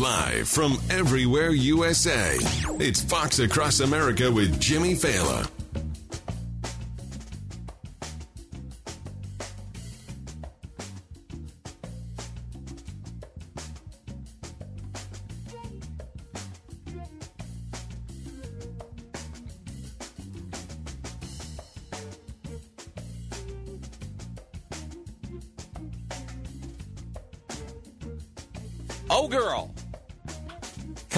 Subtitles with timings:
[0.00, 2.38] Live from everywhere USA,
[2.80, 5.46] it's Fox Across America with Jimmy Failla.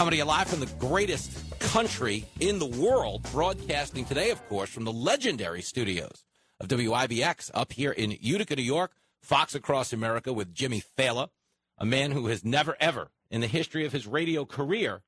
[0.03, 4.69] Coming to you live from the greatest country in the world, broadcasting today, of course,
[4.69, 6.25] from the legendary studios
[6.59, 8.97] of WIBX up here in Utica, New York.
[9.21, 11.29] Fox Across America with Jimmy Failla,
[11.79, 15.03] a man who has never, ever in the history of his radio career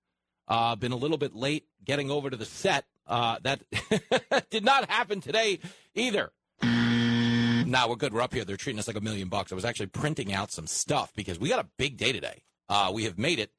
[0.47, 2.85] uh, been a little bit late getting over to the set.
[3.05, 3.65] Uh, that
[4.51, 5.59] did not happen today
[5.97, 6.31] either.
[6.63, 8.15] Now we're good.
[8.15, 8.45] We're up here.
[8.45, 9.51] They're treating us like a million bucks.
[9.51, 12.45] I was actually printing out some stuff because we got a big day today.
[12.69, 13.51] Uh, we have made it.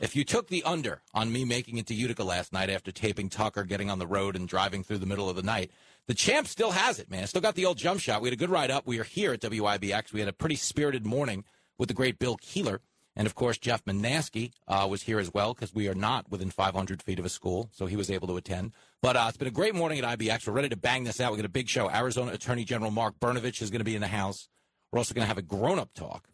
[0.00, 3.28] If you took the under on me making it to Utica last night after taping
[3.28, 5.72] Tucker, getting on the road and driving through the middle of the night,
[6.06, 7.26] the champ still has it, man.
[7.26, 8.22] Still got the old jump shot.
[8.22, 8.86] We had a good ride up.
[8.86, 10.12] We are here at WIBX.
[10.12, 11.44] We had a pretty spirited morning
[11.78, 12.80] with the great Bill Keeler.
[13.16, 16.50] And of course, Jeff Manaski uh, was here as well because we are not within
[16.50, 18.70] 500 feet of a school, so he was able to attend.
[19.02, 20.46] But uh, it's been a great morning at IBX.
[20.46, 21.32] We're ready to bang this out.
[21.32, 21.90] We got a big show.
[21.90, 24.48] Arizona Attorney General Mark Brnovich is going to be in the house.
[24.92, 26.28] We're also going to have a grown-up talk,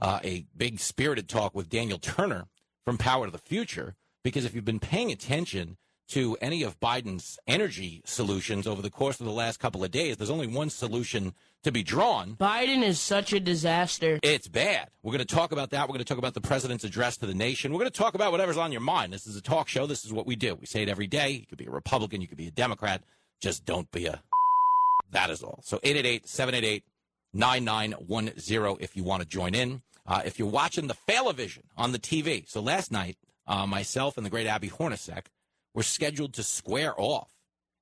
[0.00, 2.46] uh, a big spirited talk with Daniel Turner
[2.84, 3.94] from Power to the Future.
[4.22, 5.76] Because if you've been paying attention
[6.08, 10.16] to any of Biden's energy solutions over the course of the last couple of days,
[10.16, 12.36] there's only one solution to be drawn.
[12.36, 14.18] Biden is such a disaster.
[14.22, 14.90] It's bad.
[15.02, 15.82] We're going to talk about that.
[15.82, 17.72] We're going to talk about the president's address to the nation.
[17.72, 19.12] We're going to talk about whatever's on your mind.
[19.12, 19.86] This is a talk show.
[19.86, 20.54] This is what we do.
[20.54, 21.30] We say it every day.
[21.30, 22.20] You could be a Republican.
[22.20, 23.02] You could be a Democrat.
[23.40, 24.22] Just don't be a.
[25.10, 25.60] That is all.
[25.62, 26.84] So 888 788
[27.32, 29.82] 9910 if you want to join in.
[30.06, 32.48] Uh, if you're watching the Failavision on the TV.
[32.48, 33.16] So last night,
[33.46, 35.26] uh, myself and the great Abby Hornacek
[35.74, 37.30] were scheduled to square off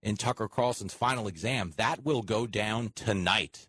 [0.03, 1.73] in Tucker Carlson's final exam.
[1.77, 3.67] That will go down tonight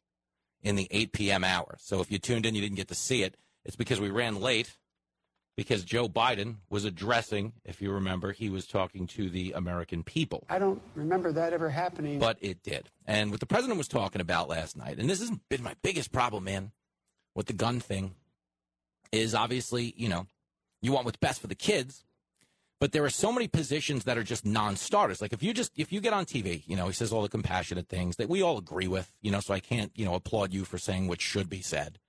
[0.61, 1.43] in the 8 p.m.
[1.43, 1.75] hour.
[1.79, 3.35] So if you tuned in, you didn't get to see it.
[3.65, 4.77] It's because we ran late
[5.55, 10.45] because Joe Biden was addressing, if you remember, he was talking to the American people.
[10.49, 12.19] I don't remember that ever happening.
[12.19, 12.89] But it did.
[13.05, 16.11] And what the president was talking about last night, and this has been my biggest
[16.11, 16.71] problem, man,
[17.35, 18.15] with the gun thing,
[19.13, 20.25] is obviously, you know,
[20.81, 22.03] you want what's best for the kids,
[22.79, 25.21] but there are so many positions that are just non-starters.
[25.21, 27.29] Like if you just if you get on TV, you know, he says all the
[27.29, 30.51] compassionate things that we all agree with, you know, so I can't, you know, applaud
[30.51, 31.99] you for saying what should be said.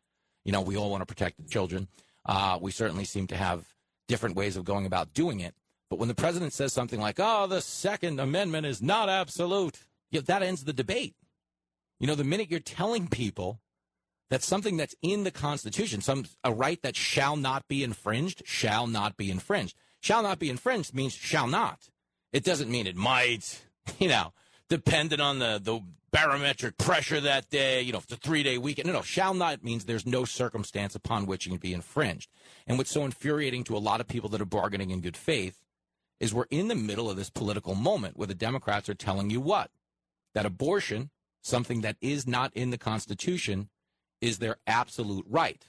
[0.44, 1.88] You know, we all want to protect the children.
[2.26, 3.66] Uh, we certainly seem to have
[4.09, 5.54] different ways of going about doing it.
[5.91, 9.78] But when the president says something like, "Oh, the Second Amendment is not absolute,"
[10.10, 11.15] that ends the debate.
[12.00, 13.60] You know, the minute you're telling people
[14.31, 18.87] that something that's in the Constitution, some a right that shall not be infringed, shall
[18.87, 19.77] not be infringed.
[20.01, 21.89] Shall not be infringed means shall not.
[22.33, 23.67] It doesn't mean it might.
[23.99, 24.33] You know,
[24.71, 25.79] dependent on the the
[26.11, 27.83] barometric pressure that day.
[27.83, 28.87] You know, a three day weekend.
[28.87, 29.03] No, no.
[29.03, 32.31] Shall not means there's no circumstance upon which it can be infringed.
[32.66, 35.65] And what's so infuriating to a lot of people that are bargaining in good faith
[36.19, 39.41] is we're in the middle of this political moment where the Democrats are telling you
[39.41, 39.71] what
[40.34, 41.10] that abortion,
[41.43, 43.69] something that is not in the Constitution,
[44.24, 45.68] is their absolute right.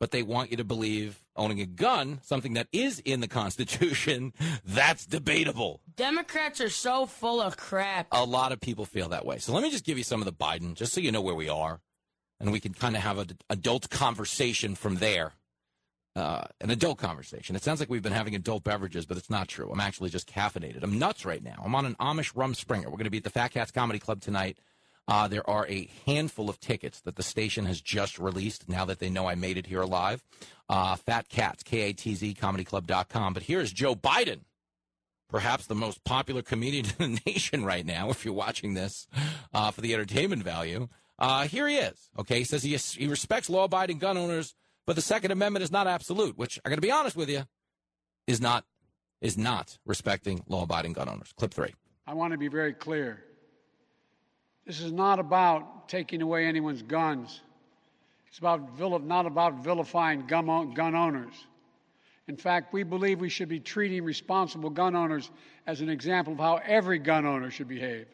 [0.00, 4.32] But they want you to believe owning a gun, something that is in the Constitution,
[4.64, 5.80] that's debatable.
[5.94, 8.06] Democrats are so full of crap.
[8.12, 9.38] A lot of people feel that way.
[9.38, 11.34] So let me just give you some of the Biden, just so you know where
[11.34, 11.80] we are,
[12.40, 15.32] and we can kind of have an adult conversation from there.
[16.14, 17.54] Uh, an adult conversation.
[17.56, 19.70] It sounds like we've been having adult beverages, but it's not true.
[19.70, 20.82] I'm actually just caffeinated.
[20.82, 21.60] I'm nuts right now.
[21.62, 22.86] I'm on an Amish rumspringa.
[22.86, 24.56] We're going to be at the Fat Katz Comedy Club tonight.
[25.08, 28.98] Uh, there are a handful of tickets that the station has just released now that
[28.98, 30.22] they know I made it here alive.
[30.68, 33.32] Uh, Fat Katz, K-A-T-Z, comedyclub.com.
[33.32, 34.40] But here's Joe Biden,
[35.28, 39.06] perhaps the most popular comedian in the nation right now, if you're watching this
[39.54, 40.88] uh, for the entertainment value.
[41.18, 42.10] Uh, here he is.
[42.18, 44.54] Okay, he says he, he respects law-abiding gun owners,
[44.86, 47.44] but the Second Amendment is not absolute, which I got to be honest with you,
[48.26, 48.64] is not
[49.22, 51.32] is not respecting law-abiding gun owners.
[51.36, 51.74] Clip three.
[52.06, 53.24] I want to be very clear.
[54.66, 57.40] This is not about taking away anyone's guns.
[58.28, 61.34] It's about vil- not about vilifying gun, o- gun owners.
[62.26, 65.30] In fact, we believe we should be treating responsible gun owners
[65.66, 68.08] as an example of how every gun owner should behave.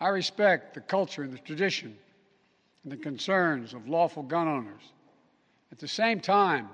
[0.00, 1.96] I respect the culture and the tradition
[2.82, 4.82] and the concerns of lawful gun owners.
[5.70, 6.68] At the same time,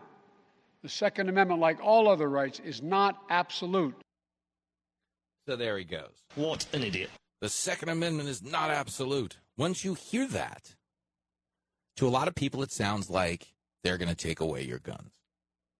[0.82, 3.94] the Second Amendment, like all other rights, is not absolute.
[5.46, 6.12] So there he goes.
[6.36, 7.10] What an idiot.
[7.40, 9.38] The Second Amendment is not absolute.
[9.56, 10.74] Once you hear that,
[11.96, 13.52] to a lot of people, it sounds like
[13.82, 15.14] they're going to take away your guns.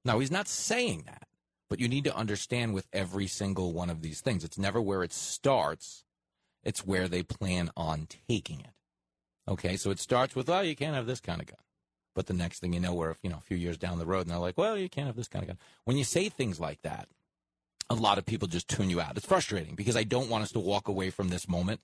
[0.05, 1.29] Now, he's not saying that,
[1.69, 5.03] but you need to understand with every single one of these things, it's never where
[5.03, 6.05] it starts,
[6.63, 8.75] it's where they plan on taking it.
[9.49, 11.59] Okay, so it starts with, well, you can't have this kind of gun.
[12.15, 14.23] But the next thing you know, we're you know a few years down the road,
[14.23, 15.59] and they're like, well, you can't have this kind of gun.
[15.85, 17.09] When you say things like that,
[17.89, 19.17] a lot of people just tune you out.
[19.17, 21.81] It's frustrating because I don't want us to walk away from this moment.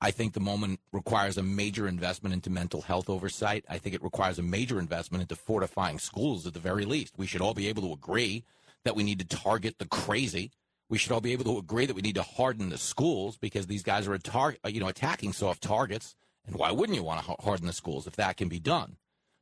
[0.00, 3.64] I think the moment requires a major investment into mental health oversight.
[3.68, 7.14] I think it requires a major investment into fortifying schools at the very least.
[7.16, 8.44] We should all be able to agree
[8.84, 10.50] that we need to target the crazy.
[10.90, 13.66] We should all be able to agree that we need to harden the schools because
[13.66, 16.14] these guys are tar- uh, you know attacking soft targets.
[16.46, 18.96] And why wouldn't you want to harden the schools if that can be done?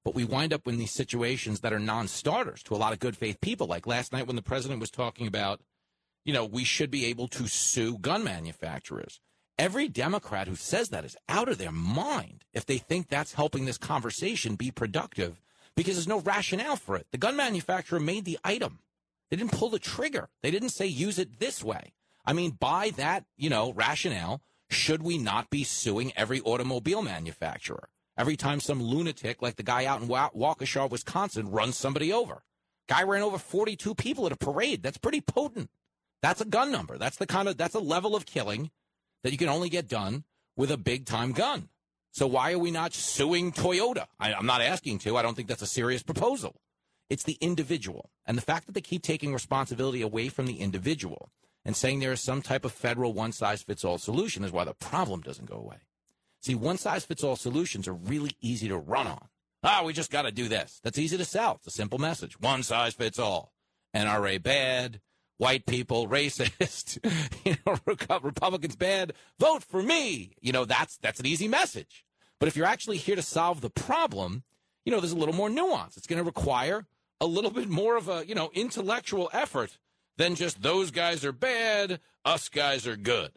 [0.04, 3.16] But we wind up in these situations that are non-starters to a lot of good
[3.16, 3.66] faith people.
[3.66, 5.60] Like last night when the president was talking about
[6.24, 9.20] you know, we should be able to sue gun manufacturers.
[9.58, 13.64] Every Democrat who says that is out of their mind if they think that's helping
[13.64, 15.40] this conversation be productive
[15.76, 17.06] because there's no rationale for it.
[17.12, 18.80] The gun manufacturer made the item.
[19.30, 20.28] They didn't pull the trigger.
[20.42, 21.92] They didn't say use it this way.
[22.24, 27.88] I mean, by that, you know, rationale, should we not be suing every automobile manufacturer?
[28.16, 32.42] Every time some lunatic like the guy out in Waukesha, Wisconsin runs somebody over.
[32.88, 34.82] Guy ran over 42 people at a parade.
[34.82, 35.70] That's pretty potent.
[36.22, 36.98] That's a gun number.
[36.98, 38.70] That's the kind of that's a level of killing
[39.22, 40.24] that you can only get done
[40.56, 41.68] with a big time gun.
[42.12, 44.06] So why are we not suing Toyota?
[44.20, 45.16] I, I'm not asking to.
[45.16, 46.60] I don't think that's a serious proposal.
[47.08, 48.10] It's the individual.
[48.26, 51.30] And the fact that they keep taking responsibility away from the individual
[51.64, 54.64] and saying there is some type of federal one size fits all solution is why
[54.64, 55.78] the problem doesn't go away.
[56.40, 59.28] See, one size fits all solutions are really easy to run on.
[59.62, 60.80] Ah, we just got to do this.
[60.82, 61.56] That's easy to sell.
[61.56, 62.38] It's a simple message.
[62.40, 63.52] One size fits all.
[63.94, 65.00] NRA bad
[65.42, 66.98] white people racist,
[67.44, 67.76] you know,
[68.22, 70.36] Republicans bad, vote for me.
[70.40, 72.04] You know, that's that's an easy message.
[72.38, 74.44] But if you're actually here to solve the problem,
[74.84, 75.96] you know, there's a little more nuance.
[75.96, 76.86] It's going to require
[77.20, 79.78] a little bit more of a, you know, intellectual effort
[80.16, 83.32] than just those guys are bad, us guys are good.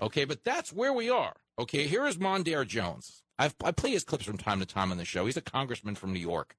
[0.00, 1.34] Okay, but that's where we are.
[1.58, 3.24] Okay, here is Mondaire Jones.
[3.36, 5.26] I've, I play his clips from time to time on the show.
[5.26, 6.54] He's a congressman from New York,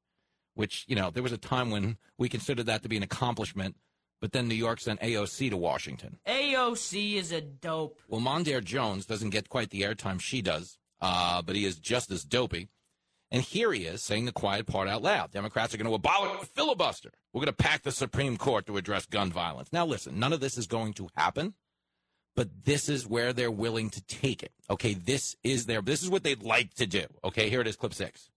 [0.56, 3.78] which, you know, there was a time when we considered that to be an accomplishment
[4.22, 6.20] but then New York sent AOC to Washington.
[6.28, 8.00] AOC is a dope.
[8.08, 12.12] Well, Mondaire Jones doesn't get quite the airtime she does, uh, but he is just
[12.12, 12.70] as dopey.
[13.32, 15.32] And here he is saying the quiet part out loud.
[15.32, 17.12] Democrats are going to abolish the filibuster.
[17.32, 19.70] We're going to pack the Supreme Court to address gun violence.
[19.72, 21.54] Now, listen, none of this is going to happen,
[22.36, 24.52] but this is where they're willing to take it.
[24.70, 27.06] Okay, this is their, this is what they'd like to do.
[27.24, 28.32] Okay, here it is, clip six.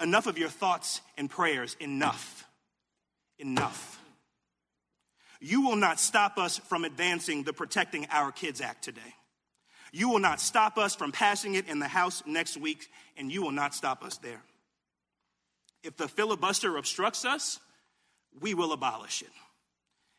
[0.00, 1.76] Enough of your thoughts and prayers.
[1.80, 2.46] Enough.
[3.38, 3.99] Enough.
[5.40, 9.00] You will not stop us from advancing the Protecting Our Kids Act today.
[9.92, 13.42] You will not stop us from passing it in the House next week, and you
[13.42, 14.42] will not stop us there.
[15.82, 17.58] If the filibuster obstructs us,
[18.38, 19.30] we will abolish it.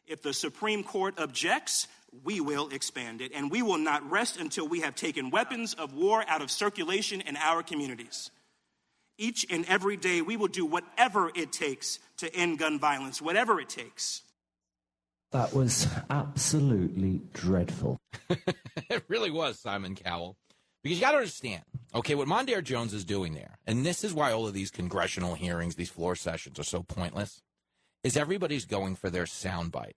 [0.07, 1.87] If the Supreme Court objects,
[2.23, 3.31] we will expand it.
[3.33, 7.21] And we will not rest until we have taken weapons of war out of circulation
[7.21, 8.31] in our communities.
[9.17, 13.61] Each and every day, we will do whatever it takes to end gun violence, whatever
[13.61, 14.23] it takes.
[15.31, 17.99] That was absolutely dreadful.
[18.29, 20.35] it really was, Simon Cowell.
[20.83, 24.13] Because you got to understand, okay, what Mondaire Jones is doing there, and this is
[24.13, 27.41] why all of these congressional hearings, these floor sessions are so pointless,
[28.03, 29.93] is everybody's going for their soundbite.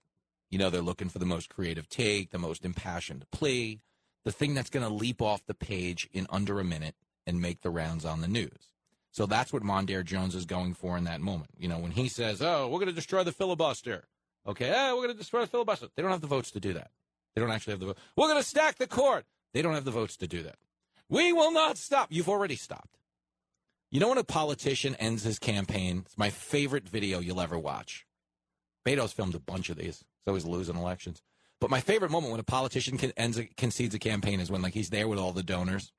[0.49, 3.81] You know, they're looking for the most creative take, the most impassioned plea,
[4.23, 7.61] the thing that's going to leap off the page in under a minute and make
[7.61, 8.69] the rounds on the news.
[9.11, 11.51] So that's what Mondaire Jones is going for in that moment.
[11.57, 14.05] You know, when he says, oh, we're going to destroy the filibuster.
[14.47, 15.87] Okay, eh, we're going to destroy the filibuster.
[15.95, 16.91] They don't have the votes to do that.
[17.33, 17.97] They don't actually have the vote.
[18.15, 19.25] We're going to stack the court.
[19.53, 20.57] They don't have the votes to do that.
[21.09, 22.07] We will not stop.
[22.11, 22.97] You've already stopped.
[23.91, 26.03] You know when a politician ends his campaign?
[26.05, 28.05] It's my favorite video you'll ever watch.
[28.83, 29.99] Beto's filmed a bunch of these.
[29.99, 31.21] He's always losing elections.
[31.61, 34.61] But my favorite moment when a politician can, ends a, concedes a campaign is when
[34.61, 35.91] like he's there with all the donors,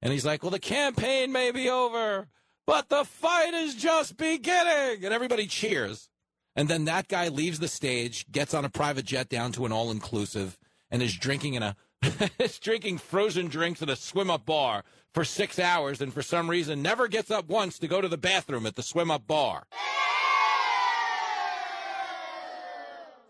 [0.00, 2.28] and he's like, "Well, the campaign may be over,
[2.66, 6.08] but the fight is just beginning," and everybody cheers.
[6.54, 9.72] And then that guy leaves the stage, gets on a private jet down to an
[9.72, 10.58] all-inclusive,
[10.90, 11.76] and is drinking in a
[12.38, 14.82] is drinking frozen drinks at a swim-up bar
[15.14, 18.18] for six hours, and for some reason never gets up once to go to the
[18.18, 19.64] bathroom at the swim-up bar.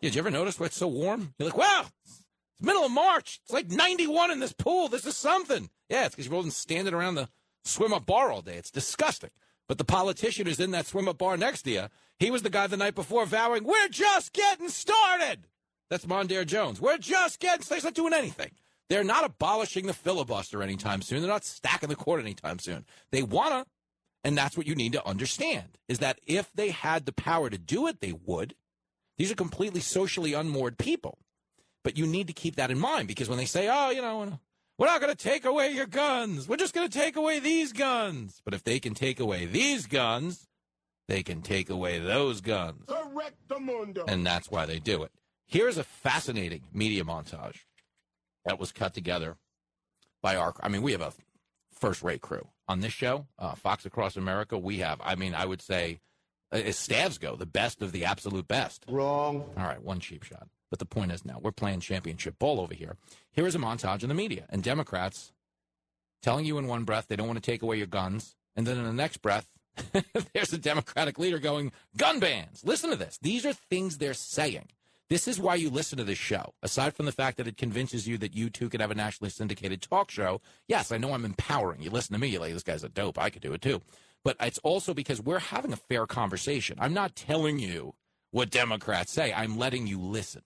[0.00, 1.35] Yeah, did you ever notice why it's so warm?
[1.38, 2.25] You're like, wow, it's
[2.61, 3.41] middle of March.
[3.45, 4.88] It's like 91 in this pool.
[4.88, 5.71] This is something.
[5.88, 7.29] Yeah, it's because you've all standing around the
[7.64, 8.57] swim up bar all day.
[8.57, 9.31] It's disgusting.
[9.73, 11.87] But the politician who's in that swim up bar next to you,
[12.19, 15.47] he was the guy the night before vowing, we're just getting started.
[15.88, 16.79] That's Mondaire Jones.
[16.79, 17.79] We're just getting started.
[17.79, 18.50] He's not doing anything.
[18.91, 21.23] They're not abolishing the filibuster anytime soon.
[21.23, 22.85] They're not stacking the court anytime soon.
[23.12, 23.71] They want to.
[24.23, 27.57] And that's what you need to understand is that if they had the power to
[27.57, 28.55] do it, they would.
[29.17, 31.17] These are completely socially unmoored people.
[31.83, 34.38] But you need to keep that in mind because when they say, oh, you know,
[34.79, 37.73] we're not going to take away your guns, we're just going to take away these
[37.73, 38.41] guns.
[38.45, 40.47] But if they can take away these guns,
[41.09, 42.85] they can take away those guns.
[44.07, 45.12] And that's why they do it.
[45.47, 47.59] Here's a fascinating media montage
[48.45, 49.37] that was cut together
[50.23, 51.12] by our, I mean, we have a
[51.73, 54.57] first rate crew on this show, uh, Fox Across America.
[54.57, 56.00] We have, I mean, I would say,
[56.50, 58.85] as stabs go, the best of the absolute best.
[58.88, 59.45] Wrong.
[59.57, 60.49] All right, one cheap shot.
[60.73, 62.97] But the point is now we're playing championship ball over here.
[63.31, 65.31] Here is a montage in the media and Democrats
[66.23, 68.79] telling you in one breath they don't want to take away your guns, and then
[68.79, 69.49] in the next breath,
[70.33, 72.62] there's a Democratic leader going gun bans.
[72.64, 73.19] Listen to this.
[73.21, 74.69] These are things they're saying.
[75.11, 76.55] This is why you listen to this show.
[76.62, 79.29] Aside from the fact that it convinces you that you too could have a nationally
[79.29, 81.83] syndicated talk show, yes, I know I'm empowering.
[81.83, 83.19] You listen to me, you're like, this guy's a dope.
[83.19, 83.83] I could do it too.
[84.25, 86.79] But it's also because we're having a fair conversation.
[86.81, 87.93] I'm not telling you
[88.31, 90.41] what Democrats say, I'm letting you listen.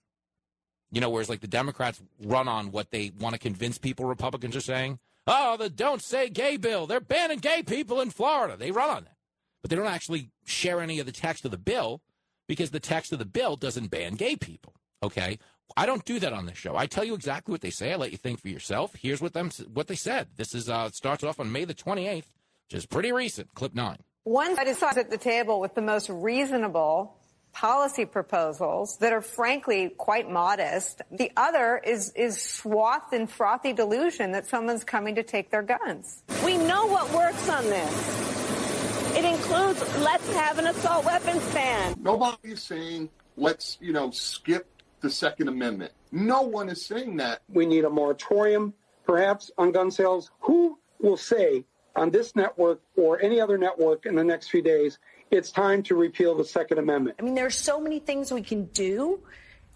[0.90, 4.54] You know, whereas like the Democrats run on what they want to convince people Republicans
[4.56, 4.98] are saying.
[5.26, 6.86] Oh, the don't say gay bill.
[6.86, 8.56] They're banning gay people in Florida.
[8.56, 9.16] They run on that.
[9.60, 12.00] But they don't actually share any of the text of the bill
[12.46, 14.74] because the text of the bill doesn't ban gay people.
[15.02, 15.38] Okay?
[15.76, 16.76] I don't do that on this show.
[16.76, 17.92] I tell you exactly what they say.
[17.92, 18.94] I let you think for yourself.
[18.94, 20.28] Here's what them what they said.
[20.36, 22.30] This is uh starts off on May the 28th,
[22.68, 23.52] which is pretty recent.
[23.54, 23.96] Clip 9.
[24.22, 27.16] One side is at the table with the most reasonable
[27.56, 31.00] policy proposals that are frankly quite modest.
[31.10, 36.22] The other is, is swathed in frothy delusion that someone's coming to take their guns.
[36.44, 39.16] We know what works on this.
[39.16, 41.96] It includes let's have an assault weapons ban.
[41.98, 43.08] Nobody's saying
[43.38, 44.68] let's, you know, skip
[45.00, 45.92] the Second Amendment.
[46.12, 47.40] No one is saying that.
[47.48, 48.74] We need a moratorium,
[49.06, 50.30] perhaps, on gun sales.
[50.40, 54.98] Who will say on this network or any other network in the next few days
[55.30, 57.16] it's time to repeal the Second Amendment.
[57.18, 59.20] I mean, there are so many things we can do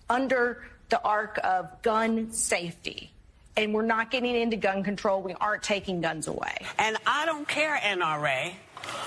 [0.09, 3.13] under the arc of gun safety.
[3.57, 5.23] And we're not getting into gun control.
[5.23, 6.55] We aren't taking guns away.
[6.79, 8.53] And I don't care, NRA.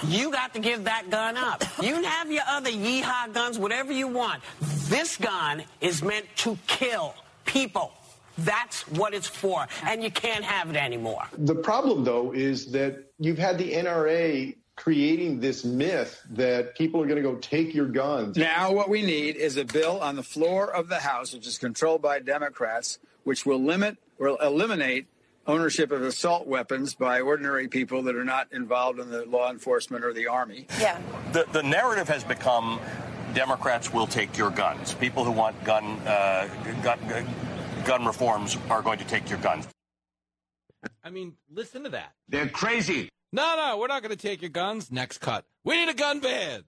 [0.08, 1.64] You got to give that gun up.
[1.82, 4.44] You can have your other yeehaw guns, whatever you want.
[4.90, 7.94] This gun is meant to kill people.
[8.40, 9.68] That's what it's for.
[9.84, 11.26] And you can't have it anymore.
[11.38, 17.06] The problem, though, is that you've had the NRA creating this myth that people are
[17.06, 18.38] going to go take your guns.
[18.38, 21.58] Now, what we need is a bill on the floor of the House, which is
[21.58, 25.08] controlled by Democrats, which will limit or eliminate
[25.46, 30.04] ownership of assault weapons by ordinary people that are not involved in the law enforcement
[30.04, 30.66] or the army.
[30.80, 31.00] Yeah.
[31.34, 32.80] The, the narrative has become
[33.34, 34.94] Democrats will take your guns.
[34.94, 36.48] People who want gun, uh,
[36.84, 37.00] gun,
[37.84, 39.68] gun reforms are going to take your guns.
[41.04, 42.14] I mean, listen to that.
[42.28, 43.10] They're crazy.
[43.34, 44.92] No, no, we're not going to take your guns.
[44.92, 45.46] Next cut.
[45.64, 46.66] We need a gun ban.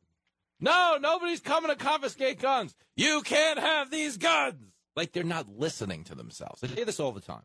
[0.60, 2.74] No, nobody's coming to confiscate guns.
[2.95, 4.74] You can't have these guns.
[4.95, 6.63] Like they're not listening to themselves.
[6.63, 7.43] I say this all the time.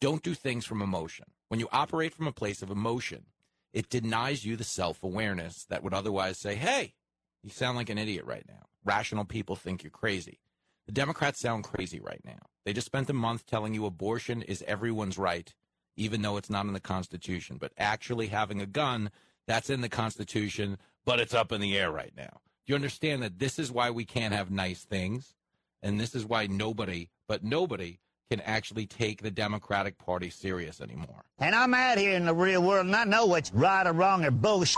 [0.00, 1.26] Don't do things from emotion.
[1.48, 3.24] When you operate from a place of emotion,
[3.72, 6.94] it denies you the self awareness that would otherwise say, hey,
[7.42, 8.66] you sound like an idiot right now.
[8.84, 10.38] Rational people think you're crazy.
[10.86, 12.38] The Democrats sound crazy right now.
[12.64, 15.52] They just spent a month telling you abortion is everyone's right
[15.96, 17.56] even though it's not in the Constitution.
[17.58, 19.10] But actually having a gun,
[19.46, 22.40] that's in the Constitution, but it's up in the air right now.
[22.66, 25.34] Do you understand that this is why we can't have nice things?
[25.82, 27.98] And this is why nobody, but nobody,
[28.30, 31.24] can actually take the Democratic Party serious anymore.
[31.38, 34.24] And I'm out here in the real world and I know what's right or wrong
[34.24, 34.76] or bullshit.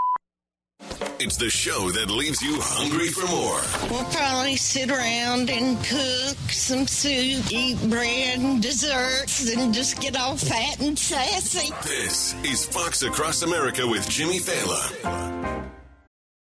[1.18, 3.90] It's the show that leaves you hungry for more.
[3.90, 10.14] We'll probably sit around and cook some soup, eat bread and desserts, and just get
[10.14, 11.72] all fat and sassy.
[11.84, 15.64] This is Fox Across America with Jimmy Failla.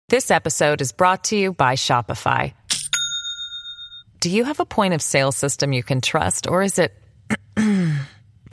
[0.09, 2.52] This episode is brought to you by Shopify.
[4.18, 6.92] Do you have a point of sale system you can trust, or is it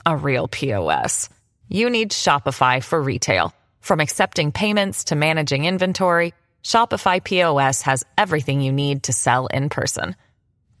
[0.06, 1.28] a real POS?
[1.68, 3.52] You need Shopify for retail.
[3.84, 9.68] From accepting payments to managing inventory, Shopify POS has everything you need to sell in
[9.68, 10.16] person.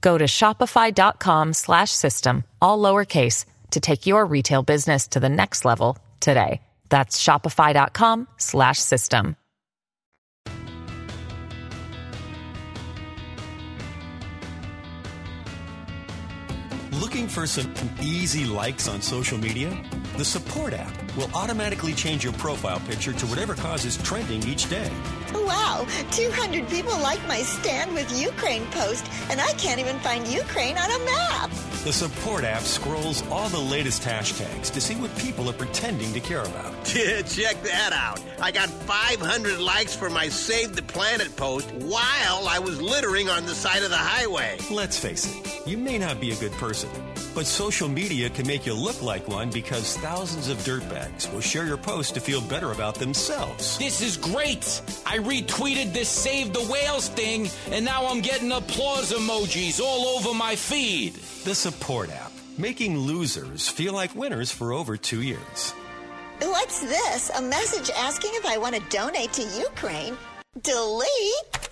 [0.00, 5.66] Go to shopify.com slash system, all lowercase, to take your retail business to the next
[5.66, 6.62] level today.
[6.88, 9.36] That's shopify.com slash system.
[16.92, 17.70] Looking for some
[18.00, 19.76] easy likes on social media?
[20.16, 24.70] The Support app will automatically change your profile picture to whatever cause is trending each
[24.70, 24.88] day.
[25.34, 30.78] Wow, 200 people like my Stand with Ukraine post, and I can't even find Ukraine
[30.78, 31.50] on a map.
[31.82, 36.20] The Support app scrolls all the latest hashtags to see what people are pretending to
[36.20, 36.72] care about.
[36.94, 38.20] Yeah, check that out.
[38.40, 43.46] I got 500 likes for my Save the Planet post while I was littering on
[43.46, 44.58] the side of the highway.
[44.70, 46.88] Let's face it, you may not be a good person,
[47.34, 51.64] but social media can make you look like one because thousands of dirtbags will share
[51.64, 53.78] your post to feel better about themselves.
[53.78, 54.82] This is great.
[55.06, 60.34] I retweeted this Save the Whales thing, and now I'm getting applause emojis all over
[60.34, 61.14] my feed.
[61.44, 65.70] The Support app, making losers feel like winners for over two years.
[66.38, 67.30] What's this?
[67.30, 70.18] A message asking if I want to donate to Ukraine?
[70.60, 71.70] Delete?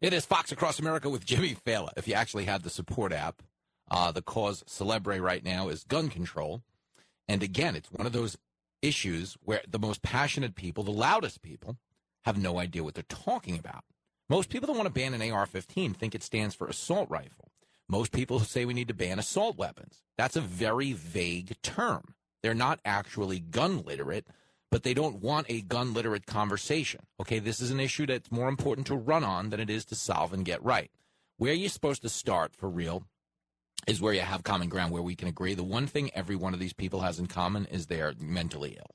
[0.00, 1.90] It is Fox Across America with Jimmy Failla.
[1.96, 3.40] If you actually have the support app,
[3.88, 6.64] uh, the cause celebre right now is gun control.
[7.28, 8.38] And again, it's one of those
[8.82, 11.76] issues where the most passionate people, the loudest people,
[12.24, 13.84] have no idea what they're talking about.
[14.28, 17.50] Most people that want to ban an AR 15 think it stands for assault rifle.
[17.88, 20.02] Most people say we need to ban assault weapons.
[20.18, 22.14] That's a very vague term.
[22.42, 24.26] They're not actually gun literate,
[24.70, 27.00] but they don't want a gun literate conversation.
[27.20, 29.94] Okay, this is an issue that's more important to run on than it is to
[29.94, 30.90] solve and get right.
[31.38, 33.04] Where are you're supposed to start for real
[33.88, 35.54] is where you have common ground, where we can agree.
[35.54, 38.94] The one thing every one of these people has in common is they're mentally ill.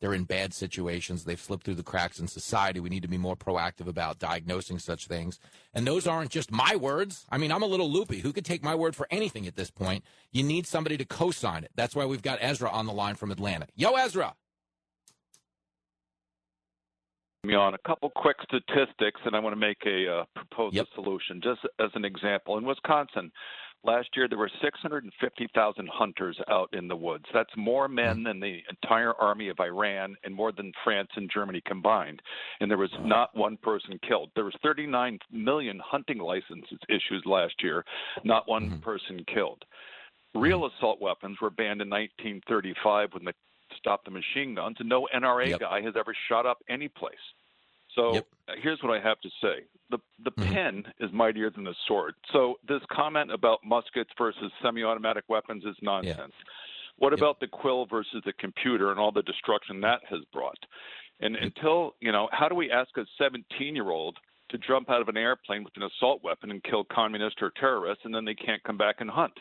[0.00, 1.24] They're in bad situations.
[1.24, 2.80] They've slipped through the cracks in society.
[2.80, 5.38] We need to be more proactive about diagnosing such things.
[5.74, 7.26] And those aren't just my words.
[7.30, 8.20] I mean, I'm a little loopy.
[8.20, 10.04] Who could take my word for anything at this point?
[10.32, 11.70] You need somebody to co sign it.
[11.74, 13.66] That's why we've got Ezra on the line from Atlanta.
[13.76, 14.34] Yo, Ezra.
[17.44, 20.86] me on a couple quick statistics, and I want to make a uh, proposed yep.
[20.94, 21.40] solution.
[21.42, 23.30] Just as an example, in Wisconsin,
[23.84, 27.24] last year there were 650,000 hunters out in the woods.
[27.32, 28.24] That's more men mm-hmm.
[28.24, 32.20] than the entire army of Iran and more than France and Germany combined.
[32.60, 34.30] And there was not one person killed.
[34.34, 37.84] There was 39 million hunting licenses issued last year,
[38.24, 38.80] not one mm-hmm.
[38.80, 39.64] person killed.
[40.34, 40.76] Real mm-hmm.
[40.76, 43.32] assault weapons were banned in 1935 when they
[43.76, 45.60] stopped the machine guns, and no NRA yep.
[45.60, 47.14] guy has ever shot up any place.
[47.94, 48.26] So yep.
[48.48, 50.52] Uh, here's what I have to say: the the mm-hmm.
[50.52, 52.14] pen is mightier than the sword.
[52.32, 56.18] So this comment about muskets versus semi-automatic weapons is nonsense.
[56.18, 56.50] Yeah.
[56.96, 57.18] What yep.
[57.18, 60.58] about the quill versus the computer and all the destruction that has brought?
[61.20, 64.16] And until you know, how do we ask a 17-year-old
[64.50, 68.04] to jump out of an airplane with an assault weapon and kill communists or terrorists,
[68.04, 69.34] and then they can't come back and hunt?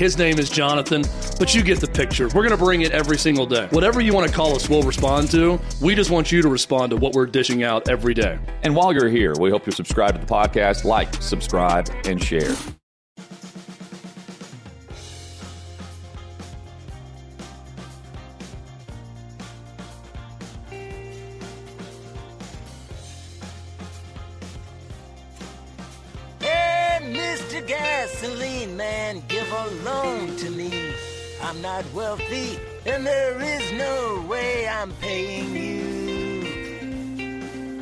[0.00, 1.02] His name is Jonathan,
[1.38, 2.24] but you get the picture.
[2.28, 3.66] We're going to bring it every single day.
[3.68, 5.60] Whatever you want to call us, we'll respond to.
[5.82, 8.38] We just want you to respond to what we're dishing out every day.
[8.62, 12.56] And while you're here, we hope you subscribe to the podcast, like, subscribe, and share.
[27.12, 27.66] Mr.
[27.66, 30.94] Gasoline Man, give a loan to me.
[31.42, 35.80] I'm not wealthy, and there is no way I'm paying you.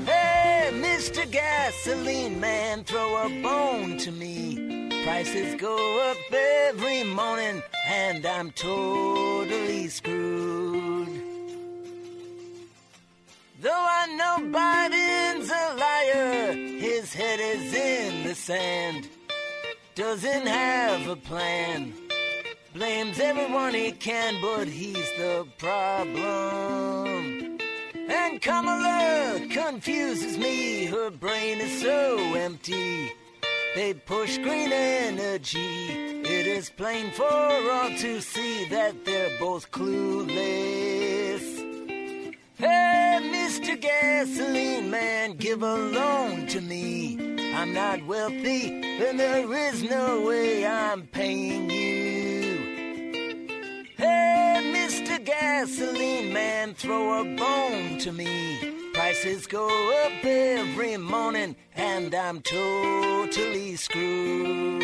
[0.06, 1.30] Hey, Mr.
[1.30, 4.88] Gasoline Man, throw a bone to me.
[5.04, 5.76] Prices go
[6.10, 11.08] up every morning, and I'm totally screwed.
[13.60, 19.08] Though I know Biden's a liar, his head is in the sand.
[19.98, 21.92] Doesn't have a plan.
[22.72, 27.58] Blames everyone he can, but he's the problem.
[28.08, 33.10] And Kamala confuses me, her brain is so empty.
[33.74, 36.22] They push green energy.
[36.22, 41.42] It is plain for all to see that they're both clueless.
[42.54, 43.80] Hey, Mr.
[43.80, 47.47] Gasoline Man, give a loan to me.
[47.58, 52.56] I'm not wealthy, and there is no way I'm paying you.
[53.96, 55.24] Hey, Mr.
[55.24, 58.92] Gasoline Man, throw a bone to me.
[58.94, 64.80] Prices go up every morning, and I'm totally screwed.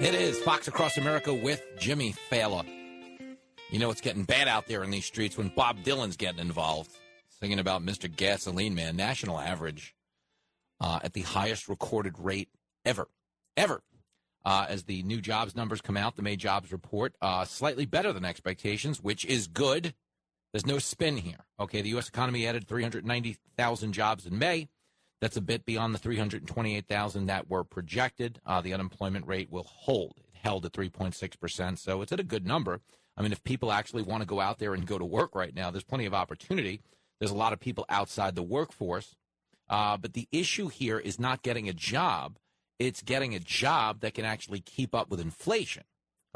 [0.00, 2.64] It is Fox Across America with Jimmy Failla.
[3.70, 6.90] You know it's getting bad out there in these streets when Bob Dylan's getting involved,
[7.44, 8.10] singing about Mr.
[8.10, 9.94] Gasoline Man, national average
[10.80, 12.48] uh, at the highest recorded rate
[12.86, 13.08] ever,
[13.54, 13.82] ever.
[14.46, 18.14] Uh, as the new jobs numbers come out, the May jobs report, uh, slightly better
[18.14, 19.92] than expectations, which is good.
[20.54, 21.44] There's no spin here.
[21.60, 22.08] Okay, the U.S.
[22.08, 24.68] economy added 390,000 jobs in May.
[25.20, 28.40] That's a bit beyond the 328,000 that were projected.
[28.46, 30.14] Uh, the unemployment rate will hold.
[30.16, 32.80] It held at 3.6%, so it's at a good number.
[33.18, 35.54] I mean, if people actually want to go out there and go to work right
[35.54, 36.80] now, there's plenty of opportunity.
[37.18, 39.14] There's a lot of people outside the workforce.
[39.68, 42.38] Uh, but the issue here is not getting a job,
[42.78, 45.84] it's getting a job that can actually keep up with inflation.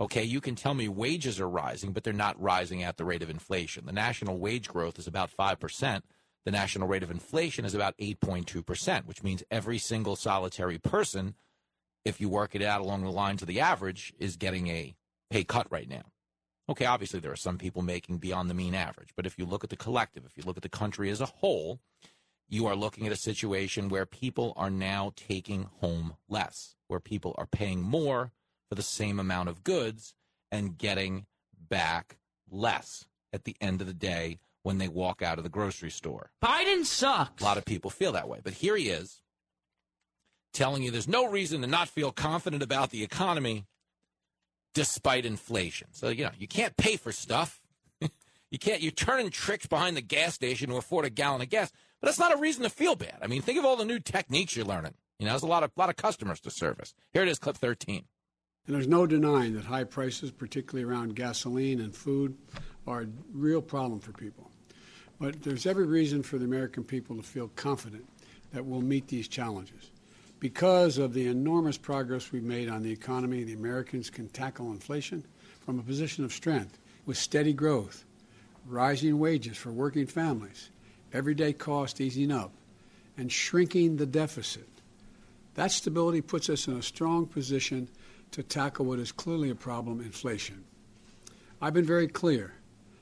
[0.00, 3.22] Okay, you can tell me wages are rising, but they're not rising at the rate
[3.22, 3.84] of inflation.
[3.84, 6.02] The national wage growth is about 5%.
[6.44, 11.34] The national rate of inflation is about 8.2%, which means every single solitary person,
[12.04, 14.94] if you work it out along the lines of the average, is getting a
[15.30, 16.04] pay cut right now.
[16.68, 19.64] Okay, obviously there are some people making beyond the mean average, but if you look
[19.64, 21.80] at the collective, if you look at the country as a whole,
[22.48, 27.34] you are looking at a situation where people are now taking home less, where people
[27.38, 28.32] are paying more
[28.68, 30.14] for the same amount of goods
[30.50, 31.26] and getting
[31.68, 32.18] back
[32.50, 36.30] less at the end of the day when they walk out of the grocery store.
[36.42, 37.42] Biden sucks.
[37.42, 38.40] A lot of people feel that way.
[38.42, 39.22] But here he is
[40.52, 43.66] telling you there's no reason to not feel confident about the economy
[44.74, 45.88] despite inflation.
[45.92, 47.60] So, you know, you can't pay for stuff.
[48.50, 51.72] you can't, you're turning tricks behind the gas station to afford a gallon of gas.
[52.00, 53.18] But that's not a reason to feel bad.
[53.22, 54.94] I mean, think of all the new techniques you're learning.
[55.18, 56.94] You know, there's a lot of, lot of customers to service.
[57.12, 58.04] Here it is, clip 13.
[58.66, 62.36] And there's no denying that high prices, particularly around gasoline and food,
[62.86, 64.50] are a real problem for people.
[65.18, 68.06] But there's every reason for the American people to feel confident
[68.52, 69.90] that we'll meet these challenges.
[70.40, 75.24] Because of the enormous progress we've made on the economy, the Americans can tackle inflation
[75.64, 78.04] from a position of strength with steady growth,
[78.66, 80.70] rising wages for working families,
[81.12, 82.52] everyday cost easing up,
[83.16, 84.68] and shrinking the deficit.
[85.54, 87.88] That stability puts us in a strong position
[88.30, 90.62] to tackle what is clearly a problem inflation.
[91.60, 92.54] I've been very clear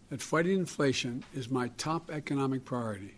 [0.08, 3.16] that fighting inflation is my top economic priority.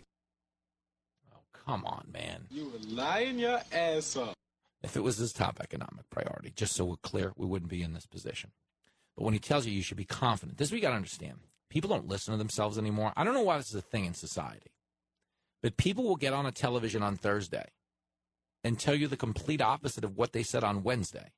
[1.69, 2.47] Come on, man.
[2.49, 4.33] You were lying your ass off.
[4.81, 7.93] If it was his top economic priority, just so we're clear, we wouldn't be in
[7.93, 8.49] this position.
[9.15, 11.41] But when he tells you you should be confident, this you got to understand.
[11.69, 13.13] People don't listen to themselves anymore.
[13.15, 14.71] I don't know why this is a thing in society,
[15.61, 17.67] but people will get on a television on Thursday
[18.63, 21.33] and tell you the complete opposite of what they said on Wednesday,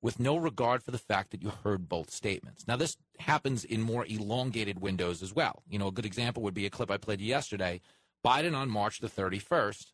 [0.00, 2.64] with no regard for the fact that you heard both statements.
[2.68, 5.64] Now, this happens in more elongated windows as well.
[5.68, 7.80] You know, a good example would be a clip I played yesterday.
[8.24, 9.86] Biden on March the 31st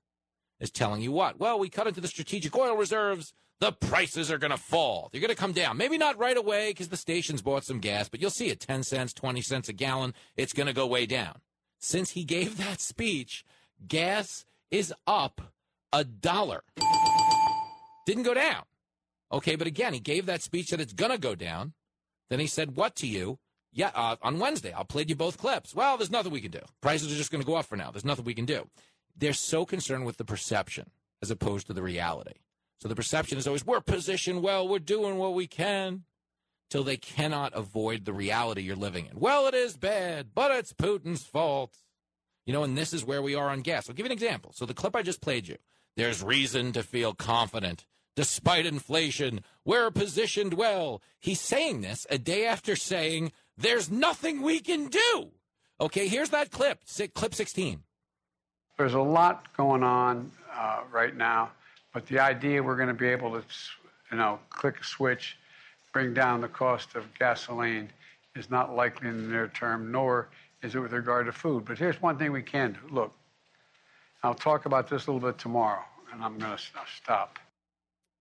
[0.60, 1.40] is telling you what?
[1.40, 3.32] Well, we cut into the strategic oil reserves.
[3.58, 5.08] The prices are going to fall.
[5.10, 5.76] They're going to come down.
[5.76, 8.84] Maybe not right away because the station's bought some gas, but you'll see it 10
[8.84, 10.14] cents, 20 cents a gallon.
[10.36, 11.40] It's going to go way down.
[11.78, 13.44] Since he gave that speech,
[13.86, 15.40] gas is up
[15.92, 16.62] a dollar.
[18.06, 18.62] Didn't go down.
[19.32, 21.74] Okay, but again, he gave that speech that it's going to go down.
[22.28, 23.38] Then he said, What to you?
[23.72, 25.74] Yeah, uh, on Wednesday, I'll play you both clips.
[25.74, 26.60] Well, there's nothing we can do.
[26.80, 27.90] Prices are just going to go up for now.
[27.90, 28.68] There's nothing we can do.
[29.16, 30.90] They're so concerned with the perception
[31.22, 32.34] as opposed to the reality.
[32.78, 36.04] So the perception is always, we're positioned well, we're doing what we can,
[36.70, 39.18] till they cannot avoid the reality you're living in.
[39.18, 41.76] Well, it is bad, but it's Putin's fault.
[42.46, 43.88] You know, and this is where we are on gas.
[43.88, 44.52] I'll give you an example.
[44.54, 45.56] So the clip I just played you,
[45.96, 47.84] there's reason to feel confident.
[48.16, 51.02] Despite inflation, we're positioned well.
[51.18, 55.28] He's saying this a day after saying, there's nothing we can do.
[55.80, 56.80] Okay, here's that clip,
[57.14, 57.82] clip 16.
[58.76, 61.50] There's a lot going on uh, right now,
[61.92, 63.42] but the idea we're going to be able to,
[64.10, 65.36] you know, click a switch,
[65.92, 67.88] bring down the cost of gasoline
[68.36, 70.28] is not likely in the near term, nor
[70.62, 71.64] is it with regard to food.
[71.64, 72.94] But here's one thing we can do.
[72.94, 73.12] Look,
[74.22, 76.62] I'll talk about this a little bit tomorrow, and I'm going to
[77.02, 77.38] stop.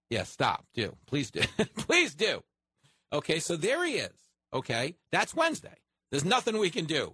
[0.10, 0.66] Yeah, stop.
[0.74, 0.96] Do.
[1.06, 1.42] Please do.
[1.78, 2.42] Please do.
[3.12, 4.29] Okay, so there he is.
[4.54, 5.76] Okay, that's Wednesday.
[6.12, 7.14] There's nothing we can do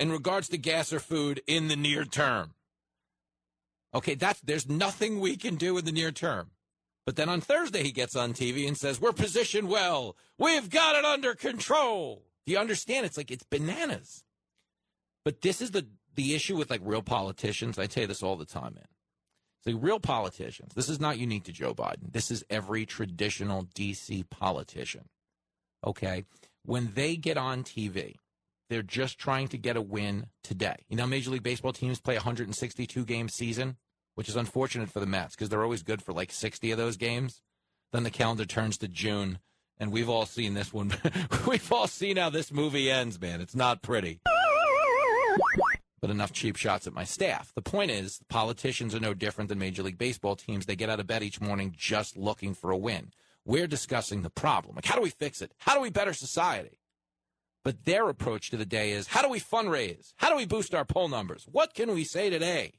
[0.00, 2.54] in regards to gas or food in the near term.
[3.94, 6.50] Okay, that's there's nothing we can do in the near term.
[7.06, 10.16] But then on Thursday he gets on TV and says, "We're positioned well.
[10.38, 13.06] We've got it under control." Do you understand?
[13.06, 14.24] It's like it's bananas.
[15.24, 17.78] But this is the the issue with like real politicians.
[17.78, 18.88] I tell you this all the time, man.
[19.64, 20.74] So real politicians.
[20.74, 22.12] This is not unique to Joe Biden.
[22.12, 25.08] This is every traditional DC politician.
[25.84, 26.24] Okay,
[26.66, 28.16] when they get on TV,
[28.68, 30.84] they're just trying to get a win today.
[30.88, 33.76] You know, Major League Baseball teams play 162 game season,
[34.14, 36.96] which is unfortunate for the Mets because they're always good for like 60 of those
[36.96, 37.40] games.
[37.92, 39.38] Then the calendar turns to June,
[39.78, 40.92] and we've all seen this one.
[41.46, 43.40] we've all seen how this movie ends, man.
[43.40, 44.20] It's not pretty.
[46.00, 47.52] But enough cheap shots at my staff.
[47.54, 50.66] The point is, politicians are no different than Major League Baseball teams.
[50.66, 53.12] They get out of bed each morning just looking for a win.
[53.46, 54.74] We're discussing the problem.
[54.74, 55.52] Like, how do we fix it?
[55.58, 56.80] How do we better society?
[57.62, 60.12] But their approach to the day is how do we fundraise?
[60.16, 61.46] How do we boost our poll numbers?
[61.50, 62.72] What can we say today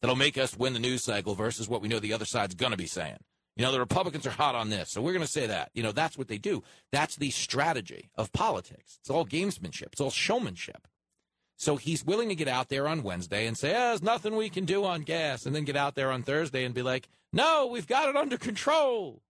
[0.00, 2.70] that'll make us win the news cycle versus what we know the other side's going
[2.70, 3.18] to be saying?
[3.56, 5.70] You know, the Republicans are hot on this, so we're going to say that.
[5.74, 6.62] You know, that's what they do.
[6.92, 8.98] That's the strategy of politics.
[9.00, 10.86] It's all gamesmanship, it's all showmanship.
[11.56, 14.50] So he's willing to get out there on Wednesday and say, oh, there's nothing we
[14.50, 17.66] can do on gas, and then get out there on Thursday and be like, no,
[17.66, 19.22] we've got it under control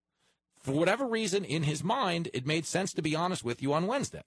[0.63, 3.87] for whatever reason, in his mind, it made sense to be honest with you on
[3.87, 4.23] Wednesday.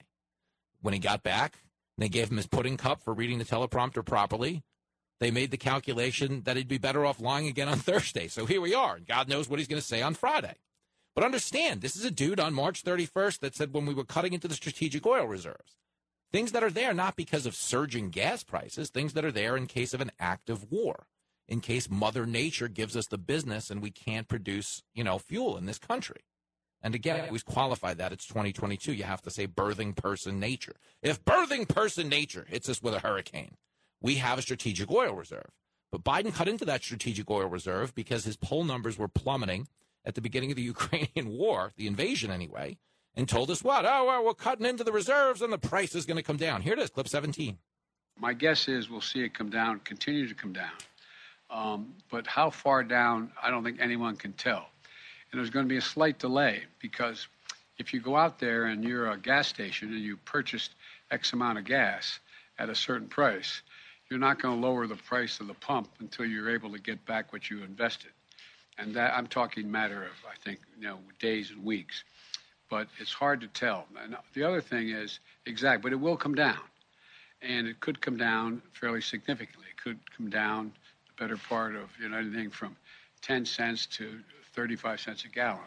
[0.82, 1.60] When he got back,
[1.98, 4.64] they gave him his pudding cup for reading the teleprompter properly.
[5.20, 8.28] They made the calculation that he'd be better off lying again on Thursday.
[8.28, 10.56] So here we are, and God knows what he's going to say on Friday.
[11.16, 14.34] But understand, this is a dude on March 31st that said when we were cutting
[14.34, 15.78] into the strategic oil reserves,
[16.34, 19.68] things that are there not because of surging gas prices, things that are there in
[19.68, 21.08] case of an active war
[21.48, 25.58] in case Mother Nature gives us the business and we can't produce, you know, fuel
[25.58, 26.22] in this country.
[26.82, 28.94] And again, I always qualify that it's 2022.
[28.94, 30.76] You have to say birthing person nature.
[31.02, 33.56] If birthing person nature hits us with a hurricane,
[34.02, 35.50] we have a strategic oil reserve.
[35.92, 39.68] But Biden cut into that strategic oil reserve because his poll numbers were plummeting
[40.04, 42.78] at the beginning of the Ukrainian war, the invasion anyway,
[43.16, 43.86] and told us what?
[43.86, 46.62] Oh, well, we're cutting into the reserves and the price is going to come down.
[46.62, 47.58] Here it is, clip 17.
[48.20, 50.72] My guess is we'll see it come down, continue to come down.
[51.50, 54.68] Um, but how far down, I don't think anyone can tell.
[55.32, 57.28] And there's going to be a slight delay because
[57.78, 60.76] if you go out there and you're a gas station and you purchased
[61.12, 62.20] X amount of gas
[62.58, 63.62] at a certain price,
[64.10, 67.06] you're not going to lower the price of the pump until you're able to get
[67.06, 68.12] back what you invested.
[68.78, 72.04] And that I'm talking matter of, I think, you know, days and weeks.
[72.70, 73.86] But it's hard to tell.
[74.02, 76.60] And the other thing is exact, but it will come down.
[77.42, 79.66] And it could come down fairly significantly.
[79.72, 80.74] It could come down
[81.18, 82.76] better part of you know anything from
[83.22, 84.20] 10 cents to
[84.54, 85.60] 35 cents a gallon.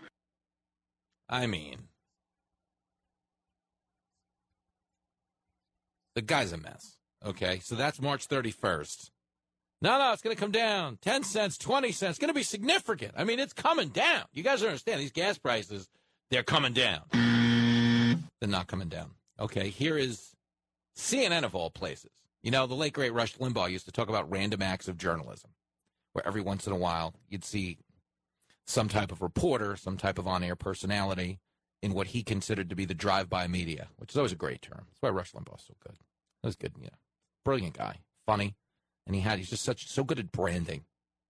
[1.29, 1.77] I mean,
[6.15, 6.97] the guy's a mess.
[7.25, 9.11] Okay, so that's March 31st.
[9.81, 12.11] No, no, it's going to come down 10 cents, 20 cents.
[12.11, 13.13] It's going to be significant.
[13.17, 14.25] I mean, it's coming down.
[14.33, 15.89] You guys understand these gas prices,
[16.31, 17.03] they're coming down.
[18.41, 19.11] They're not coming down.
[19.41, 20.33] Okay, here is
[20.97, 22.11] CNN of all places.
[22.43, 25.51] You know, the late great Rush Limbaugh used to talk about random acts of journalism,
[26.13, 27.79] where every once in a while you'd see
[28.65, 31.41] some type of reporter, some type of on air personality
[31.83, 34.87] in what he considered to be the drive-by media, which is always a great term.
[34.89, 35.97] That's why Rush Limbaugh's so good.
[36.43, 36.99] That was good, you know,
[37.45, 38.55] brilliant guy, funny,
[39.07, 40.85] and he had he's just such so good at branding,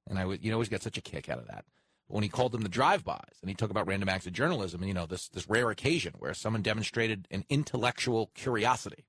[0.07, 1.65] and I would you know always got such a kick out of that.
[2.07, 4.81] But when he called them the drive-bys, and he talked about random acts of journalism,
[4.81, 9.05] and you know this this rare occasion where someone demonstrated an intellectual curiosity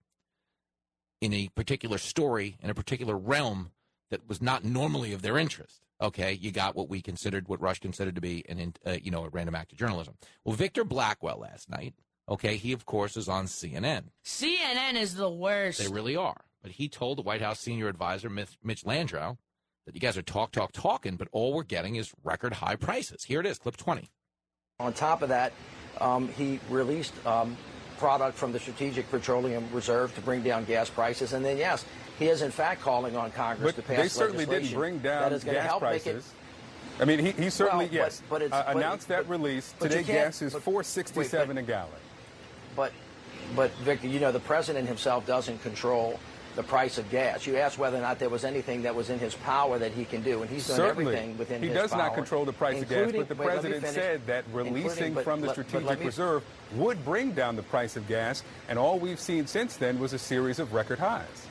[1.21, 3.71] in a particular story in a particular realm
[4.09, 5.81] that was not normally of their interest.
[6.01, 9.25] Okay, you got what we considered, what Rush considered to be an, uh, you know,
[9.25, 10.15] a random act of journalism.
[10.45, 11.93] Well, Victor Blackwell last night.
[12.29, 14.03] Okay, he of course is on CNN.
[14.23, 15.79] CNN is the worst.
[15.79, 16.41] They really are.
[16.61, 19.37] But he told the White House senior advisor Mitch, Mitch Landrieu
[19.85, 23.23] that you guys are talk, talk, talking, but all we're getting is record high prices.
[23.23, 24.09] Here it is, clip twenty.
[24.79, 25.51] On top of that,
[25.99, 27.57] um, he released um,
[27.99, 31.85] product from the Strategic Petroleum Reserve to bring down gas prices, and then yes,
[32.17, 34.97] he is in fact calling on Congress but to pass they certainly legislation didn't bring
[34.99, 36.05] down that is going to gas help prices.
[36.05, 37.01] make it.
[37.01, 39.31] I mean, he, he certainly Well, yes but- but it's- uh, but- announced that but-
[39.31, 40.03] release today.
[40.03, 41.91] Gas is four sixty seven a gallon.
[42.75, 42.91] But,
[43.55, 46.19] but Victor, you know the president himself doesn't control
[46.59, 47.47] the price of gas.
[47.47, 50.03] You asked whether or not there was anything that was in his power that he
[50.03, 52.81] can do, and he's doing Certainly, everything within he his does not control the price
[52.81, 55.67] of gas, including- but the wait, president said that releasing but- from the but- but
[55.69, 56.43] strategic me- reserve
[56.73, 60.19] would bring down the price of gas, and all we've seen since then was a
[60.19, 61.47] series of record highs.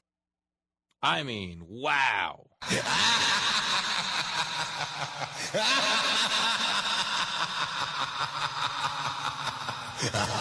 [1.02, 2.44] I mean, wow.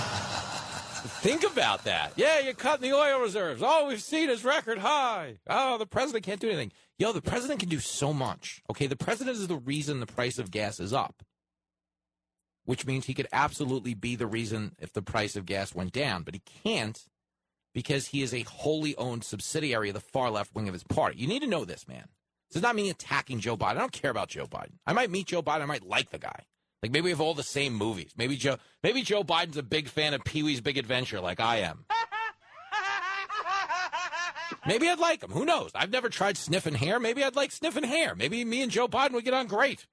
[1.28, 2.14] Think about that.
[2.16, 3.62] Yeah, you're cutting the oil reserves.
[3.62, 5.40] All we've seen is record high.
[5.46, 6.72] Oh, the president can't do anything.
[6.98, 8.62] Yo, the president can do so much.
[8.70, 11.22] Okay, the president is the reason the price of gas is up,
[12.64, 16.24] which means he could absolutely be the reason if the price of gas went down,
[16.24, 16.98] but he can't
[17.74, 21.20] because he is a wholly owned subsidiary of the far left wing of his party.
[21.20, 22.06] You need to know this, man.
[22.50, 23.72] This is not me attacking Joe Biden.
[23.72, 24.78] I don't care about Joe Biden.
[24.86, 25.64] I might meet Joe Biden.
[25.64, 26.46] I might like the guy.
[26.84, 28.14] Like maybe we have all the same movies.
[28.18, 28.58] Maybe Joe.
[28.84, 31.86] Maybe Joe Biden's a big fan of Pee Wee's Big Adventure, like I am.
[34.66, 35.32] Maybe I'd like him.
[35.32, 35.72] Who knows?
[35.74, 37.00] I've never tried sniffing hair.
[37.00, 38.16] Maybe I'd like sniffing hair.
[38.16, 39.88] Maybe me and Joe Biden would get on great.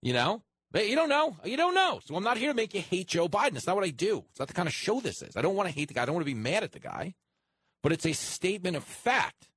[0.00, 0.42] You know?
[0.70, 1.36] But you don't know.
[1.44, 2.00] You don't know.
[2.04, 3.56] So I'm not here to make you hate Joe Biden.
[3.56, 4.24] It's not what I do.
[4.30, 5.36] It's not the kind of show this is.
[5.36, 6.02] I don't want to hate the guy.
[6.02, 7.14] I don't want to be mad at the guy.
[7.82, 9.48] But it's a statement of fact.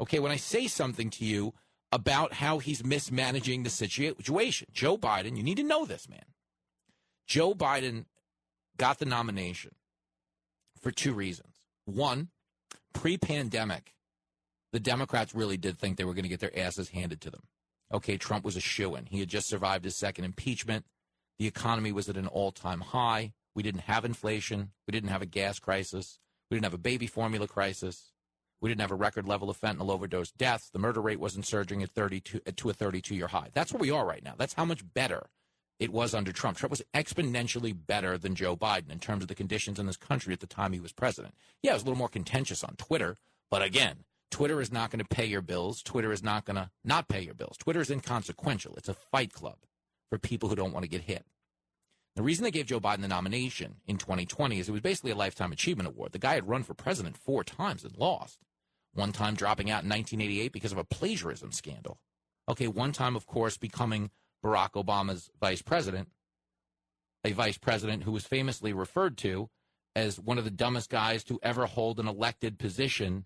[0.00, 1.54] Okay, when I say something to you
[1.94, 6.24] about how he's mismanaging the situation, Joe Biden, you need to know this, man.
[7.24, 8.06] Joe Biden
[8.76, 9.76] got the nomination
[10.82, 11.54] for two reasons.
[11.84, 12.30] One,
[12.92, 13.94] pre pandemic,
[14.72, 17.44] the Democrats really did think they were going to get their asses handed to them.
[17.92, 19.06] Okay, Trump was a shoo in.
[19.06, 20.86] He had just survived his second impeachment.
[21.38, 23.34] The economy was at an all time high.
[23.54, 24.72] We didn't have inflation.
[24.88, 26.18] We didn't have a gas crisis.
[26.50, 28.10] We didn't have a baby formula crisis.
[28.60, 30.70] We didn't have a record level of fentanyl overdose deaths.
[30.70, 33.50] The murder rate wasn't surging at 32 uh, to a 32 year high.
[33.52, 34.34] That's where we are right now.
[34.36, 35.26] That's how much better
[35.78, 36.56] it was under Trump.
[36.56, 40.32] Trump was exponentially better than Joe Biden in terms of the conditions in this country
[40.32, 41.34] at the time he was president.
[41.62, 43.16] Yeah, it was a little more contentious on Twitter,
[43.50, 45.82] but again, Twitter is not going to pay your bills.
[45.82, 47.56] Twitter is not going to not pay your bills.
[47.56, 48.74] Twitter is inconsequential.
[48.76, 49.58] It's a fight club
[50.10, 51.24] for people who don't want to get hit.
[52.16, 55.16] The reason they gave Joe Biden the nomination in 2020 is it was basically a
[55.16, 56.12] lifetime achievement award.
[56.12, 58.38] The guy had run for president four times and lost.
[58.92, 61.98] One time dropping out in 1988 because of a plagiarism scandal.
[62.48, 64.10] Okay, one time, of course, becoming
[64.44, 66.08] Barack Obama's vice president,
[67.24, 69.50] a vice president who was famously referred to
[69.96, 73.24] as one of the dumbest guys to ever hold an elected position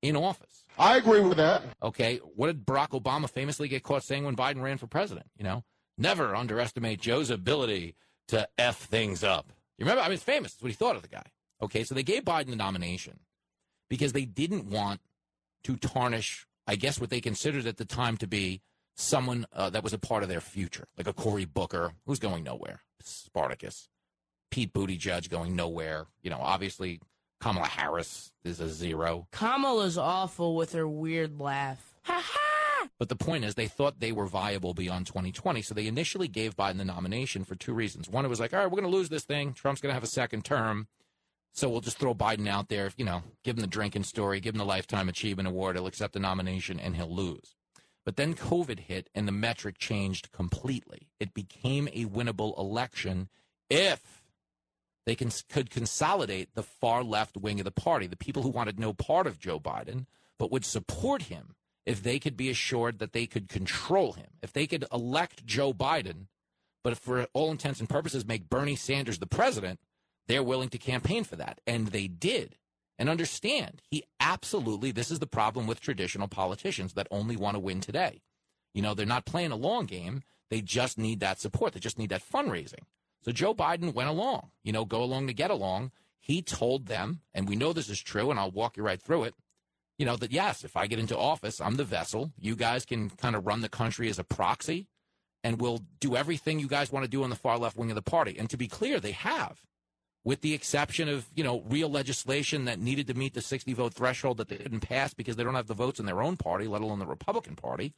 [0.00, 0.64] in office.
[0.78, 1.62] I agree with that.
[1.82, 5.26] Okay, what did Barack Obama famously get caught saying when Biden ran for president?
[5.36, 5.64] You know,
[5.98, 7.96] never underestimate Joe's ability
[8.32, 9.52] to F things up.
[9.76, 10.02] You remember?
[10.02, 10.54] I mean, it's famous.
[10.54, 11.24] It's what he thought of the guy.
[11.60, 13.20] Okay, so they gave Biden the nomination
[13.90, 15.00] because they didn't want
[15.64, 18.62] to tarnish, I guess, what they considered at the time to be
[18.96, 22.42] someone uh, that was a part of their future, like a Cory Booker, who's going
[22.42, 23.90] nowhere, Spartacus,
[24.50, 26.06] Pete Buttigieg going nowhere.
[26.22, 27.00] You know, obviously
[27.40, 29.28] Kamala Harris is a zero.
[29.30, 31.94] Kamala's awful with her weird laugh.
[33.02, 35.60] But the point is, they thought they were viable beyond 2020.
[35.62, 38.08] So they initially gave Biden the nomination for two reasons.
[38.08, 39.54] One, it was like, all right, we're going to lose this thing.
[39.54, 40.86] Trump's going to have a second term.
[41.52, 44.54] So we'll just throw Biden out there, you know, give him the drinking story, give
[44.54, 45.74] him the Lifetime Achievement Award.
[45.74, 47.56] He'll accept the nomination and he'll lose.
[48.04, 51.08] But then COVID hit and the metric changed completely.
[51.18, 53.28] It became a winnable election
[53.68, 54.22] if
[55.06, 58.78] they can, could consolidate the far left wing of the party, the people who wanted
[58.78, 60.06] no part of Joe Biden,
[60.38, 64.52] but would support him if they could be assured that they could control him, if
[64.52, 66.26] they could elect Joe Biden,
[66.84, 69.80] but if for all intents and purposes make Bernie Sanders the president,
[70.26, 71.60] they're willing to campaign for that.
[71.66, 72.56] And they did.
[72.98, 77.60] And understand, he absolutely, this is the problem with traditional politicians that only want to
[77.60, 78.22] win today.
[78.74, 80.22] You know, they're not playing a long game.
[80.50, 81.72] They just need that support.
[81.72, 82.84] They just need that fundraising.
[83.24, 85.92] So Joe Biden went along, you know, go along to get along.
[86.20, 89.24] He told them, and we know this is true, and I'll walk you right through
[89.24, 89.34] it,
[89.98, 92.32] you know, that yes, if I get into office, I'm the vessel.
[92.38, 94.88] You guys can kind of run the country as a proxy,
[95.44, 97.94] and we'll do everything you guys want to do on the far left wing of
[97.94, 98.36] the party.
[98.38, 99.62] And to be clear, they have,
[100.24, 103.94] with the exception of, you know, real legislation that needed to meet the 60 vote
[103.94, 106.66] threshold that they didn't pass because they don't have the votes in their own party,
[106.66, 107.92] let alone the Republican Party.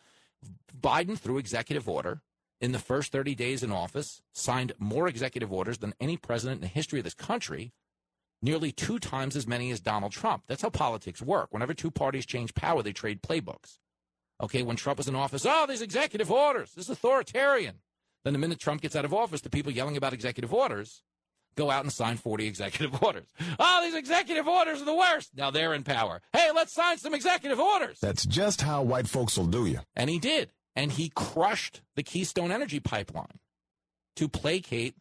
[0.78, 2.20] Biden, through executive order,
[2.60, 6.62] in the first 30 days in office, signed more executive orders than any president in
[6.62, 7.72] the history of this country,
[8.44, 10.44] nearly two times as many as Donald Trump.
[10.46, 11.48] That's how politics work.
[11.50, 13.78] Whenever two parties change power, they trade playbooks.
[14.42, 17.76] Okay, when Trump was in office, oh, these executive orders, this is authoritarian.
[18.22, 21.02] Then the minute Trump gets out of office, the people yelling about executive orders
[21.56, 23.26] go out and sign 40 executive orders.
[23.58, 25.30] Oh, these executive orders are the worst.
[25.34, 26.20] Now they're in power.
[26.32, 27.98] Hey, let's sign some executive orders.
[28.00, 29.80] That's just how white folks will do you.
[29.96, 30.50] And he did.
[30.76, 33.38] And he crushed the Keystone Energy Pipeline
[34.16, 34.96] to placate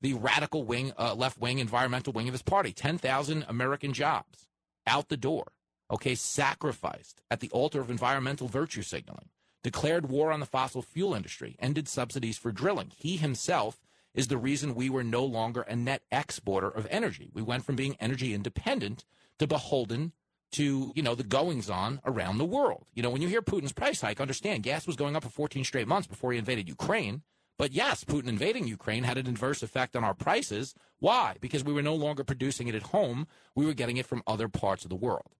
[0.00, 2.72] the radical wing, uh, left wing, environmental wing of his party.
[2.72, 4.46] 10,000 American jobs
[4.86, 5.52] out the door.
[5.90, 9.28] Okay, sacrificed at the altar of environmental virtue signaling,
[9.62, 12.90] declared war on the fossil fuel industry, ended subsidies for drilling.
[12.96, 13.80] He himself
[14.14, 17.30] is the reason we were no longer a net exporter of energy.
[17.34, 19.04] We went from being energy independent
[19.38, 20.12] to beholden
[20.52, 22.86] to, you know, the goings on around the world.
[22.94, 25.64] You know, when you hear Putin's price hike, understand gas was going up for 14
[25.64, 27.22] straight months before he invaded Ukraine.
[27.56, 30.74] But yes, Putin invading Ukraine had an adverse effect on our prices.
[30.98, 31.36] Why?
[31.40, 33.26] Because we were no longer producing it at home.
[33.54, 35.30] We were getting it from other parts of the world.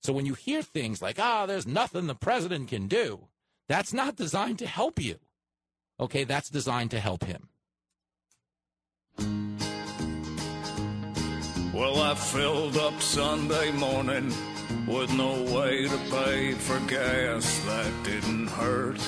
[0.00, 3.28] So when you hear things like, ah, oh, there's nothing the president can do,
[3.68, 5.16] that's not designed to help you.
[5.98, 7.48] Okay, that's designed to help him.
[11.72, 14.32] Well, I filled up Sunday morning
[14.86, 19.00] with no way to pay for gas that didn't hurt.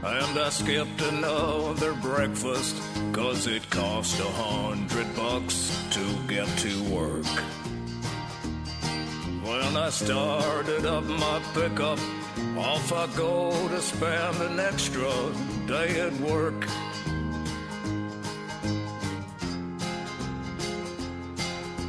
[0.00, 2.80] And I skipped another breakfast
[3.12, 7.26] cause it cost a hundred bucks to get to work.
[9.42, 11.98] When I started up my pickup,
[12.56, 15.10] off I go to spend an extra
[15.66, 16.60] day at work.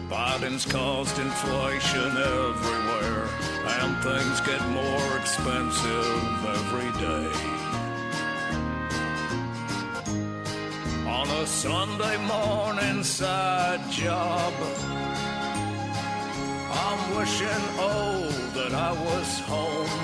[0.10, 3.30] Biden's caused inflation everywhere,
[3.68, 7.59] and things get more expensive every day.
[11.20, 14.54] On a Sunday morning side job,
[16.72, 20.00] I'm wishing, oh, that I was home.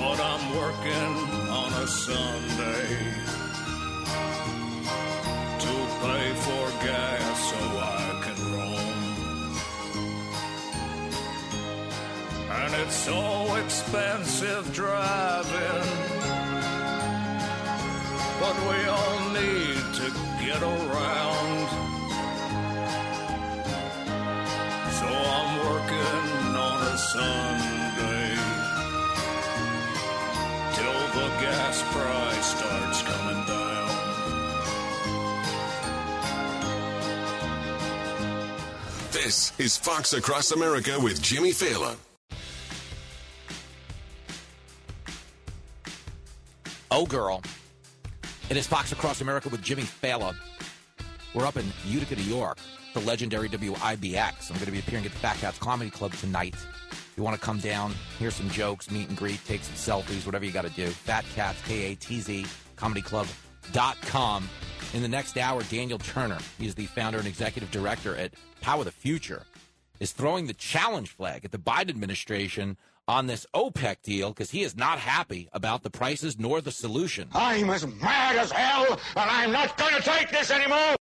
[0.00, 1.14] But I'm working
[1.60, 2.88] on a Sunday
[5.64, 9.04] to pay for gas so I can roam.
[12.50, 16.23] And it's so expensive driving,
[18.44, 20.06] but we all need to
[20.44, 21.66] get around.
[24.98, 28.34] So I'm working on a Sunday
[30.76, 33.88] till the gas price starts coming down.
[39.12, 41.96] This is Fox Across America with Jimmy Failla.
[46.90, 47.40] Oh, girl.
[48.50, 50.36] It is Fox Across America with Jimmy Failla.
[51.32, 52.58] We're up in Utica, New York,
[52.92, 54.50] the legendary WIBX.
[54.50, 56.54] I'm going to be appearing at the Fat Katz Comedy Club tonight.
[56.90, 60.26] If you want to come down, hear some jokes, meet and greet, take some selfies,
[60.26, 60.88] whatever you got to do.
[60.88, 62.44] Fat Katz, K A T Z,
[62.76, 64.48] comedy comedyclub.com.
[64.92, 68.92] In the next hour, Daniel Turner, he's the founder and executive director at Power the
[68.92, 69.44] Future,
[70.00, 72.76] is throwing the challenge flag at the Biden administration
[73.06, 77.28] on this OPEC deal because he is not happy about the prices nor the solution.
[77.34, 80.96] I'm as mad as hell, and I'm not going to take this anymore.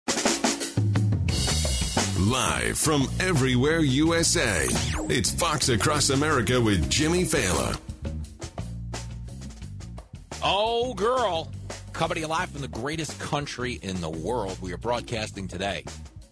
[2.19, 4.67] Live from everywhere USA,
[5.09, 7.79] it's Fox Across America with Jimmy Failla.
[10.43, 11.51] Oh, girl.
[11.91, 14.57] Coming live from the greatest country in the world.
[14.61, 15.83] We are broadcasting today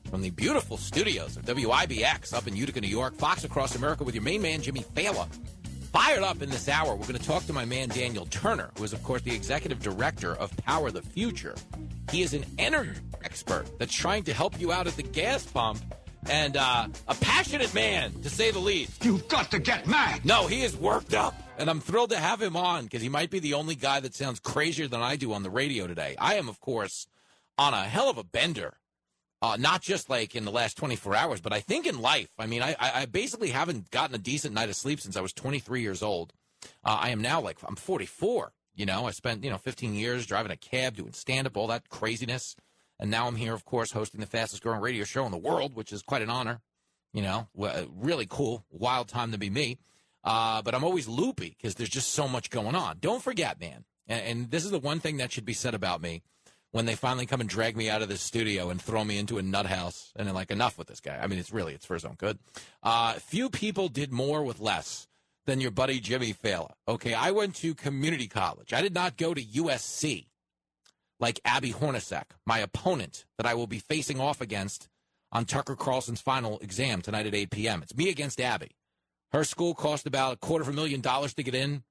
[0.09, 3.15] from the beautiful studios of WIBX up in Utica, New York.
[3.15, 5.27] Fox Across America with your main man, Jimmy Failla.
[5.91, 8.83] Fired up in this hour, we're going to talk to my man, Daniel Turner, who
[8.83, 11.55] is, of course, the executive director of Power the Future.
[12.11, 15.79] He is an energy expert that's trying to help you out at the gas pump
[16.29, 19.03] and uh, a passionate man, to say the least.
[19.05, 20.25] You've got to get mad.
[20.25, 21.35] No, he is worked up.
[21.57, 24.13] And I'm thrilled to have him on because he might be the only guy that
[24.13, 26.15] sounds crazier than I do on the radio today.
[26.19, 27.07] I am, of course,
[27.57, 28.75] on a hell of a bender.
[29.41, 32.29] Uh, not just like in the last 24 hours, but I think in life.
[32.39, 35.31] I mean, I, I basically haven't gotten a decent night of sleep since I was
[35.33, 36.33] 23 years old.
[36.83, 38.51] Uh, I am now like, I'm 44.
[38.73, 41.67] You know, I spent, you know, 15 years driving a cab, doing stand up, all
[41.67, 42.55] that craziness.
[42.99, 45.75] And now I'm here, of course, hosting the fastest growing radio show in the world,
[45.75, 46.61] which is quite an honor.
[47.13, 49.77] You know, really cool, wild time to be me.
[50.23, 52.97] Uh, but I'm always loopy because there's just so much going on.
[52.99, 53.85] Don't forget, man.
[54.07, 56.21] And, and this is the one thing that should be said about me
[56.77, 59.39] when they finally come and drag me out of this studio and throw me into
[59.39, 61.17] a nut house and they're like, enough with this guy.
[61.19, 62.37] I mean, it's really, it's for his own good.
[62.83, 65.07] Uh, few people did more with less
[65.47, 66.73] than your buddy Jimmy Failla.
[66.87, 68.73] Okay, I went to community college.
[68.73, 70.27] I did not go to USC
[71.19, 74.87] like Abby Hornacek, my opponent that I will be facing off against
[75.31, 77.81] on Tucker Carlson's final exam tonight at 8 p.m.
[77.81, 78.75] It's me against Abby.
[79.31, 81.81] Her school cost about a quarter of a million dollars to get in.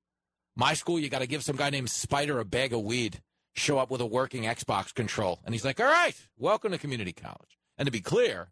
[0.54, 3.20] My school, you got to give some guy named Spider a bag of weed,
[3.56, 5.40] show up with a working Xbox control.
[5.44, 7.58] And he's like, all right, welcome to community college.
[7.78, 8.48] And to be clear,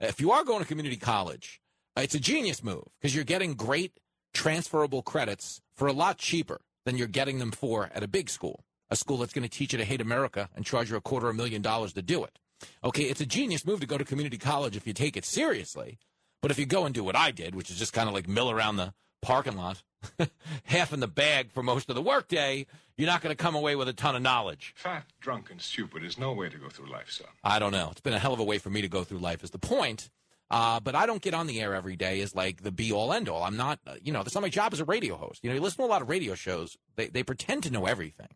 [0.00, 1.60] if you are going to community college,
[1.96, 3.98] uh, it's a genius move because you're getting great
[4.34, 8.64] transferable credits for a lot cheaper than you're getting them for at a big school,
[8.90, 11.28] a school that's going to teach you to hate America and charge you a quarter
[11.28, 12.38] of a million dollars to do it.
[12.84, 15.98] Okay, it's a genius move to go to community college if you take it seriously.
[16.42, 18.28] But if you go and do what I did, which is just kind of like
[18.28, 18.94] mill around the
[19.26, 19.82] parking lot,
[20.64, 22.64] half in the bag for most of the workday,
[22.96, 24.72] you're not going to come away with a ton of knowledge.
[24.76, 27.26] Fat, drunk, and stupid is no way to go through life, son.
[27.42, 27.88] I don't know.
[27.90, 29.58] It's been a hell of a way for me to go through life, is the
[29.58, 30.10] point.
[30.48, 33.12] Uh, but I don't get on the air every day as like the be all
[33.12, 33.42] end all.
[33.42, 35.42] I'm not, uh, you know, that's not my job as a radio host.
[35.42, 37.86] You know, you listen to a lot of radio shows, they, they pretend to know
[37.86, 38.28] everything.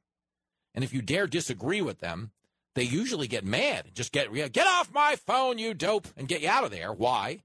[0.74, 2.32] And if you dare disagree with them,
[2.74, 3.92] they usually get mad.
[3.94, 6.92] Just get, get off my phone, you dope, and get you out of there.
[6.92, 7.42] Why?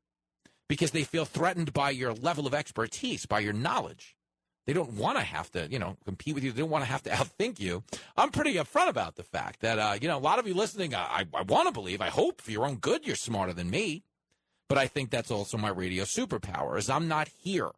[0.68, 4.16] Because they feel threatened by your level of expertise, by your knowledge.
[4.66, 6.52] They don't want to have to, you know, compete with you.
[6.52, 7.84] They don't want to have to outthink you.
[8.18, 10.96] I'm pretty upfront about the fact that, uh, you know, a lot of you listening,
[10.96, 14.04] I, I want to believe, I hope for your own good, you're smarter than me.
[14.68, 17.70] But I think that's also my radio superpower is I'm not here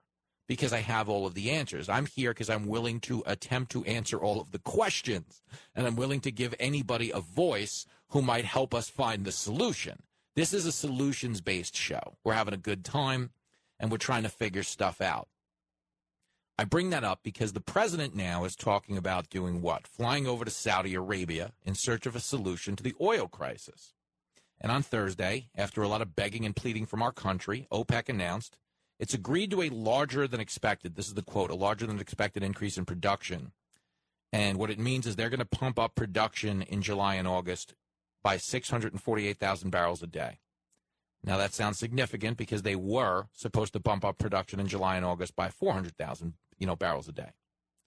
[0.47, 1.89] because I have all of the answers.
[1.89, 5.41] I'm here because I'm willing to attempt to answer all of the questions
[5.75, 10.01] and I'm willing to give anybody a voice who might help us find the solution.
[10.38, 12.15] This is a solutions based show.
[12.23, 13.31] We're having a good time
[13.79, 15.29] and we're trying to figure stuff out.
[16.59, 19.88] I bring that up because the president now is talking about doing what?
[19.88, 23.93] Flying over to Saudi Arabia in search of a solution to the oil crisis.
[24.61, 28.59] And on Thursday, after a lot of begging and pleading from our country, OPEC announced
[28.99, 32.43] it's agreed to a larger than expected, this is the quote, a larger than expected
[32.43, 33.53] increase in production.
[34.31, 37.73] And what it means is they're going to pump up production in July and August
[38.28, 40.39] by 648,000 barrels a day.
[41.23, 45.05] Now that sounds significant because they were supposed to bump up production in July and
[45.05, 47.30] August by 400,000, you know, barrels a day.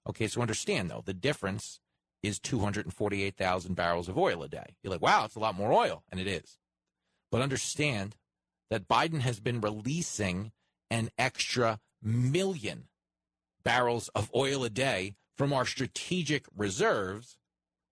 [0.09, 1.81] Okay, so understand though, the difference
[2.23, 4.77] is 248,000 barrels of oil a day.
[4.83, 6.05] You're like, wow, it's a lot more oil.
[6.11, 6.57] And it is.
[7.31, 8.17] But understand
[8.71, 10.53] that Biden has been releasing
[10.91, 12.85] an extra million
[13.63, 17.37] barrels of oil a day from our strategic reserves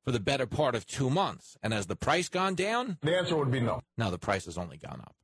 [0.09, 1.59] for the better part of two months.
[1.63, 2.97] And has the price gone down?
[3.03, 3.83] The answer would be no.
[3.99, 5.15] No, the price has only gone up.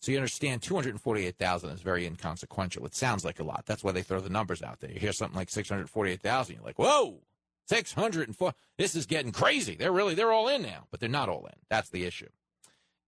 [0.00, 2.86] So you understand 248,000 is very inconsequential.
[2.86, 3.64] It sounds like a lot.
[3.66, 4.92] That's why they throw the numbers out there.
[4.92, 7.18] You hear something like 648,000, you're like, whoa,
[7.66, 8.54] 604.
[8.78, 9.74] This is getting crazy.
[9.74, 11.58] They're really, they're all in now, but they're not all in.
[11.68, 12.28] That's the issue.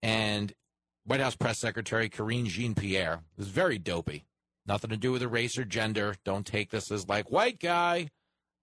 [0.02, 0.52] And
[1.04, 4.24] White House Press Secretary Karine Jean Pierre was very dopey.
[4.66, 6.16] Nothing to do with race or gender.
[6.24, 8.08] Don't take this as like white guy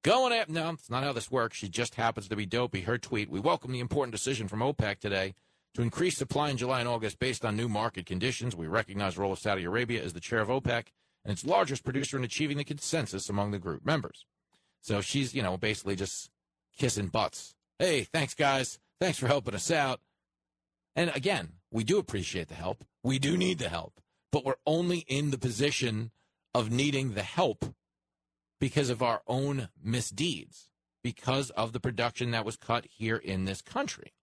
[0.06, 0.49] going at.
[0.49, 1.58] No, it's not how this works.
[1.58, 2.82] She just happens to be dopey.
[2.82, 5.34] Her tweet: We welcome the important decision from OPEC today
[5.74, 8.56] to increase supply in July and August based on new market conditions.
[8.56, 10.86] We recognize the role of Saudi Arabia as the chair of OPEC
[11.26, 14.26] and its largest producer in achieving the consensus among the group members.
[14.80, 16.30] So she's, you know, basically just
[16.78, 17.56] kissing butts.
[17.80, 18.80] Hey, thanks, guys.
[19.01, 20.01] Thanks for helping us out.
[20.95, 22.86] And again, we do appreciate the help.
[23.03, 23.99] We do need the help,
[24.32, 26.12] but we're only in the position
[26.53, 27.66] of needing the help
[28.60, 30.70] because of our own misdeeds,
[31.03, 34.14] because of the production that was cut here in this country.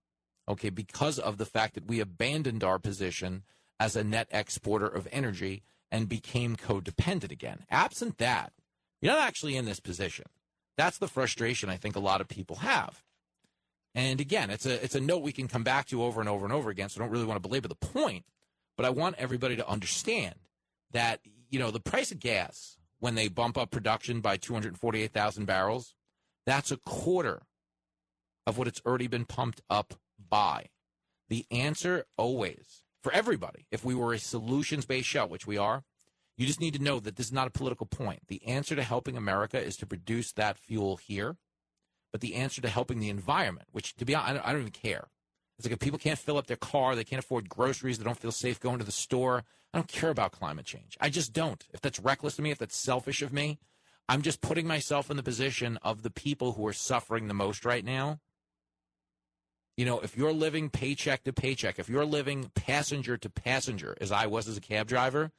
[0.48, 3.44] Okay, because of the fact that we abandoned our position
[3.78, 7.64] as a net exporter of energy and became codependent again.
[7.70, 8.52] Absent that,
[9.00, 10.26] you're not actually in this position.
[10.76, 13.02] That's the frustration I think a lot of people have.
[13.94, 16.46] And again, it's a it's a note we can come back to over and over
[16.46, 16.88] and over again.
[16.88, 18.24] So I don't really want to belabor the point,
[18.76, 20.34] but I want everybody to understand
[20.92, 21.20] that
[21.50, 25.94] you know the price of gas when they bump up production by 248,000 barrels,
[26.46, 27.42] that's a quarter
[28.46, 29.94] of what it's already been pumped up
[30.30, 30.66] by.
[31.28, 35.82] The answer always for everybody, if we were a solutions based show, which we are,
[36.38, 38.20] you just need to know that this is not a political point.
[38.28, 41.36] The answer to helping America is to produce that fuel here
[42.12, 44.60] but the answer to helping the environment, which to be honest, I don't, I don't
[44.60, 45.08] even care.
[45.58, 48.18] It's like if people can't fill up their car, they can't afford groceries, they don't
[48.18, 49.44] feel safe going to the store.
[49.72, 50.98] I don't care about climate change.
[51.00, 51.64] I just don't.
[51.72, 53.58] If that's reckless of me, if that's selfish of me,
[54.08, 57.64] I'm just putting myself in the position of the people who are suffering the most
[57.64, 58.20] right now.
[59.76, 64.12] You know, if you're living paycheck to paycheck, if you're living passenger to passenger, as
[64.12, 65.32] I was as a cab driver,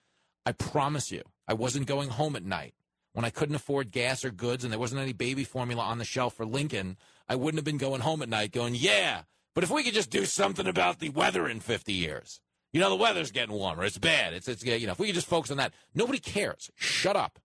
[0.45, 2.73] I promise you, I wasn't going home at night
[3.13, 6.05] when I couldn't afford gas or goods and there wasn't any baby formula on the
[6.05, 6.97] shelf for Lincoln.
[7.29, 9.21] I wouldn't have been going home at night going, yeah,
[9.53, 12.41] but if we could just do something about the weather in 50 years.
[12.73, 13.83] You know, the weather's getting warmer.
[13.83, 14.33] It's bad.
[14.33, 16.71] It's, it's, you know, if we could just focus on that, nobody cares.
[16.75, 17.39] Shut up.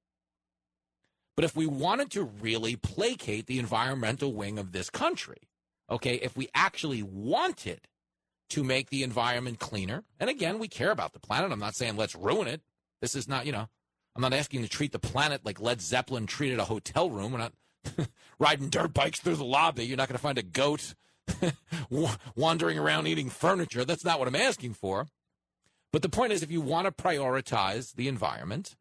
[1.37, 5.49] But if we wanted to really placate the environmental wing of this country,
[5.91, 7.83] okay, if we actually wanted
[8.51, 11.53] to make the environment cleaner, and again, we care about the planet.
[11.53, 12.63] I'm not saying let's ruin it.
[13.03, 13.69] This is not, you know,
[14.17, 17.33] I'm not asking to treat the planet like Led Zeppelin treated a hotel room.
[17.33, 17.53] We're not
[18.41, 19.85] riding dirt bikes through the lobby.
[19.85, 20.95] You're not going to find a goat
[22.35, 23.85] wandering around eating furniture.
[23.85, 25.07] That's not what I'm asking for.
[25.93, 28.77] But the point is, if you want to prioritize the environment,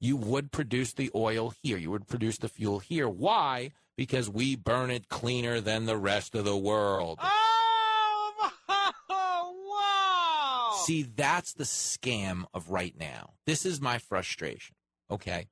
[0.00, 1.76] you would produce the oil here.
[1.76, 3.08] You would produce the fuel here.
[3.08, 3.72] Why?
[3.96, 7.18] Because we burn it cleaner than the rest of the world.
[7.22, 8.52] Oh,
[9.10, 10.76] wow!
[10.84, 13.34] See, that's the scam of right now.
[13.46, 14.74] This is my frustration.
[15.10, 15.48] Okay.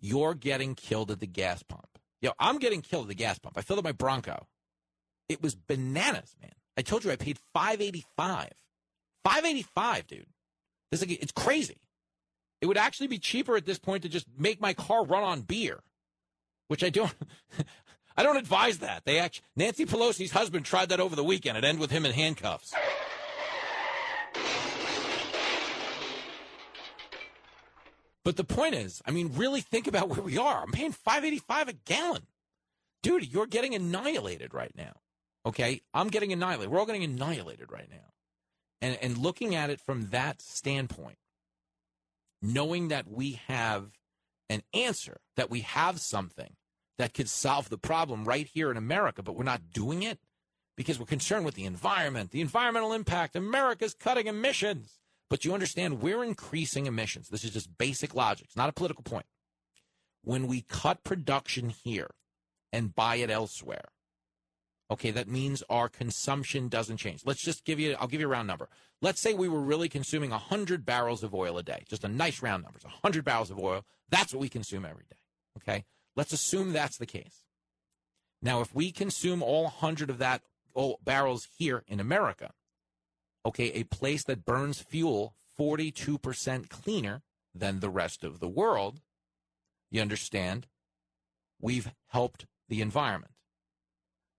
[0.00, 1.98] You're getting killed at the gas pump.
[2.20, 3.58] Yo, I'm getting killed at the gas pump.
[3.58, 4.48] I filled up my Bronco.
[5.28, 6.52] It was bananas, man.
[6.76, 8.50] I told you I paid 585.
[9.24, 10.26] 585, dude.
[10.90, 11.80] This like, it's crazy.
[12.60, 15.42] It would actually be cheaper at this point to just make my car run on
[15.42, 15.80] beer,
[16.68, 17.14] which I don't.
[18.16, 19.04] I don't advise that.
[19.04, 21.56] They actually Nancy Pelosi's husband tried that over the weekend.
[21.56, 22.74] It ended with him in handcuffs.
[28.24, 30.62] But the point is, I mean, really think about where we are.
[30.62, 32.26] I'm paying 585 a gallon.
[33.02, 34.96] Dude, you're getting annihilated right now.
[35.46, 35.80] Okay?
[35.94, 36.70] I'm getting annihilated.
[36.70, 38.12] We're all getting annihilated right now.
[38.80, 41.18] And and looking at it from that standpoint,
[42.40, 43.90] knowing that we have
[44.48, 46.54] an answer, that we have something
[46.96, 50.18] that could solve the problem right here in America, but we're not doing it
[50.76, 53.36] because we're concerned with the environment, the environmental impact.
[53.36, 54.98] America's cutting emissions.
[55.30, 57.28] But you understand, we're increasing emissions.
[57.28, 58.46] This is just basic logic.
[58.46, 59.26] It's not a political point.
[60.22, 62.10] When we cut production here
[62.72, 63.88] and buy it elsewhere,
[64.90, 67.22] okay, that means our consumption doesn't change.
[67.24, 68.68] Let's just give you, I'll give you a round number.
[69.02, 72.42] Let's say we were really consuming 100 barrels of oil a day, just a nice
[72.42, 73.84] round number, 100 barrels of oil.
[74.08, 75.18] That's what we consume every day,
[75.58, 75.84] okay?
[76.16, 77.42] Let's assume that's the case.
[78.40, 80.42] Now, if we consume all 100 of that
[80.74, 82.52] oh, barrels here in America,
[83.44, 87.22] okay, a place that burns fuel 42% cleaner
[87.54, 89.00] than the rest of the world,
[89.90, 90.66] you understand,
[91.60, 93.32] we've helped the environment.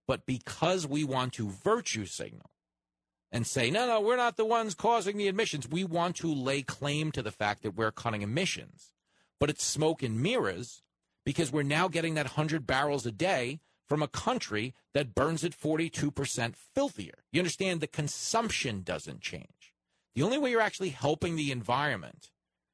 [0.10, 2.50] But because we want to virtue signal
[3.32, 6.64] and say, no, no, we're not the ones causing the emissions, we want to lay
[6.64, 8.96] claim to the fact that we're cutting emissions.
[9.40, 10.82] But it's smoke and mirrors
[11.28, 15.56] because we're now getting that 100 barrels a day from a country that burns it
[15.56, 17.20] 42% filthier.
[17.32, 19.76] You understand the consumption doesn't change.
[20.16, 22.32] The only way you're actually helping the environment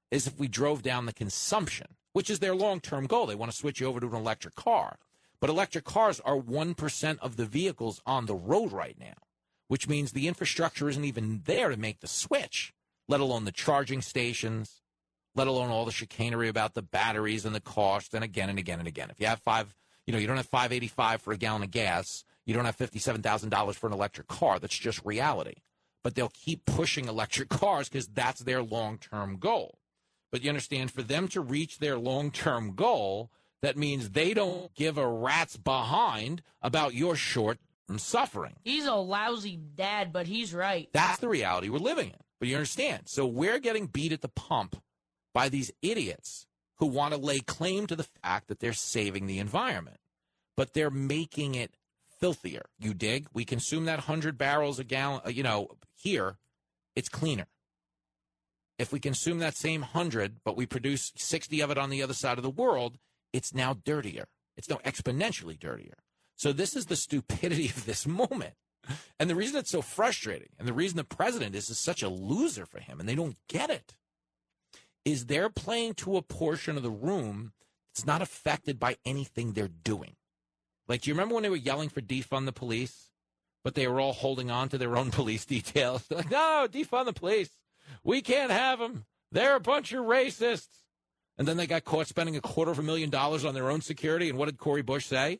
[0.10, 3.26] is if we drove down the consumption, which is their long term goal.
[3.26, 5.00] They want to switch you over to an electric car.
[5.46, 9.14] But electric cars are 1% of the vehicles on the road right now,
[9.68, 12.74] which means the infrastructure isn't even there to make the switch,
[13.08, 14.82] let alone the charging stations,
[15.36, 18.80] let alone all the chicanery about the batteries and the cost, and again and again
[18.80, 19.12] and again.
[19.12, 19.76] If you have five
[20.08, 22.26] you know, you don't have 585 for a gallon of gas.
[22.48, 24.58] You don't have $57,000 for an electric car.
[24.58, 25.62] That's just reality.
[26.04, 29.78] But they'll keep pushing electric cars because that's their long term goal.
[30.32, 33.30] But you understand, for them to reach their long term goal,
[33.66, 37.58] that means they don't give a rat's behind about your short
[37.98, 38.56] suffering.
[38.64, 40.88] He's a lousy dad, but he's right.
[40.94, 42.20] That's the reality we're living in.
[42.40, 43.04] But you understand.
[43.06, 44.76] So we're getting beat at the pump
[45.34, 46.46] by these idiots
[46.78, 49.98] who want to lay claim to the fact that they're saving the environment,
[50.56, 51.76] but they're making it
[52.20, 52.66] filthier.
[52.78, 53.28] You dig?
[53.34, 56.38] We consume that 100 barrels a gallon, uh, you know, here,
[56.96, 57.48] it's cleaner.
[58.78, 62.14] If we consume that same 100, but we produce 60 of it on the other
[62.14, 62.98] side of the world,
[63.36, 64.28] it's now dirtier.
[64.56, 65.98] It's now exponentially dirtier.
[66.36, 68.54] So this is the stupidity of this moment.
[69.20, 72.10] And the reason it's so frustrating and the reason the president is, is such a
[72.10, 73.96] loser for him and they don't get it
[75.04, 77.52] is they're playing to a portion of the room
[77.94, 80.16] that's not affected by anything they're doing.
[80.88, 83.10] Like, do you remember when they were yelling for defund the police,
[83.64, 86.06] but they were all holding on to their own police details?
[86.10, 87.50] They're like, no, defund the police.
[88.04, 89.06] We can't have them.
[89.32, 90.85] They're a bunch of racists.
[91.38, 93.82] And then they got caught spending a quarter of a million dollars on their own
[93.82, 94.30] security.
[94.30, 95.40] And what did Cori Bush say?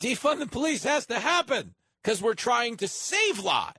[0.00, 3.78] Defund the police has to happen because we're trying to save lives.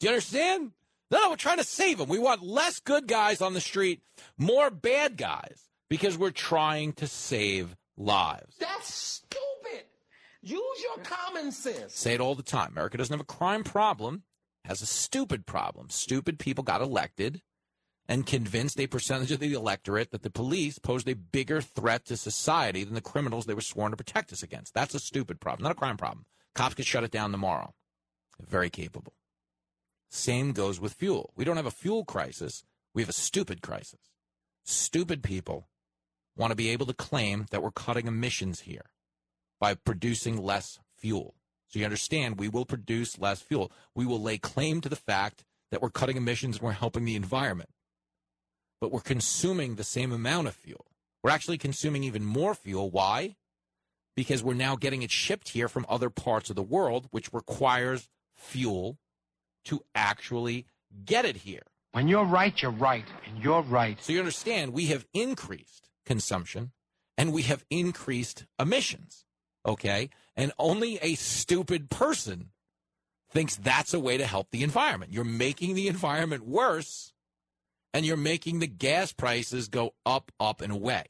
[0.00, 0.72] Do you understand?
[1.10, 2.08] No, no, we're trying to save them.
[2.08, 4.02] We want less good guys on the street,
[4.36, 8.56] more bad guys because we're trying to save lives.
[8.58, 9.84] That's stupid.
[10.42, 11.94] Use your common sense.
[11.94, 12.72] Say it all the time.
[12.72, 14.24] America doesn't have a crime problem,
[14.64, 15.90] has a stupid problem.
[15.90, 17.40] Stupid people got elected
[18.08, 22.16] and convinced a percentage of the electorate that the police posed a bigger threat to
[22.16, 24.74] society than the criminals they were sworn to protect us against.
[24.74, 26.24] That's a stupid problem, not a crime problem.
[26.54, 27.74] Cops could shut it down tomorrow.
[28.40, 29.14] Very capable.
[30.08, 31.32] Same goes with fuel.
[31.36, 34.00] We don't have a fuel crisis, we have a stupid crisis.
[34.64, 35.68] Stupid people
[36.36, 38.90] want to be able to claim that we're cutting emissions here
[39.60, 41.34] by producing less fuel.
[41.68, 43.72] So you understand, we will produce less fuel.
[43.94, 47.16] We will lay claim to the fact that we're cutting emissions and we're helping the
[47.16, 47.70] environment.
[48.86, 50.86] But we're consuming the same amount of fuel.
[51.20, 52.88] We're actually consuming even more fuel.
[52.88, 53.34] Why?
[54.14, 58.08] Because we're now getting it shipped here from other parts of the world, which requires
[58.36, 58.98] fuel
[59.64, 60.66] to actually
[61.04, 61.64] get it here.
[61.90, 64.00] When you're right, you're right, and you're right.
[64.00, 66.70] So you understand, we have increased consumption
[67.18, 69.24] and we have increased emissions.
[69.66, 70.10] Okay.
[70.36, 72.50] And only a stupid person
[73.32, 75.12] thinks that's a way to help the environment.
[75.12, 77.12] You're making the environment worse
[77.96, 81.06] and you're making the gas prices go up, up, and away.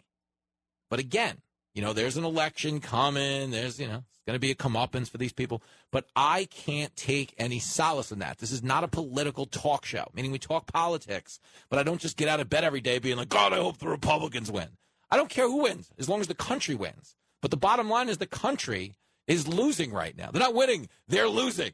[0.88, 1.38] But again,
[1.74, 3.50] you know, there's an election coming.
[3.50, 5.64] There's, you know, it's going to be a comeuppance for these people.
[5.90, 8.38] But I can't take any solace in that.
[8.38, 12.16] This is not a political talk show, meaning we talk politics, but I don't just
[12.16, 14.68] get out of bed every day being like, God, I hope the Republicans win.
[15.10, 17.16] I don't care who wins, as long as the country wins.
[17.42, 18.94] But the bottom line is the country
[19.26, 20.30] is losing right now.
[20.30, 21.72] They're not winning, they're losing.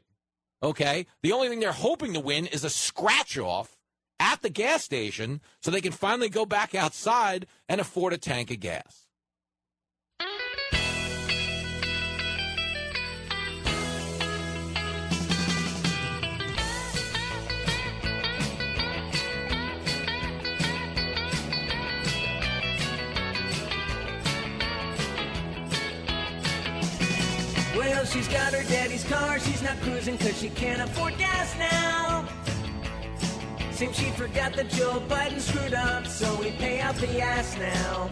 [0.63, 1.05] Okay?
[1.21, 3.77] The only thing they're hoping to win is a scratch off
[4.23, 8.49] at the gas station so they can finally go back outside and afford a tank
[8.51, 9.01] of gas.
[27.75, 32.42] Well, she's got her daddy's car, she's not cruising cause she can't afford gas now.
[33.83, 38.09] Seems she forgot that Joe Biden screwed up, so we pay out the ass now.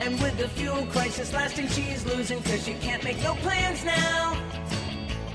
[0.00, 4.42] And with the fuel crisis lasting, she's losing cause she can't make no plans now.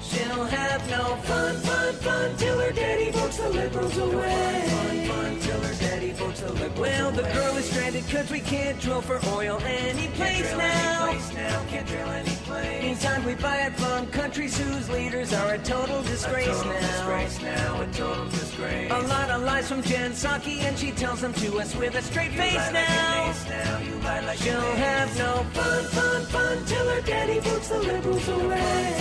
[0.09, 4.63] She'll have no fun, fun, fun till her daddy votes the liberals away.
[4.67, 8.39] Fun, fun, till her daddy votes the liberals Well, the girl is stranded cause we
[8.39, 11.09] can't drill for oil any place now.
[11.09, 11.65] Any place now.
[11.69, 12.83] Can't drill any place.
[12.83, 16.79] Meantime, we buy it from countries whose leaders are a total disgrace a total now.
[16.79, 18.91] disgrace now, a total disgrace.
[18.91, 22.01] A lot of lies from Jen Psaki, and she tells them to us with a
[22.01, 23.23] straight You face lie like now.
[23.23, 27.39] an ace now, you lie like She'll have no fun, fun, fun till her daddy
[27.39, 28.96] votes the liberals away.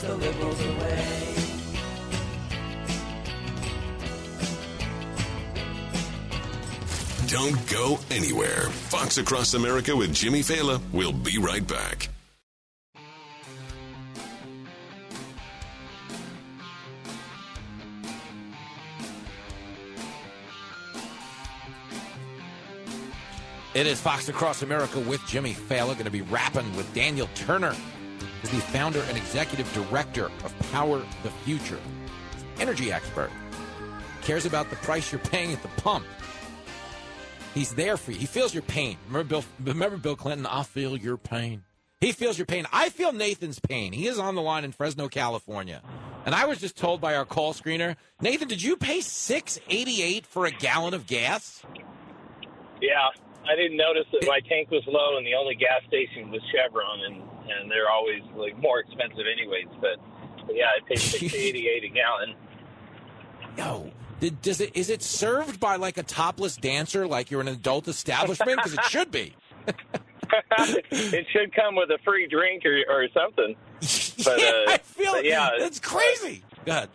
[0.00, 1.34] Daddy the liberals away.
[7.26, 8.62] Don't go anywhere.
[8.70, 10.80] Fox Across America with Jimmy Failla.
[10.92, 12.08] We'll be right back.
[23.72, 25.92] It is Fox Across America with Jimmy Failla.
[25.92, 27.76] Going to be rapping with Daniel Turner,
[28.40, 31.80] who's the founder and executive director of Power the Future.
[32.58, 33.30] Energy expert.
[34.22, 36.04] Cares about the price you're paying at the pump.
[37.54, 38.18] He's there for you.
[38.18, 38.96] He feels your pain.
[39.08, 40.46] Remember Bill, remember Bill Clinton?
[40.46, 41.64] I feel your pain.
[42.00, 42.66] He feels your pain.
[42.72, 43.92] I feel Nathan's pain.
[43.92, 45.82] He is on the line in Fresno, California.
[46.24, 50.02] And I was just told by our call screener, Nathan, did you pay six eighty
[50.02, 51.62] eight for a gallon of gas?
[52.80, 53.08] Yeah,
[53.44, 57.00] I didn't notice that my tank was low, and the only gas station was Chevron,
[57.04, 59.68] and and they're always like more expensive anyways.
[59.80, 59.96] But,
[60.46, 62.34] but yeah, I paid six eighty eight a gallon.
[63.56, 63.90] No.
[64.20, 67.88] Did, does it is it served by like a topless dancer, like you're an adult
[67.88, 68.56] establishment?
[68.56, 69.34] Because it should be.
[70.90, 73.56] it should come with a free drink or, or something.
[74.22, 76.42] But, yeah, uh, I feel yeah, it's crazy.
[76.66, 76.90] Go ahead.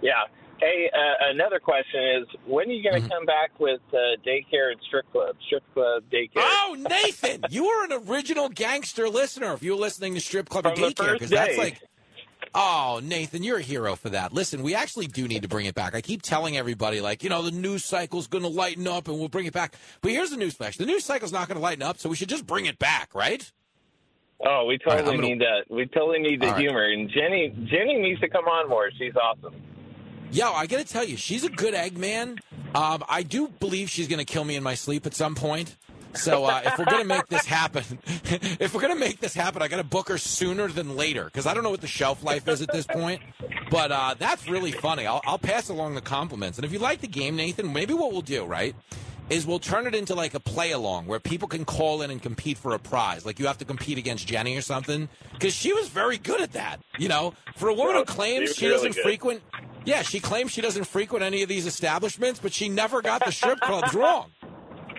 [0.00, 0.12] Yeah,
[0.58, 3.96] Hey, uh, another question is when are you going to come back with uh,
[4.26, 5.36] daycare and strip club?
[5.46, 6.30] Strip club, daycare.
[6.36, 9.52] Oh, Nathan, you are an original gangster listener.
[9.52, 11.78] If you're listening to Strip Club From the Daycare, because that's like,
[12.54, 14.32] oh, Nathan, you're a hero for that.
[14.32, 15.94] Listen, we actually do need to bring it back.
[15.94, 19.18] I keep telling everybody, like, you know, the news cycle's going to lighten up and
[19.18, 19.74] we'll bring it back.
[20.00, 22.16] But here's the news flash: the news cycle's not going to lighten up, so we
[22.16, 23.50] should just bring it back, right?
[24.44, 25.64] Oh, we totally I'm gonna- need that.
[25.70, 26.60] We totally need the All right.
[26.60, 26.84] humor.
[26.84, 28.90] And Jenny, Jenny needs to come on more.
[28.98, 29.54] She's awesome.
[30.32, 32.38] Yo, I got to tell you, she's a good egg man.
[32.74, 35.76] Um, I do believe she's to kill me in my sleep at some point.
[36.14, 39.68] So uh, if we're to make this happen, if we're to make this happen, I
[39.68, 42.48] got to book her sooner than later because I don't know what the shelf life
[42.48, 43.20] is at this point.
[43.70, 45.06] But uh, that's really funny.
[45.06, 46.58] I'll, I'll pass along the compliments.
[46.58, 48.74] And if you like the game, Nathan, maybe what we'll do, right,
[49.28, 52.22] is we'll turn it into like a play along where people can call in and
[52.22, 53.26] compete for a prize.
[53.26, 56.52] Like you have to compete against Jenny or something because she was very good at
[56.52, 56.80] that.
[56.98, 59.02] You know, for a woman who claims she she really doesn't good.
[59.02, 59.42] frequent.
[59.84, 63.30] Yeah, she claims she doesn't frequent any of these establishments, but she never got the
[63.32, 64.32] strip clubs wrong.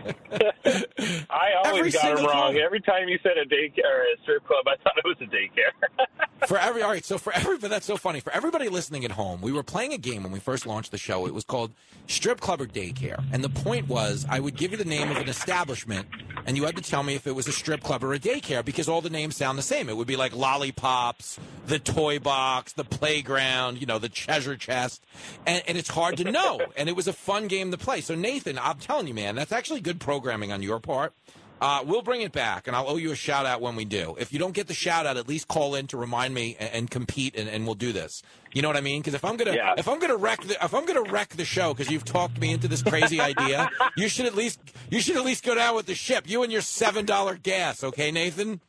[1.29, 2.53] I always Every got him wrong.
[2.53, 2.61] time.
[2.63, 5.25] Every time you said a daycare or a strip club, I thought it was a
[5.25, 6.07] daycare.
[6.47, 8.19] For every all right, so for everybody that's so funny.
[8.19, 10.97] For everybody listening at home, we were playing a game when we first launched the
[10.97, 11.25] show.
[11.25, 11.71] It was called
[12.05, 13.21] Strip Club or Daycare.
[13.33, 16.07] And the point was I would give you the name of an establishment
[16.47, 18.63] and you had to tell me if it was a strip club or a daycare
[18.63, 19.89] because all the names sound the same.
[19.89, 25.05] It would be like Lollipops, the Toy Box, the Playground, you know, the Treasure Chest.
[25.45, 26.61] And, and it's hard to know.
[26.77, 28.01] And it was a fun game to play.
[28.01, 31.13] So Nathan, I'm telling you, man, that's actually good programming on your part.
[31.61, 34.15] Uh, we'll bring it back, and I'll owe you a shout out when we do.
[34.19, 36.69] If you don't get the shout out, at least call in to remind me and,
[36.73, 38.21] and compete, and, and we'll do this.
[38.53, 38.99] You know what I mean?
[39.01, 39.73] Because if I'm gonna Yeah.
[39.77, 42.51] if I'm gonna wreck the if I'm gonna wreck the show because you've talked me
[42.51, 44.59] into this crazy idea, you should at least
[44.91, 46.29] you should at least go down with the ship.
[46.29, 48.59] You and your seven dollar gas, okay, Nathan?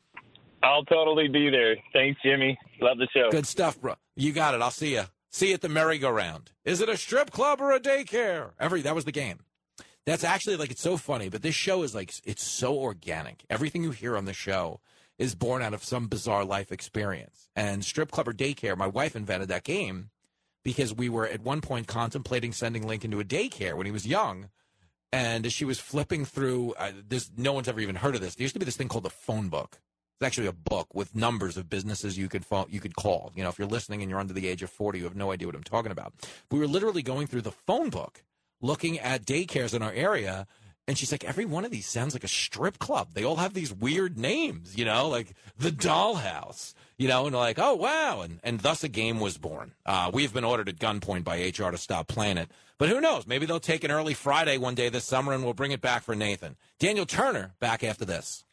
[0.63, 1.77] I'll totally be there.
[1.93, 2.57] Thanks, Jimmy.
[2.81, 3.31] Love the show.
[3.31, 3.95] Good stuff, bro.
[4.17, 4.63] You got it.
[4.63, 5.05] I'll see you.
[5.31, 6.53] See you at the merry-go-round.
[6.65, 8.53] Is it a strip club or a daycare?
[8.59, 9.41] Every that was the game.
[10.09, 13.45] That's actually like it's so funny, but this show is like it's so organic.
[13.51, 14.81] Everything you hear on the show
[15.19, 17.51] is born out of some bizarre life experience.
[17.55, 20.09] And strip club or daycare, my wife invented that game
[20.65, 24.07] because we were at one point contemplating sending Lincoln to a daycare when he was
[24.07, 24.49] young.
[25.13, 28.35] And as she was flipping through, uh, this no one's ever even heard of this.
[28.35, 29.79] There used to be this thing called the phone book.
[30.17, 33.31] It's actually a book with numbers of businesses you could phone, you could call.
[33.35, 35.33] You know, if you're listening and you're under the age of 40, you have no
[35.33, 36.15] idea what I'm talking about.
[36.51, 38.25] We were literally going through the phone book,
[38.61, 40.47] looking at daycares in our area,
[40.87, 43.09] and she's like, every one of these sounds like a strip club.
[43.13, 47.59] They all have these weird names, you know, like the Dollhouse, you know, and like,
[47.59, 49.75] oh wow, and and thus a game was born.
[49.85, 53.27] Uh, we've been ordered at gunpoint by HR to stop playing it, but who knows?
[53.27, 56.03] Maybe they'll take an early Friday one day this summer, and we'll bring it back
[56.03, 56.57] for Nathan.
[56.79, 58.45] Daniel Turner back after this.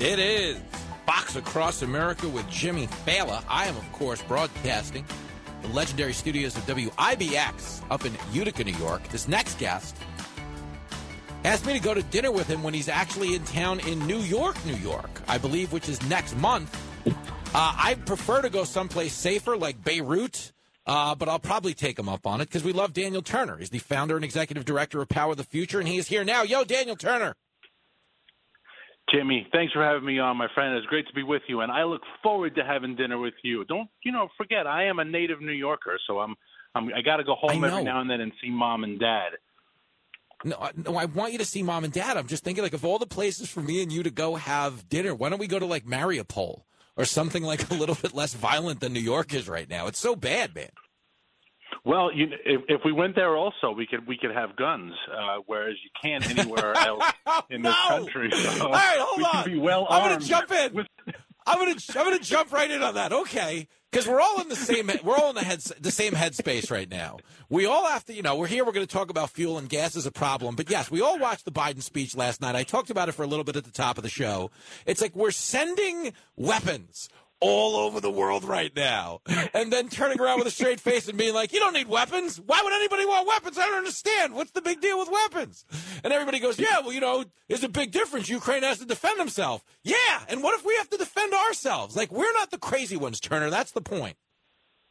[0.00, 0.60] It is
[1.06, 3.42] Fox Across America with Jimmy Failla.
[3.48, 5.04] I am, of course, broadcasting
[5.60, 9.08] the legendary studios of WIBX up in Utica, New York.
[9.08, 9.96] This next guest
[11.44, 14.20] asked me to go to dinner with him when he's actually in town in New
[14.20, 16.72] York, New York, I believe, which is next month.
[17.04, 17.12] Uh,
[17.52, 20.52] I prefer to go someplace safer like Beirut,
[20.86, 23.56] uh, but I'll probably take him up on it because we love Daniel Turner.
[23.56, 26.22] He's the founder and executive director of Power of the Future, and he is here
[26.22, 26.42] now.
[26.44, 27.34] Yo, Daniel Turner.
[29.12, 30.76] Jimmy, thanks for having me on, my friend.
[30.76, 33.64] It's great to be with you, and I look forward to having dinner with you.
[33.64, 34.28] Don't you know?
[34.36, 36.34] Forget, I am a native New Yorker, so I'm,
[36.74, 39.30] I'm I got to go home every now and then and see mom and dad.
[40.44, 42.16] No, I- no, I want you to see mom and dad.
[42.16, 44.88] I'm just thinking, like, of all the places for me and you to go have
[44.88, 46.62] dinner, why don't we go to like Mariupol
[46.96, 49.86] or something like a little bit less violent than New York is right now?
[49.86, 50.68] It's so bad, man.
[51.84, 55.38] Well, you, if, if we went there, also we could we could have guns, uh,
[55.46, 57.04] whereas you can't anywhere else
[57.50, 58.30] in this country.
[58.30, 59.44] So All right, hold we on.
[59.44, 60.86] be well I'm gonna jump in.
[61.46, 63.12] I'm gonna I'm gonna jump right in on that.
[63.12, 66.70] Okay, because we're all in the same we're all in the head the same headspace
[66.70, 67.18] right now.
[67.48, 68.64] We all have to, you know, we're here.
[68.64, 70.54] We're going to talk about fuel and gas as a problem.
[70.54, 72.54] But yes, we all watched the Biden speech last night.
[72.54, 74.50] I talked about it for a little bit at the top of the show.
[74.84, 77.08] It's like we're sending weapons
[77.40, 79.20] all over the world right now,
[79.54, 82.40] and then turning around with a straight face and being like, "You don't need weapons.
[82.40, 83.58] Why would anybody want weapons?
[83.58, 84.34] I don't understand.
[84.34, 85.64] What's the big deal with weapons?"
[86.02, 88.28] And everybody goes, "Yeah, well, you know, there's a big difference.
[88.28, 89.64] Ukraine has to defend himself.
[89.82, 91.96] Yeah, and what if we have to defend ourselves?
[91.96, 93.50] Like, we're not the crazy ones, Turner.
[93.50, 94.16] That's the point."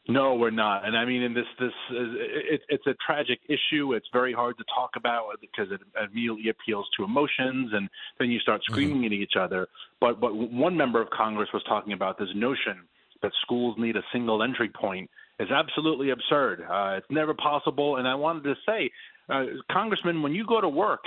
[0.08, 0.86] No, we're not.
[0.86, 3.92] And I mean, in this, this, is, it, it's a tragic issue.
[3.92, 8.40] It's very hard to talk about because it immediately appeals to emotions, and then you
[8.40, 9.68] start screaming at each other.
[10.00, 12.88] But, but one member of Congress was talking about this notion
[13.22, 16.62] that schools need a single entry point is absolutely absurd.
[16.62, 17.96] Uh, it's never possible.
[17.96, 18.90] And I wanted to say,
[19.28, 21.04] uh, Congressman, when you go to work,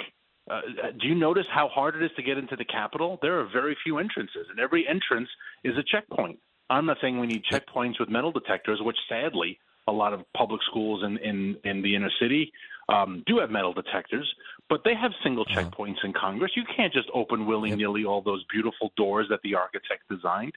[0.50, 0.62] Uh,
[1.00, 3.20] do you notice how hard it is to get into the Capitol?
[3.22, 5.30] There are very few entrances, and every entrance
[5.64, 6.40] is a checkpoint.
[6.72, 10.62] I'm not saying we need checkpoints with metal detectors, which sadly a lot of public
[10.70, 12.52] schools in in, in the inner city
[12.90, 14.32] um, do have metal detectors,
[14.70, 16.52] but they have single checkpoints in Congress.
[16.56, 20.54] You can't just open willy nilly all those beautiful doors that the architect designed.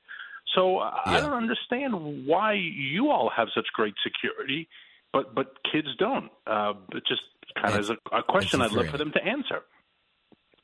[0.55, 4.69] So uh, I don't understand why you all have such great security,
[5.13, 6.31] but but kids don't.
[6.47, 7.23] Uh, it just
[7.61, 9.63] kind of is a, a question I'd love for them to answer.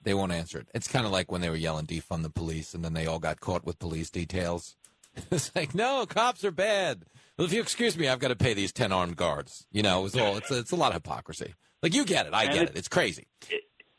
[0.03, 0.69] They won't answer it.
[0.75, 3.19] It's kind of like when they were yelling defund the police, and then they all
[3.19, 4.77] got caught with police details.
[5.31, 7.05] it's like, no, cops are bad.
[7.37, 9.67] Well, if you excuse me, I've got to pay these ten armed guards.
[9.73, 11.55] You know, it's all it's it's a lot of hypocrisy.
[11.83, 12.77] Like you get it, I And get it- it.
[12.79, 13.27] It's crazy.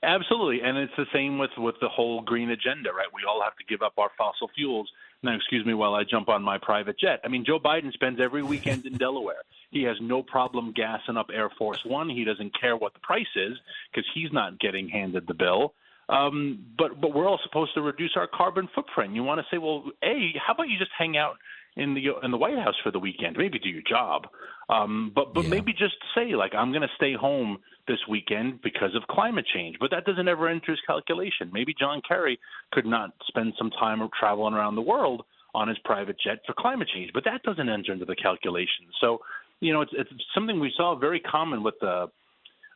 [0.03, 3.07] Absolutely, and it's the same with with the whole green agenda, right?
[3.13, 4.89] We all have to give up our fossil fuels.
[5.23, 7.19] Now, excuse me while I jump on my private jet.
[7.23, 9.43] I mean, Joe Biden spends every weekend in Delaware.
[9.69, 12.09] He has no problem gassing up Air Force One.
[12.09, 13.55] He doesn't care what the price is
[13.91, 15.75] because he's not getting handed the bill.
[16.11, 19.15] Um, but but we're all supposed to reduce our carbon footprint.
[19.15, 21.35] You want to say, well, a how about you just hang out
[21.77, 23.37] in the in the White House for the weekend?
[23.37, 24.27] Maybe do your job,
[24.69, 28.93] um, but but maybe just say like I'm going to stay home this weekend because
[28.93, 29.77] of climate change.
[29.79, 31.49] But that doesn't ever enter his calculation.
[31.53, 32.37] Maybe John Kerry
[32.73, 35.23] could not spend some time traveling around the world
[35.55, 38.85] on his private jet for climate change, but that doesn't enter into the calculation.
[38.99, 39.19] So
[39.61, 42.07] you know, it's it's something we saw very common with the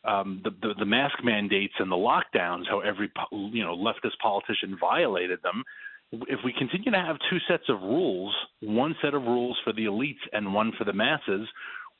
[0.06, 4.78] um, the, the the mask mandates and the lockdowns, how every you know leftist politician
[4.80, 5.64] violated them.
[6.12, 9.86] If we continue to have two sets of rules, one set of rules for the
[9.86, 11.47] elites and one for the masses,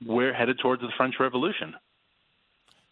[0.06, 1.74] we're headed towards the French Revolution.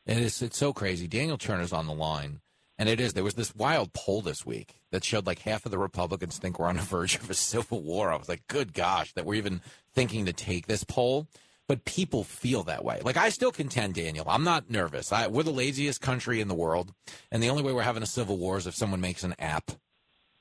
[0.06, 0.42] And It is.
[0.42, 1.08] It's so crazy.
[1.08, 2.42] Daniel Turner's on the line,
[2.78, 3.14] and it is.
[3.14, 6.60] There was this wild poll this week that showed like half of the Republicans think
[6.60, 8.12] we're on the verge of a civil war.
[8.12, 9.62] I was like, good gosh, that we're even
[9.94, 11.28] thinking to take this poll.
[11.68, 13.00] But people feel that way.
[13.04, 14.26] Like I still contend, Daniel.
[14.28, 15.12] I'm not nervous.
[15.12, 16.94] I, we're the laziest country in the world,
[17.32, 19.72] and the only way we're having a civil war is if someone makes an app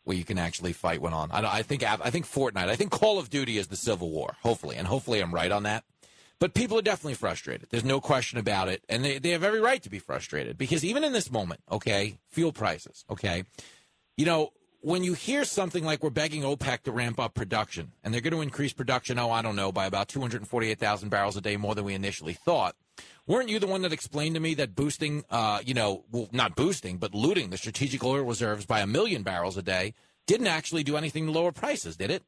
[0.05, 1.31] where you can actually fight one on.
[1.31, 2.69] I, I think I think Fortnite.
[2.69, 4.37] I think Call of Duty is the civil war.
[4.43, 5.85] Hopefully, and hopefully I'm right on that.
[6.43, 7.69] But people are definitely frustrated.
[7.71, 8.83] There's no question about it.
[8.89, 12.19] And they, they have every right to be frustrated because even in this moment, okay,
[12.31, 13.45] fuel prices, okay,
[14.17, 14.51] you know,
[14.83, 18.35] when you hear something like we're begging OPEC to ramp up production and they're going
[18.35, 21.85] to increase production, oh, I don't know, by about 248,000 barrels a day more than
[21.85, 22.75] we initially thought.
[23.27, 26.57] Weren't you the one that explained to me that boosting, uh, you know, well, not
[26.57, 29.95] boosting, but looting the strategic oil reserves by a million barrels a day
[30.27, 32.25] didn't actually do anything to lower prices, did it?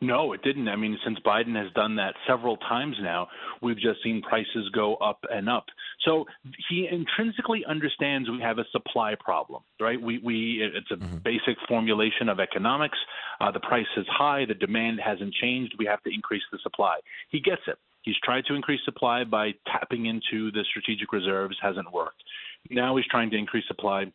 [0.00, 0.68] No, it didn't.
[0.68, 3.28] I mean, since Biden has done that several times now,
[3.60, 5.66] we've just seen prices go up and up.
[6.04, 6.26] So
[6.68, 10.00] he intrinsically understands we have a supply problem, right?
[10.00, 12.98] We, we it's a basic formulation of economics.
[13.40, 15.74] Uh, the price is high, the demand hasn't changed.
[15.78, 16.98] We have to increase the supply.
[17.30, 17.78] He gets it.
[18.02, 22.22] He's tried to increase supply by tapping into the strategic reserves, hasn't worked.
[22.68, 24.12] Now he's trying to increase supply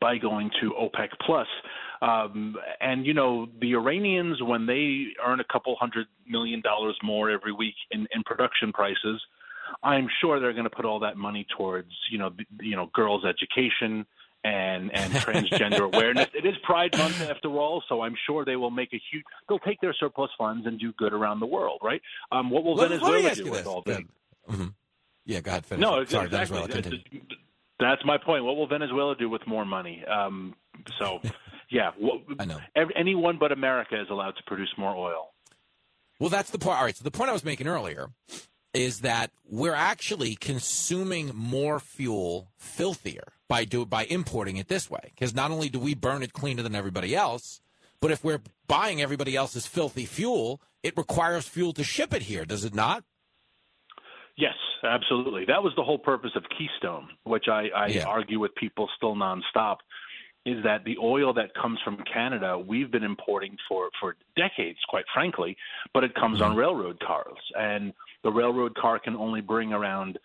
[0.00, 1.46] by going to OPEC plus.
[2.00, 7.30] Um, and you know the Iranians, when they earn a couple hundred million dollars more
[7.30, 9.22] every week in, in production prices,
[9.82, 12.90] I'm sure they're going to put all that money towards you know the, you know
[12.94, 14.06] girls' education
[14.44, 16.28] and and transgender awareness.
[16.34, 19.24] It is Pride Month after all, so I'm sure they will make a huge.
[19.48, 22.02] They'll take their surplus funds and do good around the world, right?
[22.30, 23.66] Um, what will Venezuela do with this.
[23.66, 24.02] all that?
[24.50, 24.74] Mhm.
[25.24, 25.66] Yeah, go ahead.
[25.66, 25.80] Finish.
[25.82, 26.04] No.
[26.04, 26.60] Sorry, exactly.
[26.66, 27.02] Venezuela.
[27.78, 28.44] That's my point.
[28.44, 30.04] What will Venezuela do with more money?
[30.04, 30.54] Um,
[30.98, 31.20] so,
[31.70, 32.58] yeah, what, I know.
[32.76, 35.32] Every, anyone but America is allowed to produce more oil.
[36.18, 36.78] Well, that's the part.
[36.78, 36.96] All right.
[36.96, 38.10] So the point I was making earlier
[38.74, 45.12] is that we're actually consuming more fuel filthier by do by importing it this way.
[45.14, 47.60] Because not only do we burn it cleaner than everybody else,
[48.00, 52.44] but if we're buying everybody else's filthy fuel, it requires fuel to ship it here,
[52.44, 53.04] does it not?
[54.36, 55.44] Yes, absolutely.
[55.44, 59.76] That was the whole purpose of Keystone, which I, I argue with people still nonstop,
[60.44, 65.04] is that the oil that comes from Canada we've been importing for for decades, quite
[65.14, 65.56] frankly,
[65.94, 66.58] but it comes on mm-hmm.
[66.58, 67.92] railroad cars, and
[68.22, 70.18] the railroad car can only bring around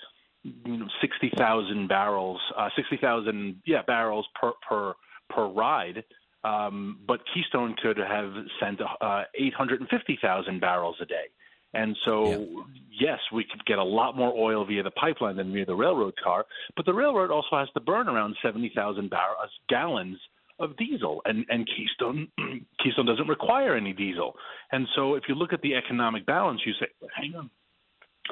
[0.44, 4.94] you know, sixty thousand barrels, uh, sixty thousand yeah barrels per per
[5.30, 6.04] per ride.
[6.44, 8.32] Um, but Keystone could have
[8.62, 11.26] sent uh, 850,000 barrels a day.
[11.74, 15.66] And so, yes, we could get a lot more oil via the pipeline than via
[15.66, 16.46] the railroad car.
[16.76, 20.18] But the railroad also has to burn around 70,000 bar- uh, gallons
[20.60, 22.30] of diesel, and, and Keystone
[22.84, 24.34] Keystone doesn't require any diesel.
[24.72, 27.50] And so, if you look at the economic balance, you say, hang on,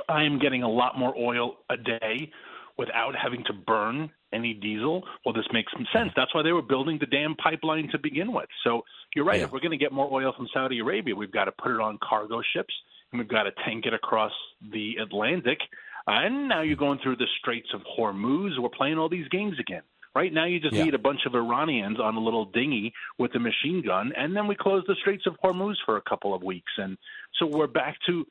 [0.09, 2.31] I am getting a lot more oil a day
[2.77, 5.03] without having to burn any diesel.
[5.25, 6.11] Well, this makes some sense.
[6.15, 8.49] That's why they were building the damn pipeline to begin with.
[8.63, 8.83] So
[9.15, 9.41] you're right.
[9.41, 11.79] If we're going to get more oil from Saudi Arabia, we've got to put it
[11.79, 12.73] on cargo ships
[13.11, 14.33] and we've got to tank it across
[14.73, 15.59] the Atlantic.
[16.07, 18.59] And now you're going through the Straits of Hormuz.
[18.59, 19.81] We're playing all these games again.
[20.13, 20.85] Right now, you just Yeah.
[20.85, 24.47] need a bunch of Iranians on a little dinghy with a machine gun, and then
[24.47, 26.97] we close the Straits of Hormuz for a couple of weeks, and
[27.33, 28.25] so we're back to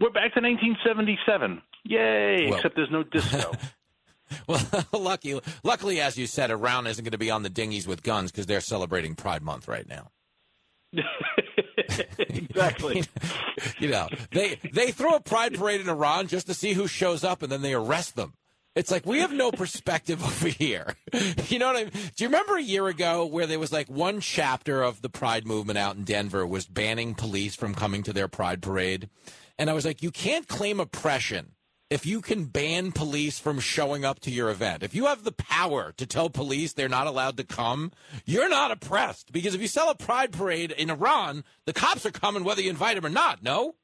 [0.00, 1.62] we're back to 1977.
[1.84, 2.46] Yay!
[2.46, 3.52] Well- except there's no disco.
[4.46, 4.60] Well,
[4.92, 8.30] lucky, luckily, as you said, Iran isn't going to be on the dinghies with guns
[8.30, 10.10] because they're celebrating Pride Month right now.
[12.18, 13.02] exactly.
[13.78, 17.24] You know, they they throw a pride parade in Iran just to see who shows
[17.24, 18.34] up, and then they arrest them.
[18.76, 20.94] It's like we have no perspective over here.
[21.48, 21.92] You know what I mean?
[22.16, 25.46] Do you remember a year ago where there was like one chapter of the Pride
[25.46, 29.08] movement out in Denver was banning police from coming to their Pride parade?
[29.60, 31.52] And I was like, you can't claim oppression
[31.90, 34.82] if you can ban police from showing up to your event.
[34.82, 37.92] If you have the power to tell police they're not allowed to come,
[38.24, 39.32] you're not oppressed.
[39.32, 42.70] Because if you sell a Pride parade in Iran, the cops are coming whether you
[42.70, 43.42] invite them or not.
[43.42, 43.74] No?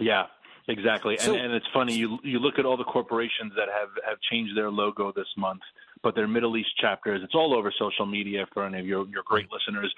[0.00, 0.28] Yeah,
[0.66, 1.18] exactly.
[1.18, 4.16] So- and, and it's funny you you look at all the corporations that have have
[4.30, 5.60] changed their logo this month,
[6.02, 7.20] but their Middle East chapters.
[7.22, 9.92] It's all over social media for any of your your great listeners.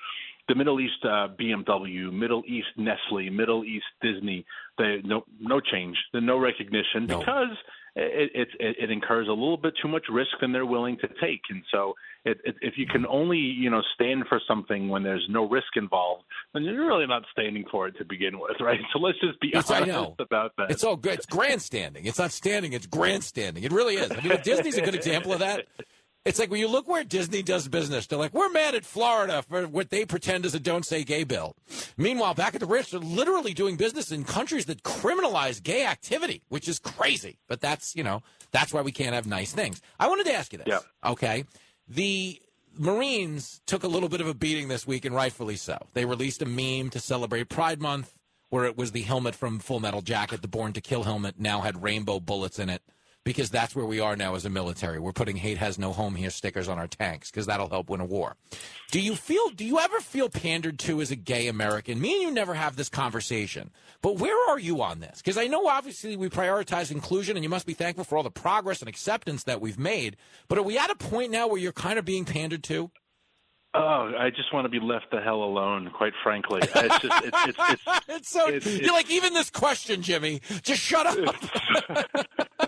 [0.49, 4.45] The Middle East uh, BMW, Middle East Nestle, Middle East Disney.
[4.79, 5.97] They no no change.
[6.15, 7.57] No recognition because
[7.97, 11.09] it, it it it incurs a little bit too much risk than they're willing to
[11.21, 11.43] take.
[11.51, 15.27] And so, it, it, if you can only you know stand for something when there's
[15.29, 16.25] no risk involved,
[16.55, 18.81] then you're really not standing for it to begin with, right?
[18.93, 20.71] So let's just be Yes, honest about that.
[20.71, 21.15] It's all good.
[21.15, 22.07] It's grandstanding.
[22.07, 22.73] It's not standing.
[22.73, 23.65] It's grandstanding.
[23.65, 24.11] It really is.
[24.11, 25.67] I mean, Disney's a good example of that.
[26.25, 29.43] It's like when you look where Disney does business, they're like, we're mad at Florida
[29.49, 31.57] for what they pretend is a don't say gay bill.
[31.97, 36.43] Meanwhile, back at the Rich, they're literally doing business in countries that criminalize gay activity,
[36.49, 37.39] which is crazy.
[37.49, 39.81] But that's, you know, that's why we can't have nice things.
[39.99, 40.69] I wanted to ask you this.
[41.05, 41.45] Okay.
[41.89, 42.43] The
[42.77, 45.79] Marines took a little bit of a beating this week, and rightfully so.
[45.95, 48.15] They released a meme to celebrate Pride Month
[48.51, 51.61] where it was the helmet from Full Metal Jacket, the Born to Kill helmet, now
[51.61, 52.83] had rainbow bullets in it
[53.29, 54.99] because that's where we are now as a military.
[54.99, 58.01] We're putting hate has no home here stickers on our tanks because that'll help win
[58.01, 58.37] a war.
[58.91, 62.01] Do you feel do you ever feel pandered to as a gay American?
[62.01, 63.71] Me and you never have this conversation.
[64.01, 65.19] But where are you on this?
[65.19, 68.31] Because I know obviously we prioritize inclusion and you must be thankful for all the
[68.31, 70.17] progress and acceptance that we've made.
[70.49, 72.91] But are we at a point now where you're kind of being pandered to?
[73.75, 75.91] Oh, I just want to be left the hell alone.
[75.95, 80.41] Quite frankly, it's just it's it's, it's, it's so you're like even this question, Jimmy.
[80.63, 81.37] Just shut up.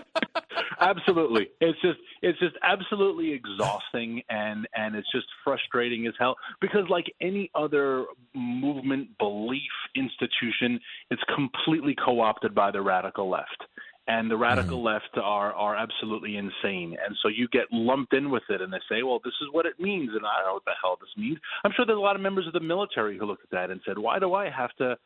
[0.81, 1.49] absolutely.
[1.59, 7.05] It's just it's just absolutely exhausting and and it's just frustrating as hell because like
[7.21, 8.05] any other
[8.35, 10.79] movement belief institution
[11.09, 13.63] it's completely co-opted by the radical left.
[14.07, 14.87] And the radical mm-hmm.
[14.87, 16.97] left are are absolutely insane.
[17.05, 19.65] And so you get lumped in with it and they say well this is what
[19.65, 20.09] it means.
[20.13, 21.37] And i don't know what the hell this means.
[21.63, 23.79] I'm sure there's a lot of members of the military who looked at that and
[23.85, 24.97] said why do i have to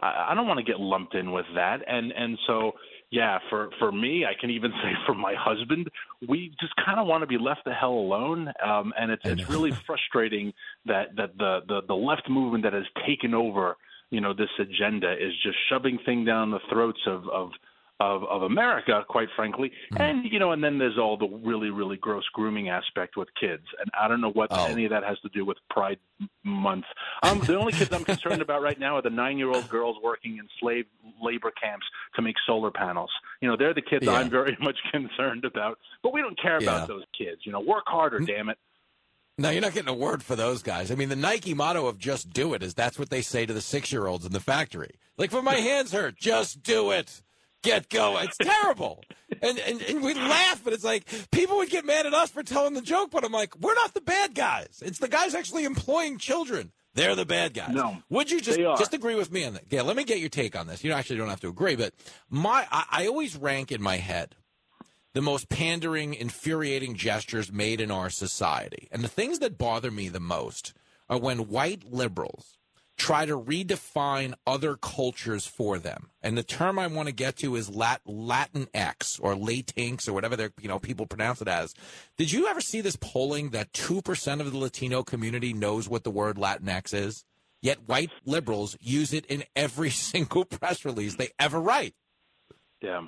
[0.00, 2.72] I I don't want to get lumped in with that, and and so
[3.10, 5.88] yeah, for for me, I can even say for my husband,
[6.26, 9.48] we just kind of want to be left the hell alone, um, and it's it's
[9.48, 10.52] really frustrating
[10.86, 13.76] that that the, the the left movement that has taken over,
[14.10, 17.50] you know, this agenda is just shoving thing down the throats of of
[18.12, 21.96] of, of America, quite frankly, and you know, and then there's all the really really
[21.96, 25.28] gross grooming aspect with kids, and I don't know what any of that has to
[25.30, 25.98] do with Pride
[26.44, 26.84] Month.
[27.22, 30.48] Um, the only kids I'm concerned about right now are the nine-year-old girls working in
[30.60, 30.84] slave
[31.22, 31.86] labor camps
[32.16, 33.10] to make solar panels.
[33.40, 34.12] You know, they're the kids Yeah.
[34.12, 35.78] I'm very much concerned about.
[36.02, 36.70] But we don't care Yeah.
[36.76, 37.40] about those kids.
[37.44, 38.58] You know, work harder, damn it.
[39.36, 40.92] No, you're not getting a word for those guys.
[40.92, 43.52] I mean, the Nike motto of "just do it" is that's what they say to
[43.52, 44.94] the six-year-olds in the factory.
[45.16, 47.20] Like, when my hands hurt, just do it.
[47.64, 48.26] Get going.
[48.26, 49.02] It's terrible.
[49.42, 52.42] And, and and we laugh, but it's like people would get mad at us for
[52.42, 54.82] telling the joke, but I'm like, we're not the bad guys.
[54.84, 56.72] It's the guys actually employing children.
[56.94, 57.74] They're the bad guys.
[57.74, 59.64] No, Would you just just agree with me on that?
[59.68, 60.84] Yeah, let me get your take on this.
[60.84, 61.92] You actually don't have to agree, but
[62.30, 64.36] my I, I always rank in my head
[65.14, 68.88] the most pandering, infuriating gestures made in our society.
[68.90, 70.74] And the things that bother me the most
[71.08, 72.58] are when white liberals
[72.96, 76.10] try to redefine other cultures for them.
[76.22, 80.12] And the term I want to get to is Lat- Latin X or Latinx or
[80.12, 81.74] whatever they're, you know, people pronounce it as.
[82.16, 86.10] Did you ever see this polling that 2% of the Latino community knows what the
[86.10, 87.24] word Latinx is?
[87.60, 91.94] Yet white liberals use it in every single press release they ever write.
[92.80, 93.02] Yeah.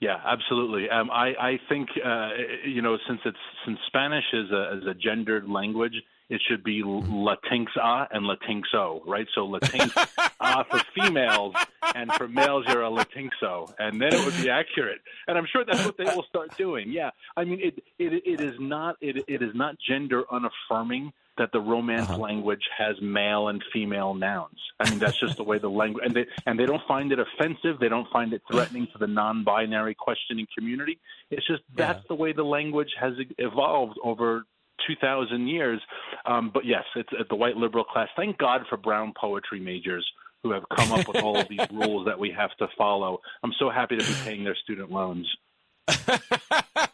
[0.00, 0.90] Yeah, absolutely.
[0.90, 2.30] Um, I, I think uh,
[2.66, 5.94] you know since it's since Spanish is a, is a gendered language,
[6.30, 9.26] it should be Latinx A and Latinxo, right?
[9.34, 11.54] So Latinx A for females,
[11.94, 15.00] and for males you're a Latinxo, and then it would be accurate.
[15.28, 16.90] And I'm sure that's what they will start doing.
[16.90, 21.50] Yeah, I mean it it, it is not it, it is not gender unaffirming that
[21.52, 22.18] the romance Uh-huh.
[22.18, 24.56] language has male and female nouns.
[24.78, 27.18] I mean, that's just the way the language, and they and they don't find it
[27.18, 27.78] offensive.
[27.80, 30.98] They don't find it threatening to the non-binary questioning community.
[31.30, 34.44] It's just that's the way the language has evolved over
[34.86, 35.80] 2,000 years.
[36.26, 38.08] Um, but yes, it's, it's the white liberal class.
[38.16, 40.08] Thank God for brown poetry majors
[40.42, 43.20] who have come up with all of these rules that we have to follow.
[43.42, 45.26] I'm so happy to be paying their student loans.
[46.06, 46.18] well,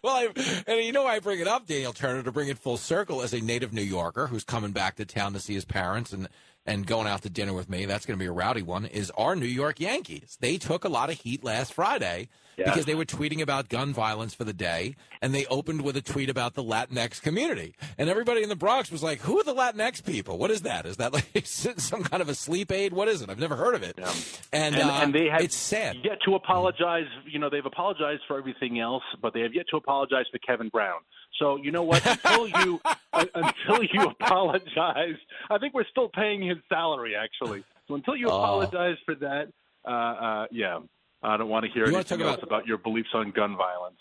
[0.04, 0.28] I,
[0.66, 3.22] and you know why I bring it up, Daniel Turner, to bring it full circle
[3.22, 6.28] as a native New Yorker who's coming back to town to see his parents and
[6.70, 7.84] and going out to dinner with me.
[7.84, 8.86] That's going to be a rowdy one.
[8.86, 10.38] Is our New York Yankees?
[10.40, 12.66] They took a lot of heat last Friday Yeah.
[12.70, 16.02] because they were tweeting about gun violence for the day, and they opened with a
[16.02, 19.54] tweet about the Latinx community, and everybody in the Bronx was like, "Who are the
[19.54, 20.36] Latinx people?
[20.38, 20.84] What is that?
[20.86, 22.92] Is that like some kind of a sleep aid?
[22.92, 23.30] What is it?
[23.30, 23.98] I've never heard of it."
[24.52, 25.96] And, and, uh, and they have it's sad.
[26.04, 27.06] yet to apologize.
[27.26, 30.68] You know, they've apologized for everything else, but they have yet to apologize for Kevin
[30.68, 31.00] Brown.
[31.40, 32.06] So you know what?
[32.06, 32.80] Until you
[33.12, 35.16] uh, until you apologize,
[35.50, 37.64] I think we're still paying his salary actually.
[37.88, 38.36] So until you Oh.
[38.38, 39.48] apologize for that,
[39.84, 40.78] uh, uh, yeah,
[41.22, 43.56] I don't want to hear You anything talk else about- about your beliefs on gun
[43.56, 43.98] violence.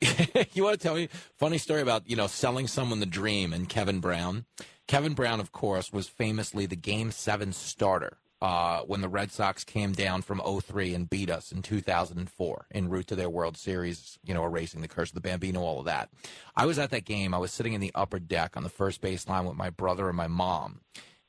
[0.52, 3.68] you want to tell me funny story about you know selling someone the dream and
[3.68, 4.44] Kevin Brown?
[4.86, 9.64] Kevin Brown, of course, was famously the Game Seven starter uh, when the Red Sox
[9.64, 14.18] came down from 0-3 and beat us in 2004 en route to their World Series.
[14.22, 16.10] You know, erasing the curse of the Bambino, all of that.
[16.54, 17.32] I was at that game.
[17.32, 20.08] I was sitting in the upper deck on the first base line with my brother
[20.08, 20.82] and my mom.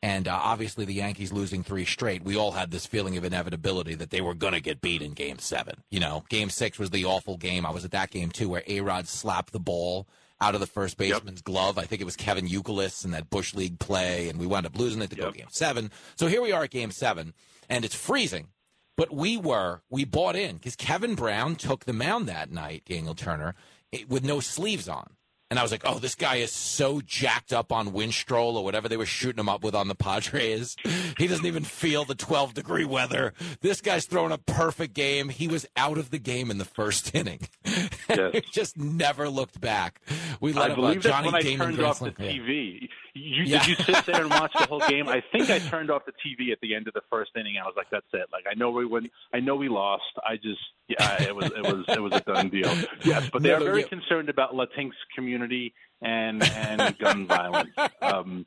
[0.03, 3.95] And uh, obviously, the Yankees losing three straight, we all had this feeling of inevitability
[3.95, 5.83] that they were going to get beat in Game Seven.
[5.89, 7.65] You know, Game Six was the awful game.
[7.65, 10.05] I was at that game too, where A Rod slapped the ball
[10.41, 11.77] out of the first baseman's glove.
[11.77, 14.77] I think it was Kevin Youkilis in that Bush League play, and we wound up
[14.77, 15.91] losing it to go Game Seven.
[16.15, 17.33] So here we are at Game Seven,
[17.69, 18.49] and it's freezing.
[18.97, 23.15] But we were, we bought in because Kevin Brown took the mound that night, Daniel
[23.15, 23.55] Turner,
[23.91, 25.11] eh, with no sleeves on.
[25.56, 28.90] And I was like, oh, this guy is so jacked up on Winstrol or whatever
[28.90, 30.76] they were shooting him up with on the Padres.
[31.18, 33.34] He doesn't even feel the 12 degree weather.
[33.61, 35.30] This guy's throwing a perfect game.
[35.30, 37.48] He was out of the game in the first inning.
[37.64, 40.02] he just never looked back.
[40.41, 42.15] We let I him, uh, believe that's Johnny when I Damon turned off the Slam-
[42.19, 42.88] yeah.
[43.15, 43.59] You, Yeah.
[43.65, 45.07] Did you sit there and watch the whole game?
[45.07, 47.55] I think I turned off the TV at the end of the first inning.
[47.57, 49.09] I was like, "That's it." Like I know we win.
[49.33, 50.03] I know we lost.
[50.27, 50.59] I just
[50.89, 52.71] yeah, it was it was it was a done deal.
[53.05, 53.87] Yes, but they No, are very yeah.
[53.87, 55.73] concerned about Latinx community
[56.06, 57.72] and and gun violence.
[58.02, 58.45] Um,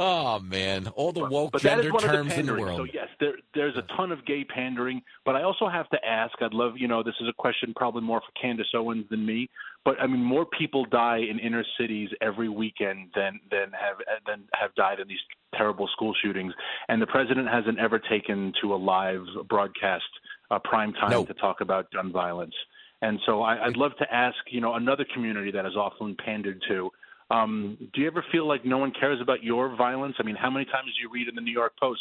[0.00, 0.86] Oh, man.
[0.88, 2.78] All the woke but gender one of the terms in the world.
[2.78, 6.40] So yes, there, there's a ton of gay pandering, but I also have to ask.
[6.40, 9.50] I'd love, you know, this is a question probably more for Candace Owens than me,
[9.84, 13.96] but I mean, more people die in inner cities every weekend than than have
[14.26, 15.18] than have died in these
[15.56, 16.52] terrible school shootings,
[16.88, 20.04] and the president hasn't ever taken to a live broadcast
[20.50, 22.54] uh, prime time to talk about gun violence.
[23.00, 26.62] And so I, I'd love to ask, you know, another community that is often pandered
[26.68, 26.90] to.
[27.30, 30.16] Um, do you ever feel like no one cares about your violence?
[30.18, 32.00] I mean, how many times do you read in the New York Post,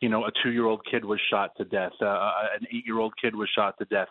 [0.00, 3.78] you know, a two-year-old kid was shot to death, uh, an eight-year-old kid was shot
[3.78, 4.08] to death.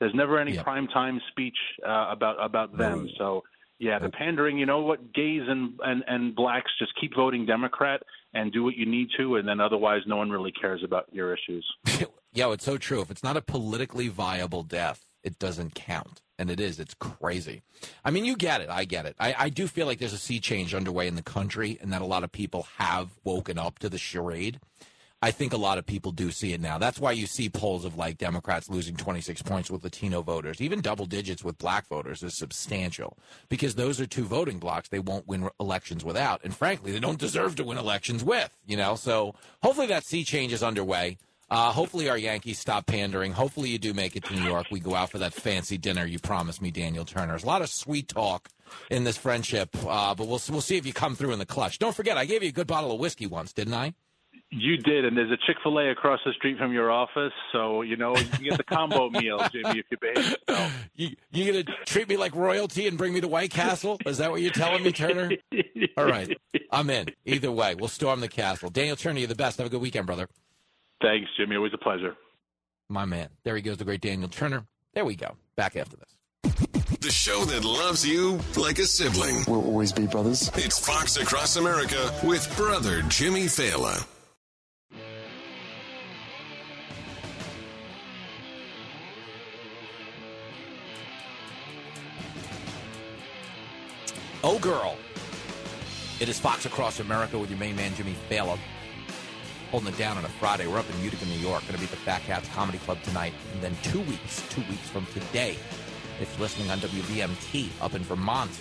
[0.00, 1.56] There's never any prime time speech
[1.86, 3.08] uh, about about them.
[3.18, 3.42] So
[3.78, 4.58] yeah, the pandering.
[4.58, 5.12] You know what?
[5.12, 8.02] Gays and, and and blacks just keep voting Democrat
[8.32, 11.34] and do what you need to, and then otherwise, no one really cares about your
[11.34, 11.66] issues.
[12.32, 13.00] yeah, it's so true.
[13.00, 16.20] If it's not a politically viable death, it doesn't count.
[16.38, 16.80] And it is.
[16.80, 17.62] It's crazy.
[18.04, 18.68] I mean, you get it.
[18.68, 19.14] I get it.
[19.20, 22.02] I, I do feel like there's a sea change underway in the country and that
[22.02, 24.58] a lot of people have woken up to the charade.
[25.24, 26.76] I think a lot of people do see it now.
[26.76, 30.60] That's why you see polls of like Democrats losing 26 points with Latino voters.
[30.60, 33.16] Even double digits with black voters is substantial
[33.48, 36.42] because those are two voting blocks they won't win elections without.
[36.44, 38.96] And frankly, they don't deserve to win elections with, you know?
[38.96, 41.16] So hopefully that sea change is underway.
[41.50, 43.32] Uh, hopefully our Yankees stop pandering.
[43.32, 44.66] Hopefully you do make it to New York.
[44.70, 47.32] We go out for that fancy dinner you promised me, Daniel Turner.
[47.32, 48.48] There's a lot of sweet talk
[48.90, 51.78] in this friendship, uh, but we'll we'll see if you come through in the clutch.
[51.78, 53.94] Don't forget, I gave you a good bottle of whiskey once, didn't I?
[54.50, 57.82] You did, and there's a Chick Fil A across the street from your office, so
[57.82, 60.88] you know you can get the combo meal, Jimmy, if you behave yourself.
[60.94, 63.98] You you gonna treat me like royalty and bring me to White Castle?
[64.06, 65.30] Is that what you're telling me, Turner?
[65.96, 66.36] All right,
[66.70, 67.08] I'm in.
[67.24, 68.70] Either way, we'll storm the castle.
[68.70, 69.58] Daniel Turner, you're the best.
[69.58, 70.28] Have a good weekend, brother.
[71.02, 71.56] Thanks, Jimmy.
[71.56, 72.16] Always a pleasure.
[72.88, 73.28] My man.
[73.44, 74.64] There he goes, the great Daniel Turner.
[74.94, 75.36] There we go.
[75.56, 76.16] Back after this.
[77.00, 79.44] The show that loves you like a sibling.
[79.46, 80.50] We'll always be brothers.
[80.54, 84.06] It's Fox Across America with brother Jimmy Failla.
[94.42, 94.96] Oh, girl.
[96.20, 98.58] It is Fox Across America with your main man, Jimmy Failla.
[99.74, 100.68] Holding it down on a Friday.
[100.68, 101.62] We're up in Utica, New York.
[101.62, 103.32] Going to be at the Fat Katz Comedy Club tonight.
[103.54, 105.56] And then two weeks, two weeks from today,
[106.20, 108.52] if you're listening on WVMT up in Vermont,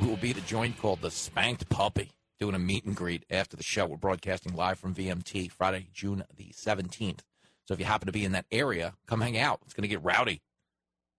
[0.00, 2.10] we will be at a joint called The Spanked Puppy.
[2.40, 3.86] doing a meet and greet after the show.
[3.86, 7.20] We're broadcasting live from VMT Friday, June the 17th.
[7.68, 9.60] So if you happen to be in that area, come hang out.
[9.64, 10.42] It's going to get rowdy.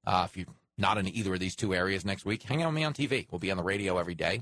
[0.06, 0.48] Uh, if you're
[0.78, 3.26] not in either of these two areas next week, hang out with me on TV.
[3.32, 4.42] We'll be on the radio every day.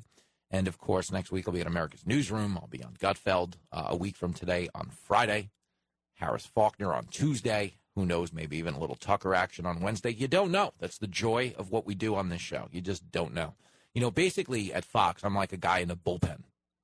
[0.52, 2.58] And of course, next week I'll be at America's Newsroom.
[2.58, 5.50] I'll be on Gutfeld uh, a week from today on Friday.
[6.16, 7.78] Harris Faulkner on Tuesday.
[7.96, 8.32] Who knows?
[8.32, 10.14] Maybe even a little Tucker action on Wednesday.
[10.14, 10.74] You don't know.
[10.80, 12.68] That's the joy of what we do on this show.
[12.72, 13.56] You just don't know.
[13.94, 16.44] You know, basically at Fox, I'm like a guy in a bullpen.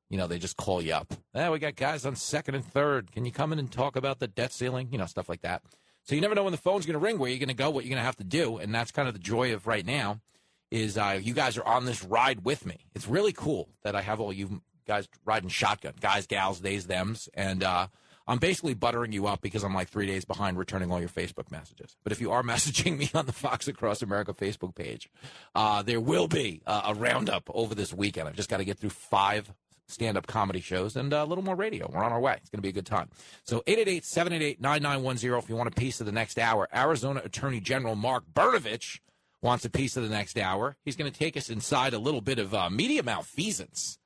[0.09, 1.13] You know, they just call you up.
[1.35, 3.11] Yeah, we got guys on second and third.
[3.11, 4.89] Can you come in and talk about the debt ceiling?
[4.91, 5.61] You know, stuff like that.
[6.03, 7.69] So you never know when the phone's going to ring, where you're going to go,
[7.69, 9.85] what you're going to have to do, and that's kind of the joy of right
[9.85, 10.21] now.
[10.69, 12.77] Is uh, you guys are on this ride with me?
[12.93, 17.29] It's really cool that I have all you guys riding shotgun, guys, gals, theys, them's,
[17.33, 17.87] and uh,
[18.27, 21.49] I'm basically buttering you up because I'm like three days behind returning all your Facebook
[21.49, 21.95] messages.
[22.03, 25.09] But if you are messaging me on the Fox Across America Facebook page,
[25.55, 28.27] uh, there will be uh, a roundup over this weekend.
[28.27, 29.53] I've just got to get through five
[29.89, 31.89] stand up comedy shows and a little more radio.
[31.91, 32.35] We're on our way.
[32.41, 33.09] It's going to be a good time.
[33.45, 36.67] So 888 788 9910 if you want a piece of the next hour.
[36.75, 38.99] Arizona Attorney General Mark Brnovich
[39.41, 40.77] wants a piece of the next hour.
[40.83, 43.99] He's going to take us inside a little bit of uh, media malfeasance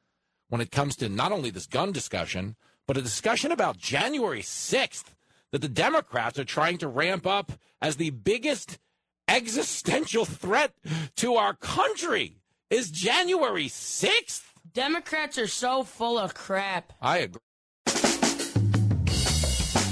[0.49, 2.55] when it comes to not only this gun discussion,
[2.87, 5.13] but a discussion about January 6th
[5.51, 8.79] that the Democrats are trying to ramp up as the biggest
[9.27, 10.73] existential threat
[11.15, 14.43] to our country is January 6th.
[14.73, 16.93] Democrats are so full of crap.
[17.01, 17.41] I agree.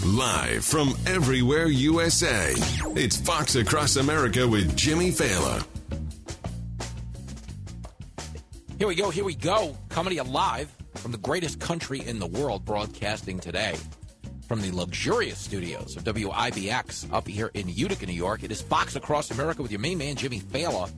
[0.09, 2.53] Live from everywhere USA,
[2.95, 5.63] it's Fox Across America with Jimmy Failla.
[8.79, 9.77] Here we go, here we go.
[9.89, 13.75] Coming to you live from the greatest country in the world, broadcasting today
[14.47, 18.41] from the luxurious studios of WIBX up here in Utica, New York.
[18.41, 20.89] It is Fox Across America with your main man, Jimmy Failla.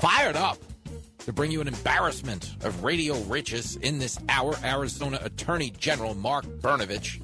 [0.00, 0.58] Fired up
[1.18, 4.56] to bring you an embarrassment of radio riches in this hour.
[4.64, 7.20] Arizona Attorney General Mark Brnovich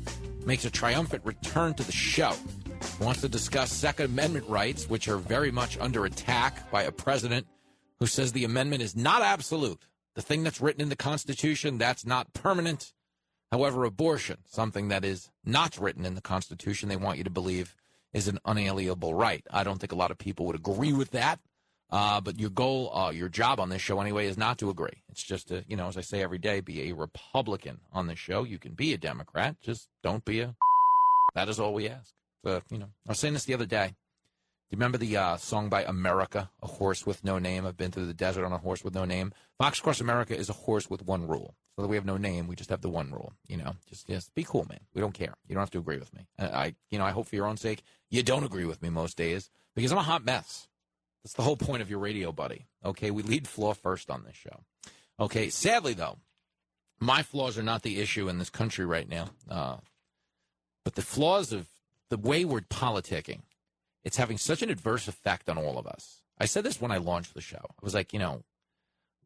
[0.47, 2.33] makes a triumphant return to the show.
[2.99, 6.93] He wants to discuss Second Amendment rights, which are very much under attack by a
[6.93, 7.47] president
[7.99, 9.87] who says the amendment is not absolute.
[10.15, 12.93] The thing that's written in the Constitution, that's not permanent.
[13.53, 17.75] However, abortion, something that is not written in the Constitution, they want you to believe
[18.13, 19.45] is an unalienable right.
[19.51, 21.41] I don't think a lot of people would agree with that.
[21.93, 25.03] Uh, but your goal, uh, your job on this show anyway, is not to agree.
[25.09, 28.19] It's just to, you know, as I say every day, be a Republican on this
[28.19, 28.45] show.
[28.45, 30.55] You can be a Democrat, just don't be a.
[31.35, 32.13] That is all we ask.
[32.45, 33.95] So, you know, I was saying this the other day.
[34.71, 37.67] Do you remember the uh, song by America, A Horse with No Name?
[37.67, 39.33] I've been through the desert on a horse with no name.
[39.57, 41.55] Fox Across America is a horse with one rule.
[41.77, 43.33] So that we have no name, we just have the one rule.
[43.47, 44.81] You know, just just be cool, man.
[44.93, 45.35] We don't care.
[45.47, 46.27] You don't have to agree with me.
[46.39, 48.91] I, I you know, I hope for your own sake you don't agree with me
[48.91, 50.69] most days because I'm a hot mess.
[51.23, 52.67] That's the whole point of your radio, buddy.
[52.85, 54.61] Okay, we lead flaw first on this show.
[55.19, 56.19] Okay, sadly though,
[56.99, 59.31] my flaws are not the issue in this country right now.
[59.49, 59.77] Uh,
[60.85, 61.69] but the flaws of
[62.09, 63.43] the wayward politicking
[64.05, 66.23] it's having such an adverse effect on all of us.
[66.39, 67.59] I said this when I launched the show.
[67.61, 68.43] I was like, you know,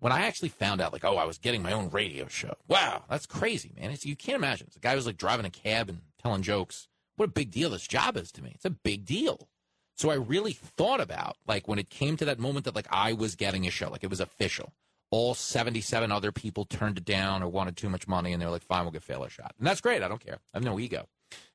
[0.00, 2.54] when I actually found out, like, oh, I was getting my own radio show.
[2.66, 3.90] Wow, that's crazy, man.
[3.90, 4.68] It's, you can't imagine.
[4.74, 6.88] A guy was like driving a cab and telling jokes.
[7.16, 8.52] What a big deal this job is to me.
[8.54, 9.48] It's a big deal.
[9.96, 13.12] So I really thought about, like, when it came to that moment that, like, I
[13.12, 14.72] was getting a show, like, it was official.
[15.10, 18.52] All 77 other people turned it down or wanted too much money, and they were
[18.52, 19.54] like, fine, we'll get Fail a shot.
[19.58, 20.02] And that's great.
[20.02, 20.38] I don't care.
[20.52, 21.06] I have no ego.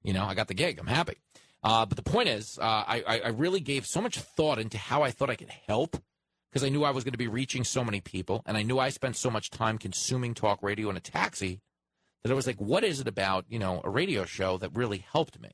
[0.01, 0.79] You know, I got the gig.
[0.79, 1.17] I'm happy.
[1.61, 5.03] Uh, but the point is, uh, I, I really gave so much thought into how
[5.03, 5.97] I thought I could help
[6.49, 8.79] because I knew I was going to be reaching so many people, and I knew
[8.79, 11.59] I spent so much time consuming talk radio in a taxi
[12.23, 15.05] that I was like, what is it about you know a radio show that really
[15.11, 15.49] helped me?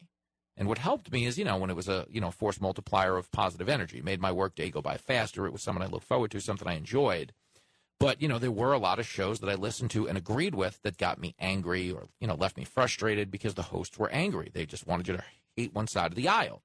[0.57, 3.17] And what helped me is, you know, when it was a you know force multiplier
[3.17, 5.45] of positive energy, made my workday go by faster.
[5.45, 7.33] It was something I looked forward to, something I enjoyed.
[7.99, 10.55] But you know, there were a lot of shows that I listened to and agreed
[10.55, 14.09] with that got me angry or you know left me frustrated because the hosts were
[14.09, 14.49] angry.
[14.53, 15.23] They just wanted you to
[15.55, 16.61] hate one side of the aisle.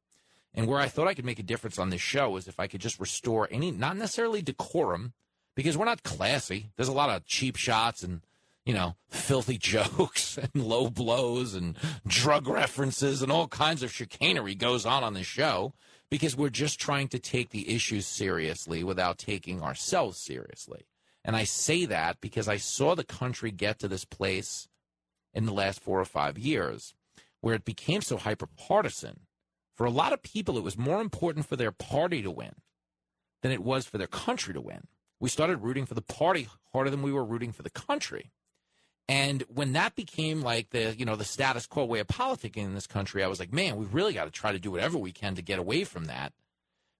[0.54, 2.66] And where I thought I could make a difference on this show is if I
[2.66, 5.12] could just restore any, not necessarily decorum,
[5.54, 6.70] because we're not classy.
[6.76, 8.22] There's a lot of cheap shots and,
[8.70, 11.76] you know, filthy jokes and low blows and
[12.06, 15.74] drug references and all kinds of chicanery goes on on this show
[16.08, 20.86] because we're just trying to take the issues seriously without taking ourselves seriously.
[21.24, 24.68] And I say that because I saw the country get to this place
[25.34, 26.94] in the last four or five years
[27.40, 29.22] where it became so hyper partisan.
[29.74, 32.54] For a lot of people, it was more important for their party to win
[33.42, 34.86] than it was for their country to win.
[35.18, 38.30] We started rooting for the party harder than we were rooting for the country.
[39.10, 42.74] And when that became like the, you know, the status quo way of politicking in
[42.74, 45.10] this country, I was like, man, we've really got to try to do whatever we
[45.10, 46.32] can to get away from that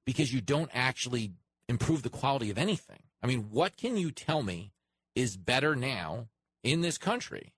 [0.04, 1.34] because you don't actually
[1.68, 3.04] improve the quality of anything.
[3.22, 4.72] I mean, what can you tell me
[5.14, 6.26] is better now
[6.64, 7.52] in this country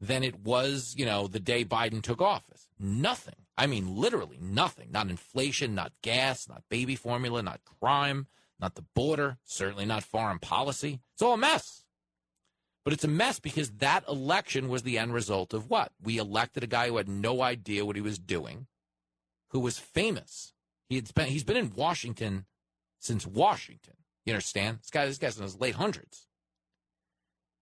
[0.00, 2.68] than it was, you know, the day Biden took office.
[2.80, 3.36] Nothing.
[3.58, 4.92] I mean, literally nothing.
[4.92, 8.28] Not inflation, not gas, not baby formula, not crime,
[8.58, 11.00] not the border, certainly not foreign policy.
[11.12, 11.83] It's all a mess.
[12.84, 15.92] But it's a mess because that election was the end result of what?
[16.02, 18.66] We elected a guy who had no idea what he was doing,
[19.50, 20.52] who was famous.
[20.88, 22.44] He had spent, he's been in Washington
[23.00, 23.94] since Washington.
[24.26, 24.80] You understand?
[24.80, 26.26] This guy, this guy's in his late hundreds.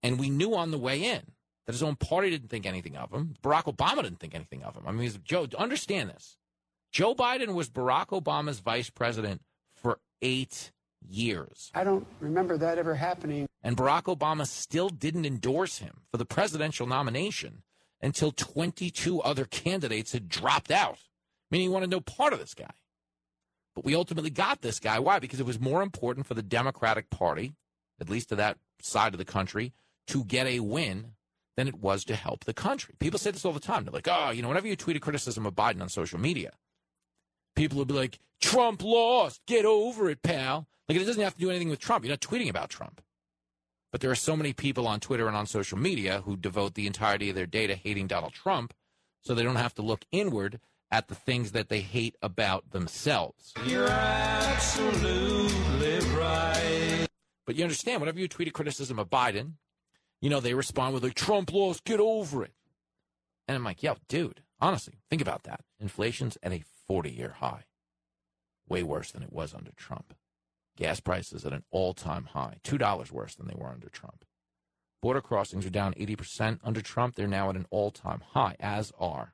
[0.02, 1.22] And we knew on the way in
[1.66, 3.34] that his own party didn't think anything of him.
[3.42, 4.82] Barack Obama didn't think anything of him.
[4.86, 6.36] I mean, he's, Joe, understand this.
[6.90, 9.42] Joe Biden was Barack Obama's vice president
[9.76, 10.71] for eight
[11.08, 11.70] years.
[11.74, 13.48] I don't remember that ever happening.
[13.62, 17.62] And Barack Obama still didn't endorse him for the presidential nomination
[18.00, 20.98] until 22 other candidates had dropped out,
[21.50, 22.72] meaning he wanted no part of this guy.
[23.74, 24.98] But we ultimately got this guy.
[24.98, 25.18] Why?
[25.18, 27.54] Because it was more important for the Democratic Party,
[28.00, 29.72] at least to that side of the country,
[30.08, 31.12] to get a win
[31.56, 32.94] than it was to help the country.
[32.98, 33.84] People say this all the time.
[33.84, 36.52] They're like, oh, you know, whenever you tweet a criticism of Biden on social media,
[37.54, 39.40] people will be like, Trump lost.
[39.46, 40.66] Get over it, pal.
[40.88, 42.04] Like, it doesn't have to do anything with Trump.
[42.04, 43.00] You're not tweeting about Trump.
[43.92, 46.86] But there are so many people on Twitter and on social media who devote the
[46.86, 48.74] entirety of their day to hating Donald Trump
[49.20, 50.60] so they don't have to look inward
[50.90, 53.52] at the things that they hate about themselves.
[53.64, 57.06] You're absolutely right.
[57.46, 59.52] But you understand, whenever you tweet a criticism of Biden,
[60.20, 62.52] you know, they respond with like, Trump lost, get over it.
[63.48, 65.60] And I'm like, yo, dude, honestly, think about that.
[65.80, 66.62] Inflation's at a
[66.92, 67.64] 40 year high.
[68.68, 70.12] Way worse than it was under Trump.
[70.76, 74.26] Gas prices at an all time high, $2 worse than they were under Trump.
[75.00, 77.14] Border crossings are down 80% under Trump.
[77.14, 79.32] They're now at an all time high, as are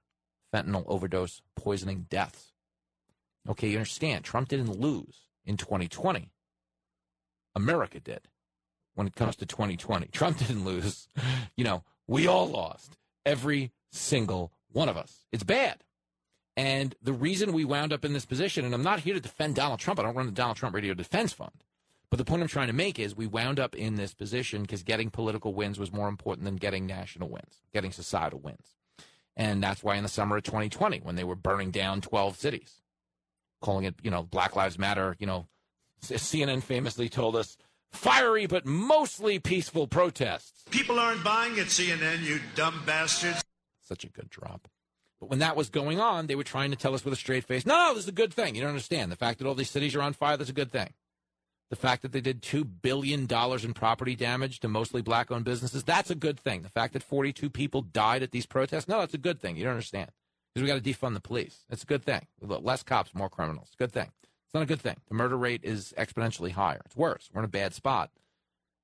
[0.55, 2.53] fentanyl overdose poisoning deaths.
[3.49, 6.31] Okay, you understand, Trump didn't lose in 2020.
[7.57, 8.29] America did
[8.95, 10.07] when it comes to 2020.
[10.13, 11.09] Trump didn't lose.
[11.57, 12.97] You know, we all lost.
[13.27, 15.25] Every single one of us.
[15.33, 15.83] It's bad.
[16.59, 19.55] And the reason we wound up in this position, and I'm not here to defend
[19.55, 21.53] Donald Trump, I don't run the Donald Trump Radio Defense Fund.
[22.11, 24.83] But the point I'm trying to make is we wound up in this position because
[24.83, 28.75] getting political wins was more important than getting national wins, getting societal wins.
[29.37, 32.83] And that's why in the summer of 2020, when they were burning down 12 cities,
[33.61, 35.47] calling it, you know, Black Lives Matter, you know,
[36.03, 37.57] CNN famously told us
[37.93, 40.65] fiery but mostly peaceful protests.
[40.73, 43.45] People aren't buying it, CNN, you dumb bastards.
[43.81, 44.67] Such a good drop.
[45.20, 47.45] But when that was going on, they were trying to tell us with a straight
[47.45, 48.55] face, no, this is a good thing.
[48.55, 49.11] You don't understand.
[49.11, 50.93] The fact that all these cities are on fire, that's a good thing.
[51.70, 55.85] The fact that they did $2 billion in property damage to mostly black owned businesses,
[55.85, 56.62] that's a good thing.
[56.62, 59.57] The fact that 42 people died at these protests, no, that's a good thing.
[59.57, 60.11] You don't understand.
[60.55, 61.65] Because we got to defund the police.
[61.69, 62.27] That's a good thing.
[62.40, 63.73] Less cops, more criminals.
[63.77, 64.11] Good thing.
[64.23, 64.97] It's not a good thing.
[65.09, 66.81] The murder rate is exponentially higher.
[66.86, 67.28] It's worse.
[67.35, 68.11] We're in a bad spot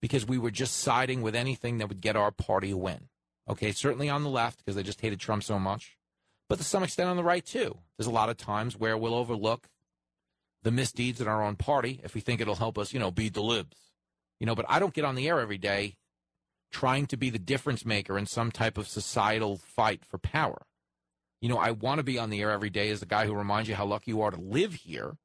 [0.02, 3.09] because we were just siding with anything that would get our party a win.
[3.48, 5.97] Okay, certainly on the left because they just hated Trump so much,
[6.55, 7.76] but to some extent on the right too.
[7.98, 9.68] There's a lot of times where we'll overlook
[10.62, 13.35] the misdeeds in our own party if we think it'll help us, you know, beat
[13.35, 13.76] the libs.
[14.39, 15.97] You know, but I don't get on the air every day
[16.70, 20.62] trying to be the difference maker in some type of societal fight for power.
[21.40, 23.35] You know, I want to be on the air every day as the guy who
[23.35, 25.16] reminds you how lucky you are to live here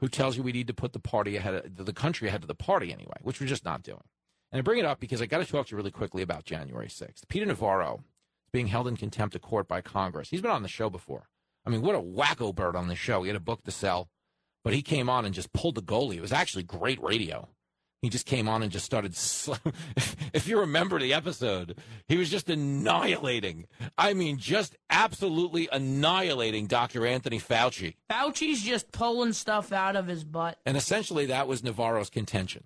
[0.00, 2.48] who tells you we need to put the party ahead of the country ahead of
[2.48, 4.04] the party anyway, which we're just not doing.
[4.50, 6.44] And I bring it up because I got to talk to you really quickly about
[6.44, 7.26] January 6th.
[7.28, 8.04] Peter Navarro
[8.52, 10.30] being held in contempt of court by Congress.
[10.30, 11.28] He's been on the show before.
[11.64, 13.22] I mean, what a wacko bird on the show.
[13.22, 14.08] He had a book to sell,
[14.64, 16.16] but he came on and just pulled the goalie.
[16.16, 17.48] It was actually great radio
[18.02, 19.16] he just came on and just started.
[19.16, 19.54] Sl-
[20.34, 23.66] if you remember the episode, he was just annihilating.
[23.96, 27.06] I mean, just absolutely annihilating Dr.
[27.06, 27.94] Anthony Fauci.
[28.10, 30.58] Fauci's just pulling stuff out of his butt.
[30.66, 32.64] And essentially, that was Navarro's contention.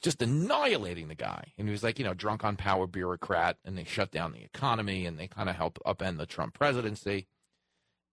[0.00, 1.52] Just annihilating the guy.
[1.58, 4.42] And he was like, you know, drunk on power bureaucrat, and they shut down the
[4.42, 7.26] economy and they kind of helped upend the Trump presidency.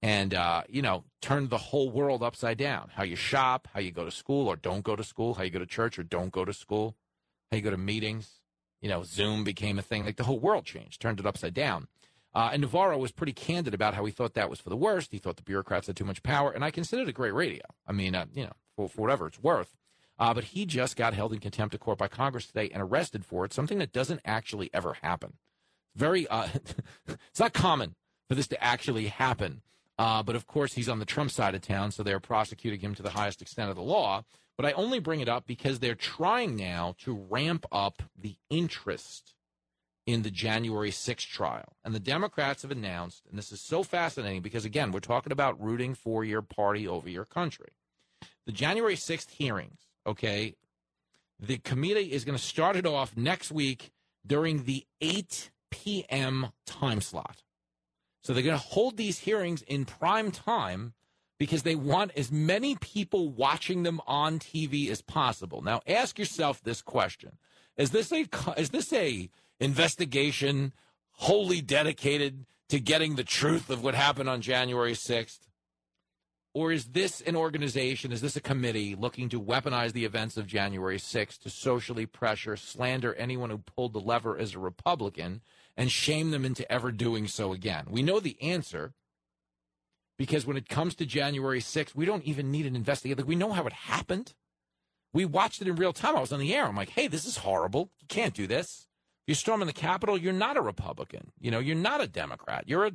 [0.01, 2.91] And uh, you know turned the whole world upside down.
[2.93, 5.49] How you shop how you go to school or don't go to school how you
[5.49, 6.97] go to church or don't go to school
[7.49, 8.41] how you go to meetings.
[8.81, 10.03] You know zoom became a thing.
[10.03, 11.88] Like the whole world changed turned it upside down.
[12.35, 15.14] Uh, and navarro was pretty candid about how he thought that was for the worst.
[15.14, 17.64] He thought the bureaucrats had too much power and i considered it great radio.
[17.88, 19.73] I mean uh, you know for, for, whatever it's worth
[20.23, 23.25] uh, but he just got held in contempt of court by congress today and arrested
[23.25, 25.33] for it something that doesn't actually ever happen
[25.95, 26.47] very uh,
[27.07, 27.95] it's not common
[28.27, 29.61] for this to actually happen
[29.97, 32.95] uh, but of course, he's on the Trump side of town, so they're prosecuting him
[32.95, 34.23] to the highest extent of the law.
[34.57, 39.33] But I only bring it up because they're trying now to ramp up the interest
[40.05, 41.77] in the January 6th trial.
[41.83, 45.61] And the Democrats have announced, and this is so fascinating because, again, we're talking about
[45.61, 47.69] rooting for your party over your country.
[48.45, 50.55] The January 6th hearings, okay,
[51.39, 53.91] the committee is going to start it off next week
[54.25, 56.47] during the 8 p.m.
[56.65, 57.43] time slot.
[58.21, 60.93] So they're going to hold these hearings in prime time
[61.38, 65.61] because they want as many people watching them on TV as possible.
[65.61, 67.38] Now, ask yourself this question:
[67.75, 68.25] Is this a
[68.57, 70.73] is this a investigation
[71.11, 75.39] wholly dedicated to getting the truth of what happened on January 6th?
[76.53, 80.45] Or is this an organization, is this a committee looking to weaponize the events of
[80.45, 85.41] January 6th to socially pressure, slander anyone who pulled the lever as a Republican,
[85.75, 87.85] and shame them into ever doing so again?
[87.89, 88.93] We know the answer
[90.17, 93.17] because when it comes to January 6th, we don't even need an investigation.
[93.17, 94.34] Like, we know how it happened.
[95.11, 96.15] We watched it in real time.
[96.15, 96.67] I was on the air.
[96.67, 97.89] I'm like, hey, this is horrible.
[97.99, 98.88] You can't do this.
[99.21, 101.31] If you're storming the Capitol, you're not a Republican.
[101.39, 102.65] You know, you're not a Democrat.
[102.67, 102.91] You're a.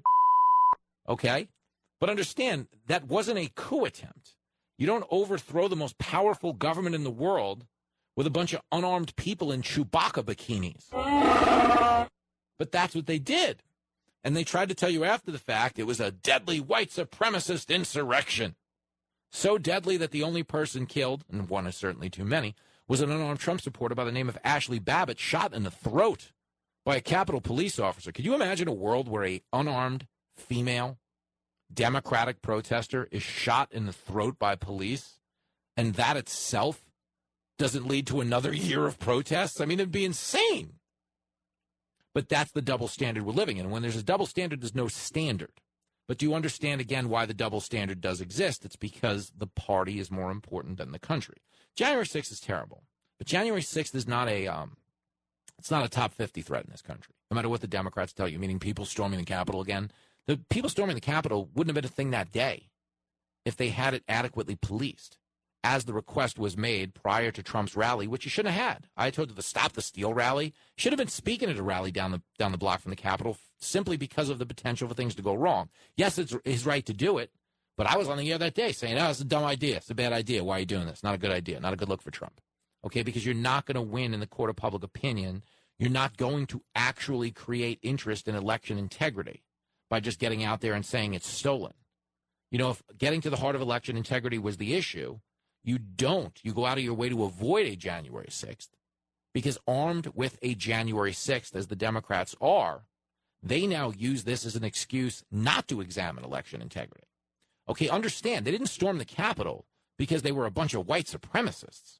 [1.08, 1.48] Okay?
[2.00, 4.36] But understand, that wasn't a coup attempt.
[4.76, 7.66] You don't overthrow the most powerful government in the world
[8.16, 10.90] with a bunch of unarmed people in Chewbacca bikinis.
[12.58, 13.62] But that's what they did.
[14.24, 17.74] And they tried to tell you after the fact it was a deadly white supremacist
[17.74, 18.56] insurrection.
[19.30, 22.54] So deadly that the only person killed, and one is certainly too many,
[22.88, 26.32] was an unarmed Trump supporter by the name of Ashli Babbitt shot in the throat
[26.84, 28.10] by a Capitol police officer.
[28.10, 30.06] Could you imagine a world where a unarmed
[30.36, 30.98] female
[31.72, 35.18] Democratic protester is shot in the throat by police
[35.76, 36.82] and that itself
[37.58, 39.60] doesn't lead to another year of protests?
[39.60, 40.74] I mean, it'd be insane.
[42.14, 43.66] But that's the double standard we're living in.
[43.66, 45.52] And when there's a double standard, there's no standard.
[46.08, 48.64] But do you understand again why the double standard does exist?
[48.64, 51.36] It's because the party is more important than the country.
[51.76, 52.82] January 6th is terrible,
[53.18, 54.78] but January 6th is not a um,
[55.58, 57.14] it's not a top 50 threat in this country.
[57.30, 59.90] No matter what the Democrats tell you, meaning people storming the Capitol again,
[60.28, 62.68] the people storming the Capitol wouldn't have been a thing that day
[63.46, 65.16] if they had it adequately policed,
[65.64, 68.86] as the request was made prior to Trump's rally, which he shouldn't have had.
[68.94, 70.52] I told you to stop the steal rally.
[70.76, 73.38] Should have been speaking at a rally down the down the block from the Capitol
[73.58, 75.70] simply because of the potential for things to go wrong.
[75.96, 77.32] Yes, it's his right to do it,
[77.78, 79.78] but I was on the air that day saying, "Oh, it's a dumb idea.
[79.78, 80.44] It's a bad idea.
[80.44, 81.02] Why are you doing this?
[81.02, 81.58] Not a good idea.
[81.58, 82.42] Not a good look for Trump."
[82.84, 85.42] Okay, because you're not going to win in the court of public opinion.
[85.78, 89.42] You're not going to actually create interest in election integrity
[89.90, 91.72] by just getting out there and saying it's stolen.
[92.50, 95.18] You know, if getting to the heart of election integrity was the issue,
[95.62, 96.38] you don't.
[96.42, 98.68] You go out of your way to avoid a January 6th
[99.34, 102.82] because armed with a January 6th, as the Democrats are,
[103.42, 107.04] they now use this as an excuse not to examine election integrity.
[107.68, 109.66] Okay, understand, they didn't storm the Capitol
[109.98, 111.98] because they were a bunch of white supremacists.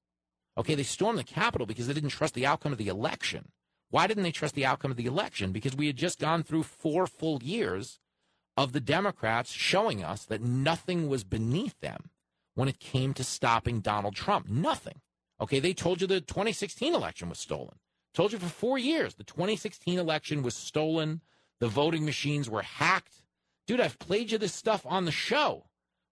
[0.57, 3.51] Okay, they stormed the Capitol because they didn't trust the outcome of the election.
[3.91, 5.53] Why didn't they trust the outcome of the election?
[5.53, 8.01] Because we had just gone through four full years
[8.57, 12.11] of the Democrats showing us that nothing was beneath them
[12.55, 14.49] when it came to stopping Donald Trump.
[14.49, 15.01] Nothing.
[15.41, 17.79] Okay, they told you the 2016 election was stolen.
[18.13, 21.21] Told you for four years the 2016 election was stolen.
[21.61, 23.23] The voting machines were hacked.
[23.67, 25.67] Dude, I've played you this stuff on the show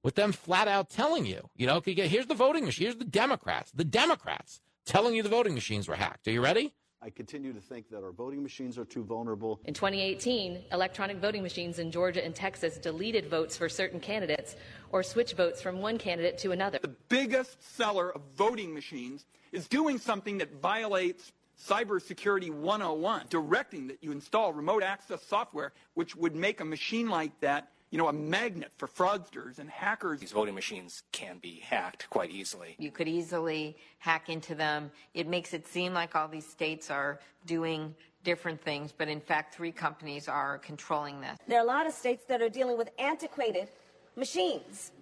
[0.05, 2.85] with them flat out telling you, you know, okay, here's the voting machine.
[2.85, 6.29] Here's the Democrats, the Democrats telling you the voting machines were hacked.
[6.29, 6.75] Are you ready?
[7.07, 9.61] I continue to think that our voting machines are too vulnerable.
[9.65, 14.57] In 2018, electronic voting machines in Georgia and Texas deleted votes for certain candidates
[14.91, 16.81] or switched votes from one candidate to another.
[16.83, 21.31] The biggest seller of voting machines is doing something that violates
[21.65, 27.39] Cybersecurity 101, directing that you install remote access software, which would make a machine like
[27.39, 30.21] that you know, a magnet for fraudsters and hackers.
[30.21, 32.75] These voting machines can be hacked quite easily.
[32.79, 34.91] You could easily hack into them.
[35.15, 37.95] It makes it seem like all these states are doing
[38.25, 41.39] different things, but in fact, three companies are controlling this.
[41.47, 43.69] There are a lot of states that are dealing with antiquated
[44.17, 44.93] machines.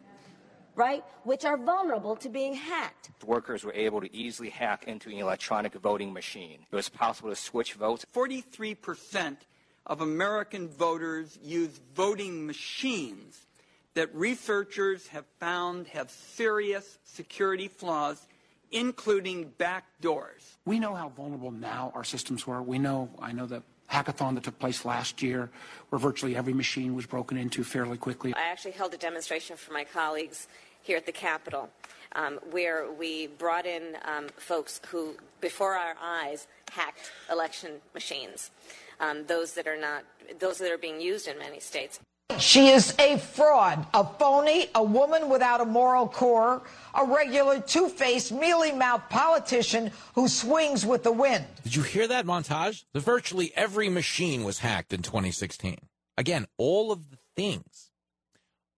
[0.76, 3.12] Right, which are vulnerable to being hacked.
[3.24, 6.66] Workers were able to easily hack into an electronic voting machine.
[6.68, 8.04] It was possible to switch votes.
[8.10, 9.46] 43 percent
[9.86, 13.38] of American voters use voting machines
[13.94, 18.26] that researchers have found have serious security flaws,
[18.72, 20.56] including back doors.
[20.64, 22.62] We know how vulnerable now our systems were.
[22.62, 25.50] We know, I know the hackathon that took place last year,
[25.90, 28.34] where virtually every machine was broken into fairly quickly.
[28.34, 30.48] I actually held a demonstration for my colleagues
[30.82, 31.70] here at the Capitol,
[32.16, 38.50] um, where we brought in um, folks who, before our eyes, hacked election machines
[39.00, 40.04] um, those that are not
[40.38, 42.00] those that are being used in many states.
[42.38, 46.62] She is a fraud, a phony, a woman without a moral core,
[46.94, 51.44] a regular two faced, mealy mouthed politician who swings with the wind.
[51.62, 52.84] Did you hear that montage?
[52.92, 55.76] The virtually every machine was hacked in 2016.
[56.16, 57.90] Again, all of the things,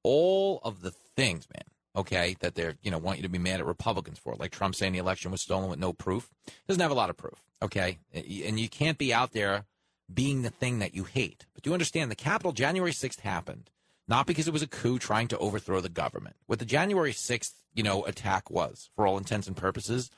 [0.03, 1.65] all of the things, man,
[1.95, 4.75] okay, that they're, you know, want you to be mad at Republicans for, like Trump
[4.75, 6.29] saying the election was stolen with no proof.
[6.67, 7.43] Doesn't have a lot of proof.
[7.63, 9.65] Okay, and you can't be out there
[10.13, 11.47] being the thing that you hate.
[11.55, 13.71] But you understand the Capitol January 6th happened
[14.09, 16.37] not because it was a coup trying to overthrow the government.
[16.47, 20.11] What the January 6th, you know, attack was for all intents and purposes,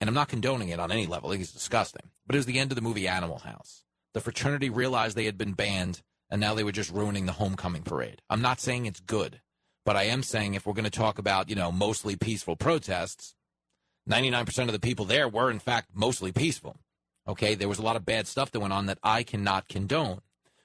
[0.00, 1.30] and I'm not condoning it on any level.
[1.32, 2.10] It's disgusting.
[2.26, 3.84] But it was the end of the movie Animal House.
[4.14, 7.82] The fraternity realized they had been banned and now they were just ruining the homecoming
[7.82, 8.22] parade.
[8.30, 9.40] I'm not saying it's good,
[9.84, 13.34] but I am saying if we're going to talk about, you know, mostly peaceful protests,
[14.08, 16.76] 99% of the people there were in fact mostly peaceful.
[17.28, 20.20] Okay, there was a lot of bad stuff that went on that I cannot condone.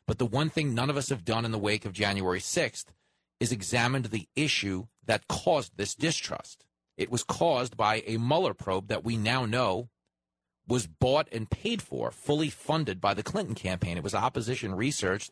[0.08, 2.86] But the one thing none of us have done in the wake of January 6th
[3.40, 6.64] is examined the issue that caused this distrust.
[6.98, 9.90] It was caused by a Mueller probe that we now know
[10.68, 13.98] was bought and paid for, fully funded by the Clinton campaign.
[13.98, 15.30] It was opposition research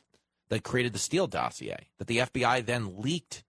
[0.50, 3.44] that created the Steele dossier that the FBI then leaked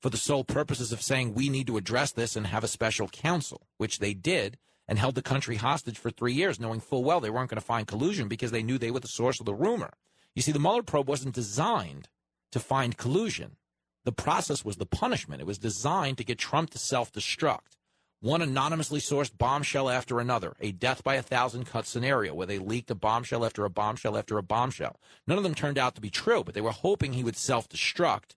[0.00, 3.08] for the sole purposes of saying we need to address this and have a special
[3.08, 7.20] counsel, which they did and held the country hostage for three years, knowing full well
[7.20, 9.54] they weren't going to find collusion because they knew they were the source of the
[9.54, 9.94] rumor.
[10.34, 12.08] You see, the Mueller probe wasn't designed
[12.52, 13.56] to find collusion.
[14.04, 15.40] The process was the punishment.
[15.40, 17.76] It was designed to get Trump to self destruct.
[18.20, 22.58] One anonymously sourced bombshell after another, a death by a thousand cut scenario where they
[22.58, 24.98] leaked a bombshell after a bombshell after a bombshell.
[25.26, 27.68] None of them turned out to be true, but they were hoping he would self
[27.68, 28.36] destruct,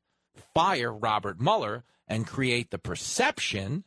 [0.53, 3.83] fire Robert Mueller, and create the perception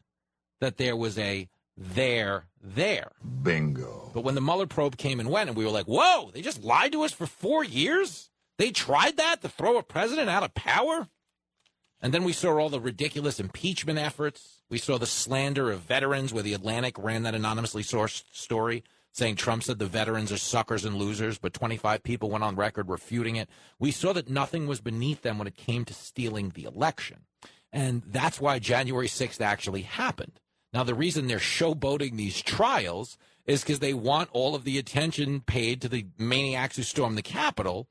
[0.61, 3.13] that there was a there there.
[3.43, 4.11] Bingo.
[4.15, 6.63] But when the Mueller probe came and went, and we were like, whoa, they just
[6.63, 8.31] lied to us for four years?
[8.59, 11.09] They tried that to throw a president out of power?
[12.01, 14.63] And then we saw all the ridiculous impeachment efforts.
[14.69, 18.83] We saw the slander of veterans, where the Atlantic ran that anonymously sourced story
[19.13, 22.89] saying Trump said the veterans are suckers and losers, but 25 people went on record
[22.89, 23.49] refuting it.
[23.79, 27.27] We saw that nothing was beneath them when it came to stealing the election.
[27.73, 30.41] And that's why January 6th actually happened.
[30.73, 35.41] Now, the reason they're showboating these trials is because they want all of the attention
[35.41, 37.89] paid to the maniacs who stormed the Capitol,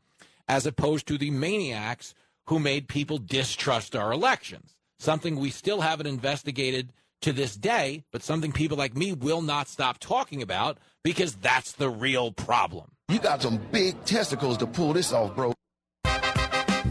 [0.47, 2.13] as opposed to the maniacs
[2.47, 4.75] who made people distrust our elections.
[4.97, 6.91] Something we still haven't investigated
[7.21, 11.73] to this day, but something people like me will not stop talking about because that's
[11.73, 12.91] the real problem.
[13.09, 15.53] You got some big testicles to pull this off, bro.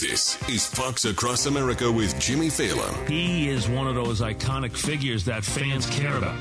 [0.01, 3.07] This is Fox Across America with Jimmy Failla.
[3.07, 6.39] He is one of those iconic figures that fans care about.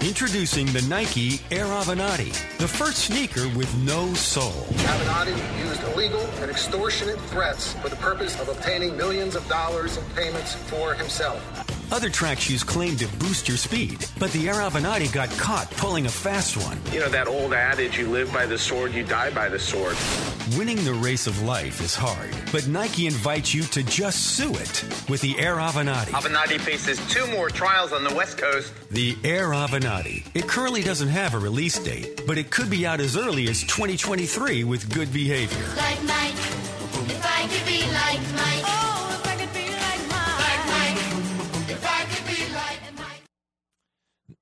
[0.00, 4.50] Introducing the Nike Air Avenatti, the first sneaker with no sole.
[4.50, 10.04] Avenatti used illegal and extortionate threats for the purpose of obtaining millions of dollars in
[10.14, 11.42] payments for himself.
[11.92, 16.06] Other track shoes claim to boost your speed, but the Air Avenatti got caught pulling
[16.06, 16.80] a fast one.
[16.90, 19.96] You know that old adage, you live by the sword, you die by the sword.
[20.50, 24.84] Winning the race of life is hard, but Nike invites you to just sue it
[25.08, 26.10] with the Air Avenatti.
[26.10, 28.72] Avenatti faces two more trials on the West Coast.
[28.90, 30.26] The Air Avenatti.
[30.34, 33.60] It currently doesn't have a release date, but it could be out as early as
[33.62, 35.64] 2023 with good behavior.
[35.76, 38.64] Like Mike, if I could be like Mike.
[38.66, 40.38] Oh, if I could be like Mike.
[40.42, 43.22] Like Mike, if I could be like Mike.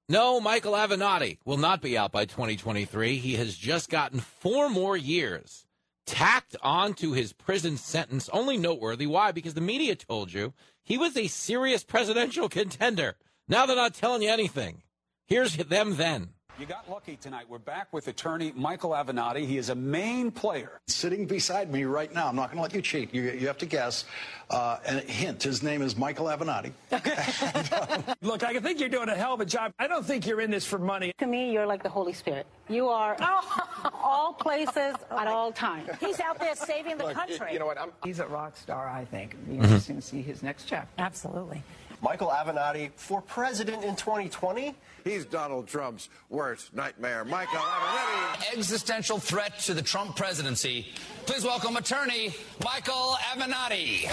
[0.09, 3.19] No, Michael Avenatti will not be out by 2023.
[3.19, 5.67] He has just gotten four more years
[6.07, 8.29] tacked onto his prison sentence.
[8.33, 9.07] Only noteworthy.
[9.07, 9.33] Why?
[9.33, 10.53] Because the media told you
[10.83, 13.17] he was a serious presidential contender.
[13.49, 14.83] Now they're not telling you anything.
[15.27, 16.31] Here's them then.
[16.61, 17.47] You got lucky tonight.
[17.49, 19.47] We're back with attorney Michael Avenatti.
[19.47, 20.79] He is a main player.
[20.89, 23.15] Sitting beside me right now, I'm not going to let you cheat.
[23.15, 24.05] You, you have to guess.
[24.51, 26.73] Uh, and a hint, his name is Michael Avenatti.
[28.21, 29.73] Look, I think you're doing a hell of a job.
[29.79, 31.15] I don't think you're in this for money.
[31.17, 32.47] To me, you're like the Holy Spirit.
[32.69, 33.17] You are
[33.95, 35.89] all places at all times.
[35.99, 37.55] He's out there saving the Look, country.
[37.55, 37.81] You know what?
[37.81, 39.33] I'm, He's a rock star, I think.
[39.35, 39.63] It'll be Mhm.
[39.65, 40.91] interesting to see his next chapter.
[41.03, 41.63] Absolutely.
[42.03, 44.75] Michael Avenatti for president in 2020.
[45.05, 47.25] He's Donald Trump's worst nightmare.
[47.25, 48.57] Michael Avenatti.
[48.57, 50.87] Existential threat to the Trump presidency.
[51.27, 54.09] Please welcome attorney Michael Avenatti.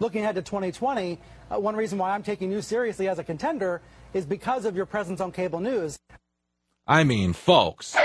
[0.00, 1.18] Looking ahead to 2020,
[1.50, 3.80] uh, one reason why I'm taking you seriously as a contender
[4.12, 5.98] is because of your presence on cable news.
[6.86, 7.96] I mean, folks.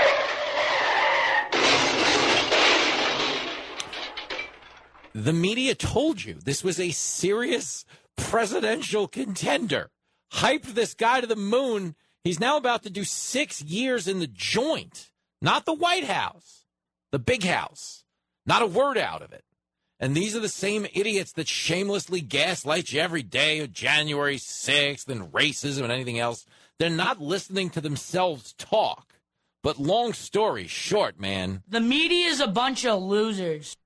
[5.16, 7.86] The media told you this was a serious
[8.16, 9.88] presidential contender.
[10.34, 11.96] Hyped this guy to the moon.
[12.22, 15.10] He's now about to do six years in the joint,
[15.40, 16.66] not the White House,
[17.12, 18.04] the big house.
[18.44, 19.42] Not a word out of it.
[19.98, 25.08] And these are the same idiots that shamelessly gaslight you every day of January 6th
[25.08, 26.44] and racism and anything else.
[26.78, 29.14] They're not listening to themselves talk.
[29.62, 31.62] But long story short, man.
[31.66, 33.78] The media is a bunch of losers.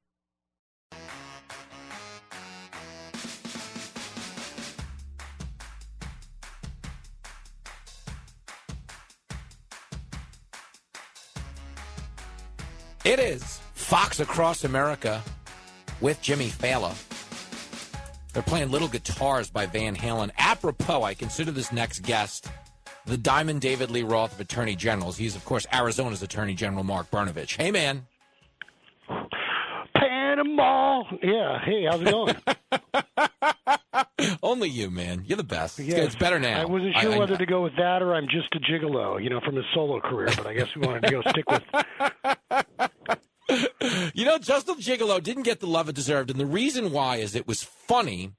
[13.04, 15.22] It is Fox Across America
[16.00, 16.94] with Jimmy Failla.
[18.32, 20.30] They're playing Little Guitars by Van Halen.
[20.38, 22.48] Apropos, I consider this next guest
[23.06, 25.16] the Diamond David Lee Roth of Attorney Generals.
[25.16, 27.56] He's, of course, Arizona's Attorney General Mark Brnovich.
[27.56, 28.06] Hey, man.
[29.96, 31.02] Panama.
[31.22, 31.58] Yeah.
[31.64, 32.36] Hey, how's it going?
[34.42, 35.24] Only you, man.
[35.26, 35.80] You're the best.
[35.80, 35.98] It's, Yes.
[35.98, 36.60] it's better now.
[36.60, 39.40] I wasn't sure whether to go with that or I'm just a gigolo, you know,
[39.40, 40.28] from his solo career.
[40.36, 41.62] But I guess we wanted to go stick with.
[44.14, 47.16] You know, Just a Gigolo didn't get the love it deserved, and the reason why
[47.16, 48.32] is it was funny,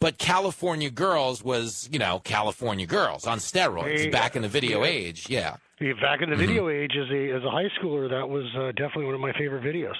[0.00, 4.82] but California Girls was, you know, California Girls on steroids Hey, back in the video
[4.82, 4.90] yeah.
[4.90, 5.28] age.
[5.30, 5.56] Yeah.
[5.80, 6.46] Yeah, Back in the Mm-hmm.
[6.46, 9.32] video age, as a as a high schooler, that was uh, definitely one of my
[9.32, 9.96] favorite videos.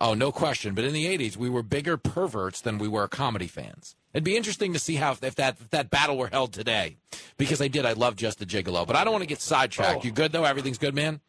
[0.00, 0.74] Oh, no question.
[0.74, 3.96] But in the '80s, we were bigger perverts than we were comedy fans.
[4.12, 6.98] It'd be interesting to see how if that if that battle were held today,
[7.38, 7.86] because I did.
[7.86, 10.00] I love Just a Gigolo, but I don't want to get sidetracked.
[10.02, 10.04] Oh.
[10.04, 10.44] You good though?
[10.44, 11.20] Everything's good, man.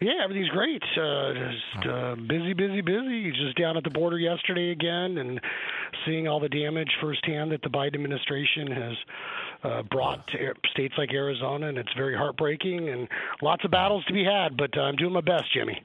[0.00, 0.82] Yeah, everything's great.
[1.00, 3.30] Uh, just uh, busy, busy, busy.
[3.30, 5.40] Just down at the border yesterday again, and
[6.04, 8.92] seeing all the damage firsthand that the Biden administration has
[9.62, 12.88] uh, brought to states like Arizona, and it's very heartbreaking.
[12.88, 13.08] And
[13.40, 15.80] lots of battles to be had, but uh, I'm doing my best, Jimmy.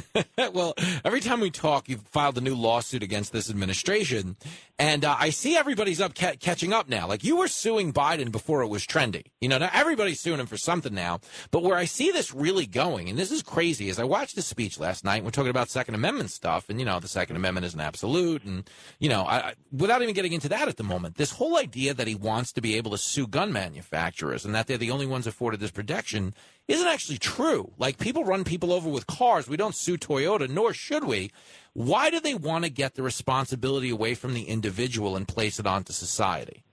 [0.52, 0.74] well,
[1.04, 4.36] every time we talk, you've filed a new lawsuit against this administration,
[4.78, 7.06] and uh, I see everybody's up ca- catching up now.
[7.06, 9.26] Like you were suing Biden before it was trendy.
[9.40, 11.20] You know, now everybody's suing him for something now.
[11.50, 14.42] But where I see this really going, and this is crazy, is I watched the
[14.42, 15.24] speech last night.
[15.24, 18.44] We're talking about Second Amendment stuff, and you know, the Second Amendment is an absolute,
[18.44, 18.68] and
[18.98, 21.94] you know, I, I, without even getting into that at the moment, this whole idea
[21.94, 25.06] that he wants to be able to sue gun manufacturers and that they're the only
[25.06, 26.34] ones afforded this protection
[26.68, 27.72] isn't actually true.
[27.78, 29.48] Like people run people over with cars.
[29.48, 31.32] We don't sue Toyota, nor should we.
[31.74, 35.66] Why do they want to get the responsibility away from the individual and place it
[35.66, 36.64] onto society?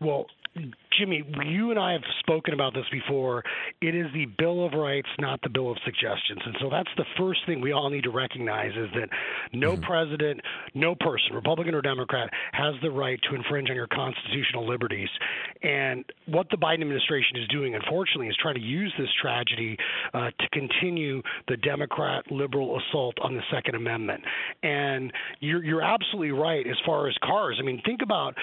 [0.00, 0.26] Well,
[0.98, 3.44] Jimmy, you and I have spoken about this before.
[3.80, 6.40] It is the Bill of Rights, not the Bill of Suggestions.
[6.44, 9.08] And so that's the first thing we all need to recognize is that
[9.52, 10.40] no president,
[10.74, 15.08] no person, Republican or Democrat, has the right to infringe on your constitutional liberties.
[15.62, 19.76] And what the Biden administration is doing, unfortunately, is trying to use this tragedy
[20.12, 24.22] uh, to continue the Democrat liberal assault on the Second Amendment.
[24.64, 27.58] And you're, you're absolutely right as far as cars.
[27.60, 28.34] I mean, think about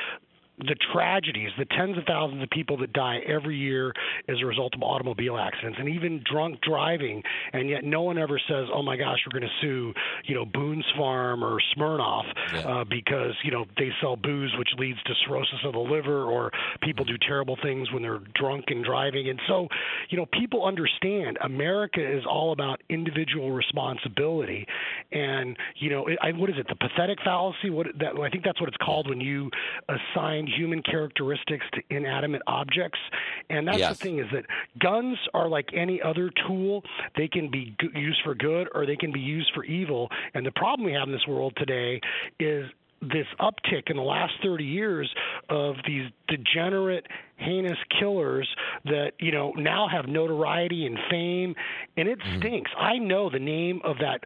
[0.60, 3.94] the tragedies, the tens of thousands of people that die every year
[4.28, 7.22] as a result of automobile accidents and even drunk driving,
[7.54, 9.94] and yet no one ever says, "Oh my gosh, we're going to sue,"
[10.26, 12.26] you know, Boone's Farm or Smirnoff
[12.66, 16.52] uh, because you know they sell booze, which leads to cirrhosis of the liver, or
[16.82, 19.68] people do terrible things when they're drunk and driving, and so
[20.10, 24.66] you know people understand America is all about individual responsibility,
[25.12, 27.70] and you know, I, what is it, the pathetic fallacy?
[27.70, 29.52] What that I think that's what it's called when you
[29.88, 33.00] assign human characteristics to inanimate objects.
[33.50, 33.98] And that's Yes.
[33.98, 34.46] the thing is that
[34.80, 36.84] guns are like any other tool.
[37.16, 40.10] They can be g- used for good or they can be used for evil.
[40.34, 42.02] And the problem we have in this world today
[42.40, 42.70] is
[43.02, 45.14] this uptick in the last 30 years
[45.50, 47.06] of these degenerate
[47.36, 48.48] heinous killers
[48.86, 51.54] that you know now have notoriety and fame
[51.96, 52.40] and it mm-hmm.
[52.40, 54.22] stinks i know the name of that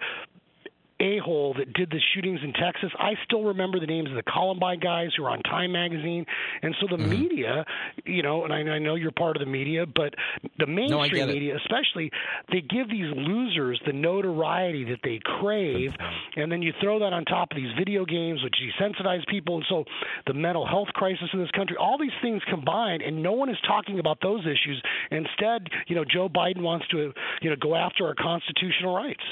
[1.02, 2.91] a hole that did the shootings in Texas.
[2.99, 6.26] I still remember the names of the Columbine guys who were on Time magazine.
[6.61, 7.10] And so the Mm-hmm.
[7.10, 7.65] media,
[8.06, 10.14] you know, and I, I know you're part of the media, but
[10.60, 11.34] the mainstream it.
[11.34, 12.11] media, especially,
[12.52, 15.91] they give these losers the notoriety that they crave.
[16.36, 19.56] And then you throw that on top of these video games, which desensitize people.
[19.56, 19.84] And so
[20.28, 23.57] the mental health crisis in this country, all these things combined, and no one is
[23.68, 24.82] talking about those issues.
[25.10, 27.11] Instead, you know, Joe Biden wants to,
[27.41, 29.23] you know, go after our constitutional rights.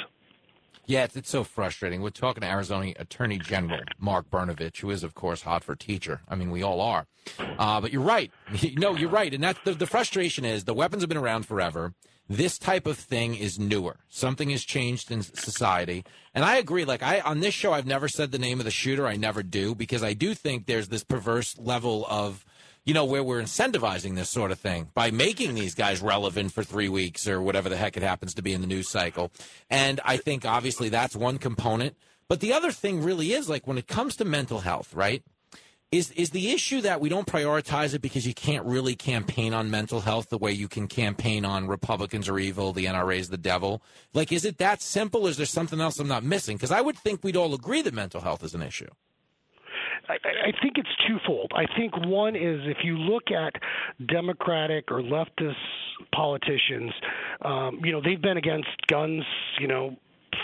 [0.90, 2.02] Yeah, it's, so frustrating.
[2.02, 6.22] We're talking to Arizona Attorney General Mark Brnovich, who is, of course, hot for teacher.
[6.28, 7.06] I mean, we all are.
[7.60, 8.32] Uh, but you're right.
[8.74, 9.32] no, you're right.
[9.32, 11.94] And that's the, the frustration is the weapons have been around forever.
[12.28, 13.98] This type of thing is newer.
[14.10, 16.06] Something has changed in society.
[16.34, 16.86] And I agree.
[16.86, 19.06] Like I on this show, I've never said the name of the shooter.
[19.06, 22.44] I never do because I do think there's this perverse level of
[22.86, 26.64] you know, where we're incentivizing this sort of thing by making these guys relevant for
[26.64, 29.32] three weeks or whatever the heck it happens to be in the news cycle.
[29.70, 31.96] And I think obviously that's one component.
[32.28, 35.24] But the other thing really is like when it comes to mental health, right?
[35.92, 39.72] Is is the issue that we don't prioritize it because you can't really campaign on
[39.72, 43.38] mental health the way you can campaign on Republicans are evil, the NRA is the
[43.38, 43.82] devil?
[44.14, 45.26] Like, is it that simple?
[45.26, 46.58] Is there something else I'm not missing?
[46.58, 48.90] Because I would think we'd all agree that mental health is an issue.
[50.10, 50.16] I,
[50.48, 51.52] I think it's twofold.
[51.56, 53.54] I think one is if you look at
[54.08, 55.56] Democratic or leftist
[56.14, 56.92] politicians,
[57.44, 59.24] um, you know, they've been against guns,
[59.60, 59.96] you know,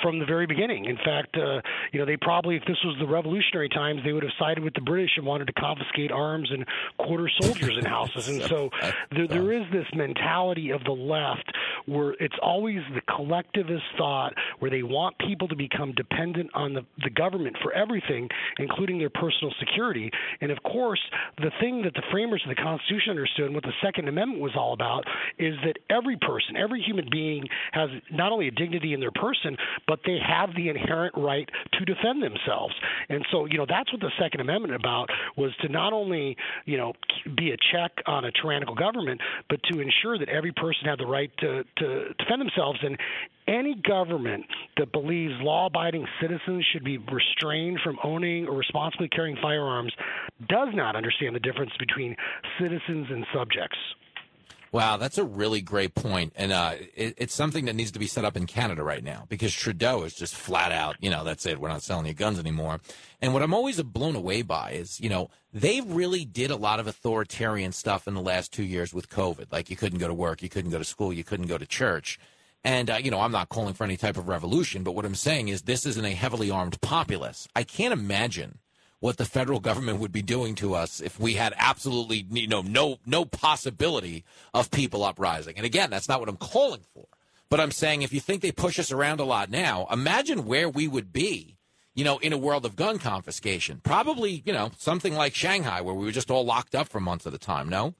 [0.02, 0.86] from the very beginning.
[0.86, 1.62] In fact, uh,
[1.92, 4.74] you know, they probably, if this was the revolutionary times, they would have sided with
[4.74, 6.66] the British and wanted to confiscate arms and
[6.98, 8.28] quarter soldiers in houses.
[8.28, 8.70] And so
[9.12, 11.52] there, there is this mentality of the left
[11.86, 16.86] where it's always the collectivist thought where they want people to become dependent on the,
[17.04, 20.12] the government for everything, including their personal security.
[20.42, 21.02] And of course,
[21.38, 24.54] the thing that the framers of the Constitution understood and what the Second Amendment was
[24.56, 25.06] all about
[25.38, 29.58] is that every person, every human being has not only a dignity in their person,
[29.88, 32.74] but they have the inherent right to defend themselves.
[33.10, 36.36] And so, you know, that's what the Second Amendment about was to not only,
[36.66, 36.94] you know,
[37.38, 41.06] be a check on a tyrannical government, but to ensure that every person had the
[41.06, 42.80] right to, to defend themselves.
[42.82, 42.98] And
[43.48, 44.46] any government
[44.78, 49.94] that believes law abiding citizens should be restrained from owning or responsibly carrying firearms
[50.50, 52.16] does not understand the difference between
[52.60, 53.78] citizens and subjects.
[54.76, 56.34] Wow, that's a really great point.
[56.36, 59.24] and uh, it, it's something that needs to be set up in Canada right now
[59.30, 61.62] because Trudeau is just flat out, you know, that's it.
[61.62, 62.82] We're not selling you guns anymore.
[63.22, 66.82] And what I'm always blown away by is, you know, they really did a lot
[66.82, 69.50] of authoritarian stuff in the last two years with COVID.
[69.50, 71.66] Like you couldn't go to work, you couldn't go to school, you couldn't go to
[71.66, 72.20] church.
[72.66, 75.16] And, uh, you know, I'm not calling for any type of revolution, but what I'm
[75.16, 77.48] saying is this isn't a heavily armed populace.
[77.56, 78.60] I can't imagine
[79.00, 82.62] what the federal government would be doing to us if we had absolutely, you know,
[82.62, 84.24] no, no possibility
[84.54, 85.56] of people uprising.
[85.58, 87.06] And again, that's not what I'm calling for.
[87.50, 90.68] But I'm saying if you think they push us around a lot now, imagine where
[90.68, 91.58] we would be,
[91.94, 93.82] you know, in a world of gun confiscation.
[93.84, 97.28] Probably, you know, something like Shanghai where we were just all locked up for months
[97.28, 97.94] at a time, no?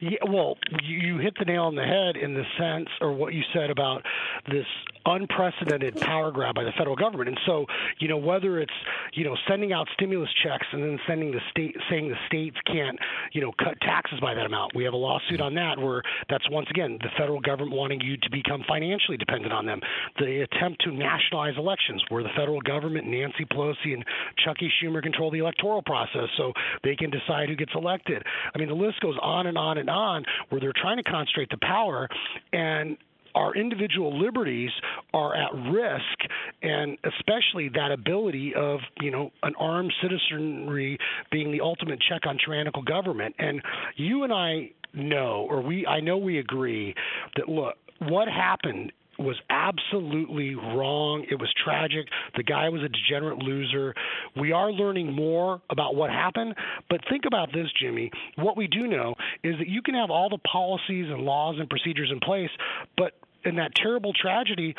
[0.00, 3.42] Yeah, well, you hit the nail on the head in the sense, or what you
[3.52, 4.02] said about
[4.50, 4.66] this
[5.06, 7.28] unprecedented power grab by the federal government.
[7.28, 7.66] And so,
[7.98, 8.72] you know, whether it's
[9.12, 12.98] you know sending out stimulus checks and then sending the state saying the states can't
[13.32, 14.74] you know cut taxes by that amount.
[14.74, 18.16] We have a lawsuit on that where that's once again the federal government wanting you
[18.16, 19.80] to become financially dependent on them.
[20.18, 24.04] The attempt to nationalize elections where the federal government, Nancy Pelosi and
[24.44, 26.52] Chucky Schumer control the electoral process so
[26.82, 28.22] they can decide who gets elected.
[28.54, 31.50] I mean, the list goes on and on and on where they're trying to concentrate
[31.50, 32.08] the power
[32.52, 32.96] and
[33.34, 34.70] our individual liberties
[35.12, 36.30] are at risk,
[36.62, 40.98] and especially that ability of you know an armed citizenry
[41.30, 43.34] being the ultimate check on tyrannical government.
[43.38, 43.62] And
[43.96, 46.94] you and I know, or we I know we agree
[47.36, 51.24] that look what happened was absolutely wrong.
[51.30, 52.06] It was tragic.
[52.36, 53.94] The guy was a degenerate loser.
[54.36, 56.54] We are learning more about what happened,
[56.90, 58.10] but think about this, Jimmy.
[58.36, 61.68] What we do know is that you can have all the policies and laws and
[61.68, 62.50] procedures in place,
[62.96, 63.12] but
[63.44, 64.74] in that terrible tragedy,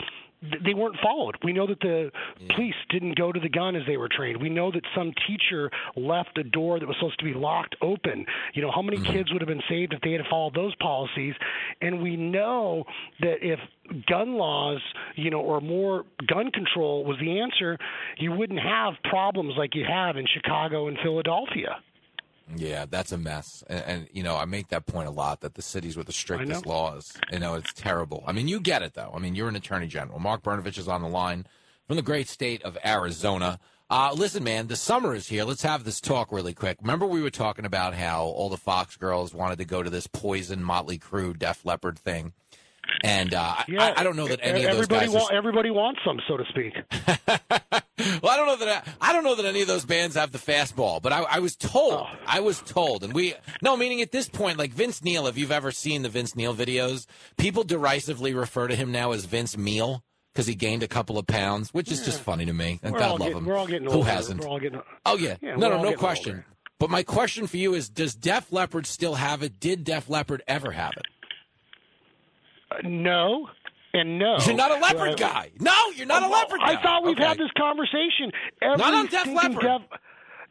[0.63, 1.37] they weren't followed.
[1.43, 2.11] We know that the
[2.55, 4.41] police didn't go to the gun as they were trained.
[4.41, 8.25] We know that some teacher left a door that was supposed to be locked open.
[8.53, 9.11] You know, how many mm-hmm.
[9.11, 11.33] kids would have been saved if they had followed those policies?
[11.81, 12.83] And we know
[13.21, 13.59] that if
[14.07, 14.81] gun laws,
[15.15, 17.77] you know, or more gun control was the answer,
[18.17, 21.77] you wouldn't have problems like you have in Chicago and Philadelphia.
[22.55, 23.63] Yeah, that's a mess.
[23.67, 26.13] And, and, you know, I make that point a lot that the cities with the
[26.13, 28.23] strictest laws, you know, it's terrible.
[28.27, 29.11] I mean, you get it, though.
[29.15, 30.19] I mean, you're an attorney general.
[30.19, 31.47] Mark Brnovich is on the line
[31.88, 33.59] from the great state of Arizona.
[33.89, 35.43] Uh, listen, man, the summer is here.
[35.43, 36.77] Let's have this talk really quick.
[36.81, 40.07] Remember, we were talking about how all the Fox girls wanted to go to this
[40.07, 42.34] Poison, Motley Crue, Def Leppard thing.
[43.06, 45.10] And uh, yeah, I, I, don't know that any of those guys.
[45.10, 46.73] Wa- everybody wants some, so to speak.
[47.07, 50.32] well, I don't know that I, I, don't know that any of those bands have
[50.32, 51.94] the fastball, but I, I was told.
[51.94, 52.07] Oh.
[52.26, 55.27] I was told, and we no meaning at this point, like Vince Neil.
[55.27, 57.06] If you've ever seen the Vince Neil videos,
[57.38, 60.03] people derisively refer to him now as Vince Meal
[60.34, 62.06] because he gained a couple of pounds, which is yeah.
[62.06, 62.80] just funny to me.
[62.82, 63.45] And we're God love getting, him.
[63.45, 64.10] We're all getting Who older.
[64.10, 64.41] hasn't?
[64.41, 66.38] We're all getting, oh yeah, yeah no, no, no question.
[66.38, 66.45] Older.
[66.80, 69.60] But my question for you is: Does Def Leppard still have it?
[69.60, 71.06] Did Def Leppard ever have it?
[72.84, 73.49] No.
[73.93, 75.52] And no, you're not a leopard guy.
[75.57, 76.73] No, you're not a leopard guy.
[76.73, 77.23] I thought we've okay.
[77.23, 78.30] had this conversation.
[78.61, 79.61] Every not on Def Leppard.
[79.61, 79.99] Def-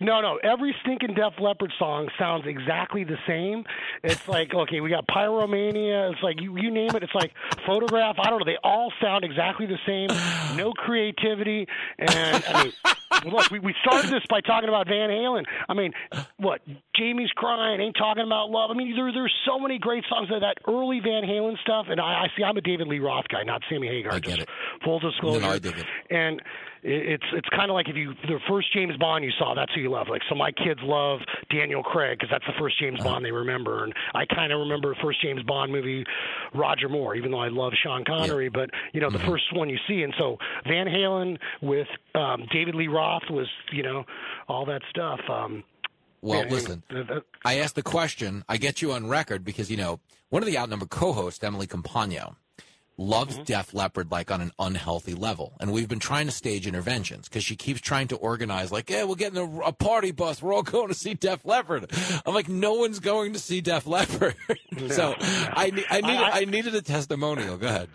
[0.00, 0.38] no, no.
[0.42, 3.64] Every stinking Def Leppard song sounds exactly the same.
[4.02, 6.12] It's like, okay, we got Pyromania.
[6.12, 7.02] It's like you, you name it.
[7.02, 7.32] It's like
[7.66, 8.16] Photograph.
[8.18, 8.44] I don't know.
[8.44, 10.08] They all sound exactly the same.
[10.54, 11.66] No creativity.
[11.98, 12.72] And I mean,
[13.32, 15.44] look, we, we started this by talking about Van Halen.
[15.68, 15.92] I mean,
[16.36, 16.60] what?
[16.96, 17.80] Jamie's crying.
[17.80, 18.70] Ain't talking about love.
[18.70, 21.86] I mean, there there's so many great songs of that early Van Halen stuff.
[21.88, 22.44] And I, I see.
[22.44, 24.12] I'm a David Lee Roth guy, not Sammy Hagar.
[24.12, 24.48] I get it.
[24.84, 25.40] Full disclosure.
[25.40, 25.86] No, I dig it.
[26.10, 26.40] And
[26.84, 29.80] it's it's kind of like if you the first James Bond you saw, that's who
[29.80, 30.08] you love.
[30.08, 31.20] Like so, my kids love
[31.50, 33.08] Daniel Craig because that's the first James uh-huh.
[33.08, 36.04] Bond they remember, and I kind of remember the first James Bond movie,
[36.54, 38.44] Roger Moore, even though I love Sean Connery.
[38.44, 38.50] Yeah.
[38.52, 39.26] But you know, the mm-hmm.
[39.26, 40.36] first one you see, and so
[40.66, 44.04] Van Halen with um, David Lee Roth was you know
[44.46, 45.20] all that stuff.
[45.28, 45.64] Um,
[46.20, 46.82] well, yeah, listen,
[47.44, 48.44] I asked the question.
[48.46, 52.36] I get you on record because you know one of the outnumbered co-hosts, Emily Compagno
[52.96, 53.44] loves mm-hmm.
[53.44, 55.56] Def Leppard like on an unhealthy level.
[55.60, 59.04] And we've been trying to stage interventions because she keeps trying to organize, like, yeah,
[59.04, 60.42] we're getting a, a party bus.
[60.42, 61.90] We're all going to see Def Leppard.
[62.24, 64.36] I'm like, no one's going to see Def Leppard.
[64.90, 67.56] so I, ne- I, needed, I, needed a testimonial.
[67.56, 67.88] Go ahead.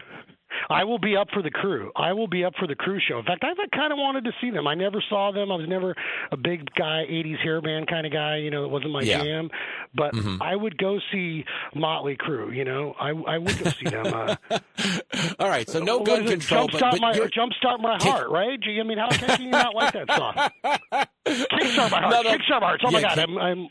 [0.69, 1.91] I will be up for the crew.
[1.95, 3.19] I will be up for the crew show.
[3.19, 4.67] In fact, I kind of wanted to see them.
[4.67, 5.51] I never saw them.
[5.51, 5.95] I was never
[6.31, 8.37] a big guy, 80s hair band kind of guy.
[8.37, 9.23] You know, it wasn't my Yeah.
[9.23, 9.49] jam.
[9.93, 10.37] But Mhm.
[10.41, 11.45] I would go see
[11.75, 12.55] Motley Crue.
[12.55, 14.05] You know, I I would go see them.
[14.07, 14.35] Uh,
[15.39, 18.59] All right, so no gun control, but, Jumpstart but my you're- jumpstart my heart, right?
[18.67, 21.05] I mean, how can you not like that song?
[21.27, 22.11] Kickstart my heart.
[22.11, 22.29] No, no.
[22.37, 22.81] Kickstart my heart.
[22.85, 23.67] Oh my God, kick- I'm, I'm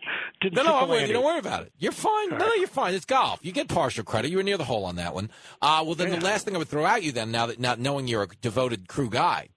[0.53, 1.15] No, no, I'm with you.
[1.15, 1.73] Don't worry about it.
[1.79, 2.31] You're fine.
[2.31, 2.95] No, no, you're fine.
[2.95, 3.41] It's golf.
[3.43, 4.31] You get partial credit.
[4.31, 5.31] You were near the hole on that one.
[5.61, 7.75] Uh, well, then the last thing I would throw at you, then, now that now
[7.77, 9.49] knowing you're a devoted crew guy,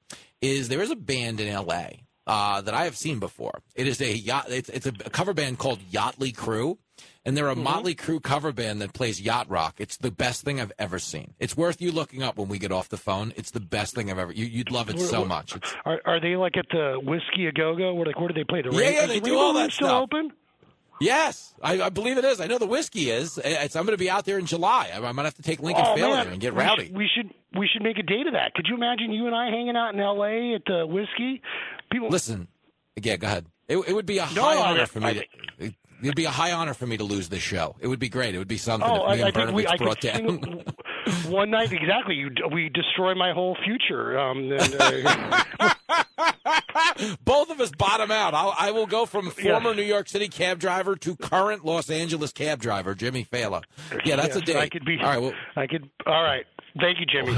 [0.41, 1.99] is there is a band in L.A.
[2.27, 3.61] Uh, that I have seen before.
[3.75, 4.45] It is a yacht.
[4.49, 6.77] It's, it's a cover band called Yachtly Crew,
[7.25, 7.63] and they're a Mm-hmm.
[7.63, 9.75] Motley Crue cover band that plays yacht rock.
[9.79, 11.33] It's the best thing I've ever seen.
[11.39, 13.33] It's worth you looking up when we get off the phone.
[13.35, 14.31] It's the best thing I've ever.
[14.31, 15.55] You, you'd love it so much.
[15.55, 17.93] It's, Are, are they like at the Whiskey A Go Go?
[17.93, 18.61] Where like where do they play?
[18.61, 20.03] The Yeah, Rain- yeah, they the do all that still stuff.
[20.03, 20.31] open?
[20.99, 22.39] Yes, I, I believe it is.
[22.39, 23.39] I know the whiskey is.
[23.43, 24.91] It's, I'm going to be out there in July.
[24.93, 26.27] I, I might have to take Lincoln oh, Failure man.
[26.27, 26.91] and get rowdy.
[26.93, 28.53] We should we should make a date of that.
[28.53, 30.53] Could you imagine you and I hanging out in L.A.
[30.53, 31.41] at the whiskey?
[31.91, 32.47] People, Listen,
[33.01, 33.47] yeah, go ahead.
[33.67, 35.25] It, it would be a No, high honor for me
[35.59, 35.73] to.
[36.01, 37.75] It'd be a high honor for me to lose this show.
[37.79, 38.33] It would be great.
[38.35, 39.67] It would be something Oh, if me I, I think we.
[39.67, 40.41] I brought could down.
[40.43, 40.63] sing
[41.31, 42.15] one night exactly.
[42.15, 44.17] You we destroy my whole future.
[44.19, 45.73] Um, and, uh,
[47.23, 48.33] Both of us bottom out.
[48.33, 49.51] I'll, I will go from Yeah.
[49.59, 53.63] former New York City cab driver to current Los Angeles cab driver, Jimmy Failla.
[54.05, 54.55] Yeah, that's a yes, date.
[54.57, 54.97] I could be.
[55.01, 55.89] All right, well, I could.
[56.05, 56.45] All right.
[56.79, 57.37] Thank you, Jimmy.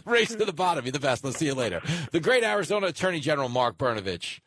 [0.06, 0.84] race to the bottom.
[0.86, 1.22] You're the best.
[1.24, 1.82] Let's see you later.
[2.12, 4.40] The great Arizona Attorney General Mark Brnovich.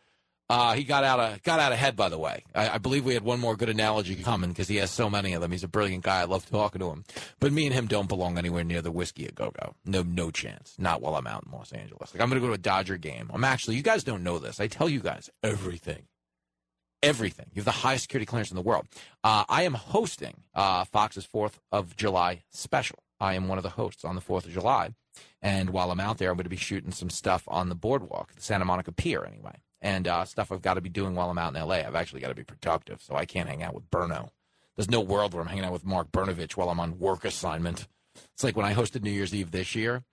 [0.54, 2.44] Uh, he got out of got out ahead, by the way.
[2.54, 5.34] I, I believe we had one more good analogy coming because he has so many
[5.34, 5.52] of them.
[5.52, 6.22] He's a brilliant guy.
[6.22, 7.06] I love talking to him.
[7.40, 9.74] But me and him don't belong anywhere near the whiskey at Go Go.
[9.84, 10.76] No, no chance.
[10.78, 12.14] Not while I'm out in Los Angeles.
[12.14, 13.32] Like I'm going to go to a Dodger game.
[13.34, 13.78] I'm actually.
[13.78, 14.60] You guys don't know this.
[14.60, 16.04] I tell you guys everything
[17.02, 17.48] everything.
[17.52, 18.88] You have the highest security clearance in the world.
[19.24, 23.00] Uh, I am hosting uh, Fox's Fourth of July special.
[23.20, 24.92] I am one of the hosts on the Fourth of July,
[25.42, 28.34] and while I'm out there, I'm going to be shooting some stuff on the boardwalk,
[28.36, 31.38] the Santa Monica Pier, anyway, and uh, stuff I've got to be doing while I'm
[31.38, 31.86] out in L.A.
[31.86, 34.30] I've actually got to be productive, so I can't hang out with Burno.
[34.76, 37.88] There's no world where I'm hanging out with Mark Brnovich while I'm on work assignment.
[38.34, 40.04] It's like when I hosted New Year's Eve this year.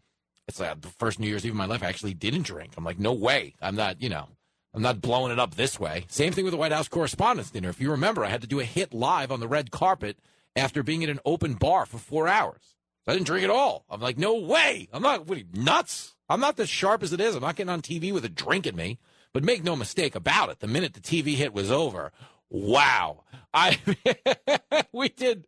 [0.49, 2.73] It's like the first New Year's Eve of my life I actually didn't drink.
[2.77, 3.55] I'm like, no way.
[3.63, 4.27] I'm not, you know,
[4.75, 6.07] I'm not blowing it up this way.
[6.09, 7.69] Same thing with the White House Correspondents' Dinner.
[7.69, 10.19] If you remember, I had to do a hit live on the red carpet
[10.57, 12.75] after being at an open bar for four hours.
[13.05, 13.85] So I didn't drink at all.
[13.89, 14.89] I'm like, no way.
[14.93, 16.17] I'm not what are you, nuts.
[16.29, 17.37] I'm not as sharp as it is.
[17.37, 18.99] I'm not getting on TV with a drink in me.
[19.33, 20.61] But make no mistake about it.
[20.61, 22.13] The minute the TV hit was over,
[22.49, 23.25] wow.
[23.53, 23.79] I
[24.93, 25.45] we did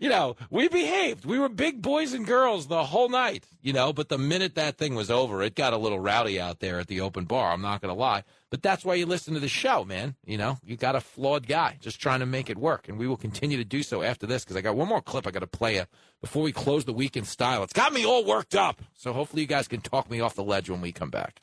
[0.00, 1.24] you know, we behaved.
[1.24, 4.78] We were big boys and girls the whole night, you know, but the minute that
[4.78, 7.52] thing was over, it got a little rowdy out there at the open bar.
[7.52, 8.24] I'm not going to lie.
[8.50, 10.16] But that's why you listen to the show, man.
[10.24, 12.88] You know, you got a flawed guy just trying to make it work.
[12.88, 15.26] And we will continue to do so after this because I got one more clip
[15.26, 15.84] I got to play you
[16.20, 17.62] before we close the week in style.
[17.62, 18.82] It's got me all worked up.
[18.94, 21.42] So hopefully you guys can talk me off the ledge when we come back.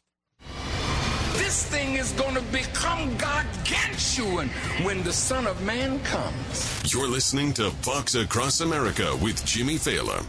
[1.38, 4.49] This thing is going to become gargantuan
[4.84, 6.93] when the Son of Man comes.
[6.93, 10.26] You're listening to Fox Across America with Jimmy Failla.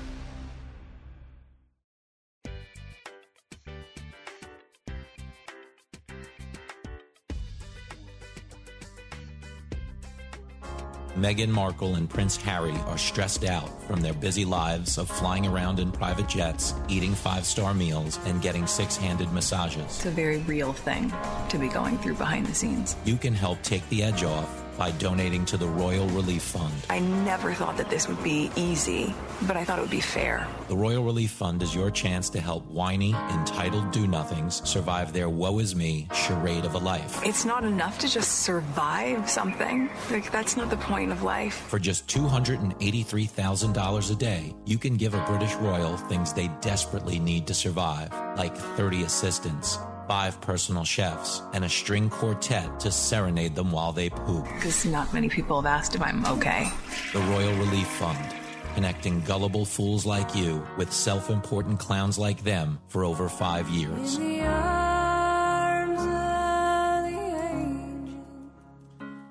[11.19, 15.81] Meghan Markle and Prince Harry are stressed out from their busy lives of flying around
[15.81, 19.85] in private jets, eating five star meals, and getting six handed massages.
[19.85, 21.13] It's a very real thing
[21.49, 22.95] to be going through behind the scenes.
[23.05, 26.75] You can help take the edge off by donating to the Royal Relief Fund.
[26.89, 30.47] I never thought that this would be easy, but I thought it would be fair.
[30.69, 35.29] The Royal Relief Fund is your chance to help whiny, entitled do nothings survive their
[35.29, 37.21] woe is me charade of a life.
[37.25, 39.91] It's not enough to just survive something.
[40.11, 41.55] Like, that's not the point of life.
[41.69, 47.47] For just $283,000 a day, you can give a British royal things they desperately need
[47.49, 49.79] to survive, like 30 assistants,
[50.09, 54.45] five personal chefs, and a string quartet to serenade them while they poop.
[54.55, 56.69] Because not many people have asked if I'm okay.
[57.13, 58.35] The Royal Relief Fund,
[58.75, 64.19] connecting gullible fools like you with self important clowns like them for over five years.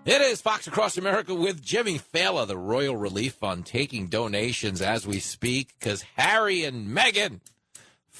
[0.07, 5.05] It is Fox Across America with Jimmy Failla, the Royal Relief Fund, taking donations as
[5.05, 7.41] we speak because Harry and Meghan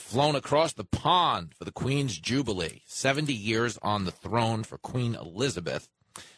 [0.08, 2.82] flown across the pond for the Queen's Jubilee.
[2.86, 5.90] 70 years on the throne for Queen Elizabeth.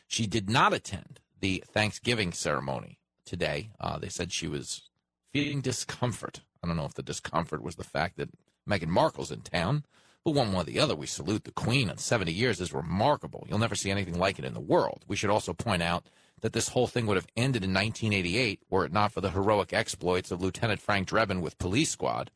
[0.08, 3.70] She did not attend the Thanksgiving ceremony today.
[3.80, 4.90] Uh, they said she was
[5.32, 6.41] feeling discomfort.
[6.64, 8.32] I don't know if the discomfort was the fact that
[8.68, 9.86] Meghan Markle's in town,
[10.26, 11.91] but one way or the other, we salute the Queen.
[11.91, 13.46] And 70 years is remarkable.
[13.48, 15.06] You'll never see anything like it in the world.
[15.08, 16.08] We should also point out
[16.41, 19.74] that this whole thing would have ended in 1988 were it not for the heroic
[19.74, 22.32] exploits of Lieutenant Frank Drebin with Police Squad,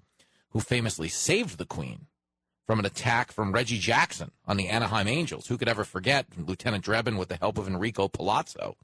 [0.54, 2.08] who famously saved the Queen
[2.66, 5.48] from an attack from Reggie Jackson on the Anaheim Angels.
[5.48, 8.78] Who could ever forget Lieutenant Drebin, with the help of Enrico Palazzo,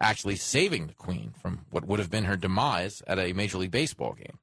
[0.00, 3.70] actually saving the Queen from what would have been her demise at a Major League
[3.70, 4.38] Baseball game?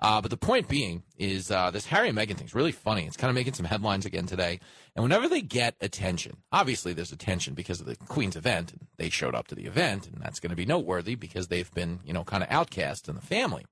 [0.00, 3.06] Uh, but the point being is uh, this Harry and Meghan thing is really funny.
[3.06, 4.60] It's kind of making some headlines again today.
[4.94, 8.72] And whenever they get attention, obviously there's attention because of the Queen's event.
[8.72, 11.72] And they showed up to the event, and that's going to be noteworthy because they've
[11.72, 13.64] been, you know, kind of outcast in the family.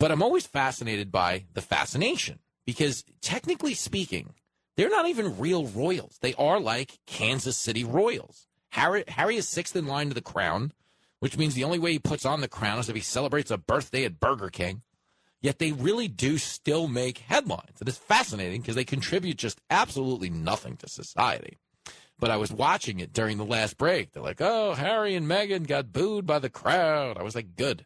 [0.00, 4.32] But I'm always fascinated by the fascination because technically speaking,
[4.76, 6.16] they're not even real royals.
[6.22, 8.46] They are like Kansas City Royals.
[8.70, 10.72] Harry, Harry is sixth in line to the crown,
[11.18, 13.58] which means the only way he puts on the crown is if he celebrates a
[13.58, 14.80] birthday at Burger King.
[15.42, 17.76] Yet they really do still make headlines.
[17.78, 21.58] And it's fascinating because they contribute just absolutely nothing to society.
[22.18, 24.12] But I was watching it during the last break.
[24.12, 27.18] They're like, oh, Harry and Meghan got booed by the crowd.
[27.18, 27.84] I was like, good.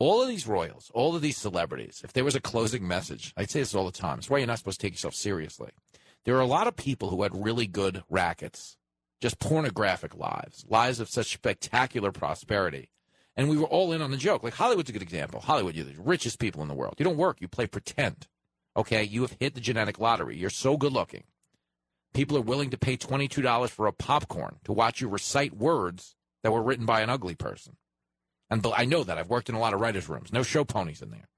[0.00, 3.50] All of these royals, all of these celebrities, if there was a closing message, I'd
[3.50, 4.18] say this all the time.
[4.18, 5.70] It's why you're not supposed to take yourself seriously.
[6.24, 8.76] There are a lot of people who had really good rackets,
[9.20, 12.90] just pornographic lives, lives of such spectacular prosperity
[13.40, 14.42] and we were all in on the joke.
[14.42, 15.40] Like Hollywood's a good example.
[15.40, 16.96] Hollywood, you're the richest people in the world.
[16.98, 18.28] You don't work, you play pretend.
[18.76, 20.36] Okay, you have hit the genetic lottery.
[20.36, 21.24] You're so good looking.
[22.12, 26.52] People are willing to pay $22 for a popcorn to watch you recite words that
[26.52, 27.76] were written by an ugly person.
[28.50, 29.18] And I know that.
[29.18, 30.32] I've worked in a lot of writers' rooms.
[30.32, 31.28] No show ponies in there.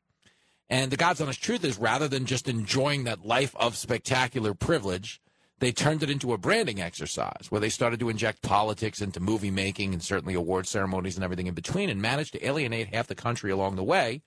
[0.70, 5.20] And the God's honest truth is rather than just enjoying that life of spectacular privilege,
[5.58, 9.50] they turned it into a branding exercise where they started to inject politics into movie
[9.50, 13.14] making and certainly award ceremonies and everything in between and managed to alienate half the
[13.14, 14.22] country along the way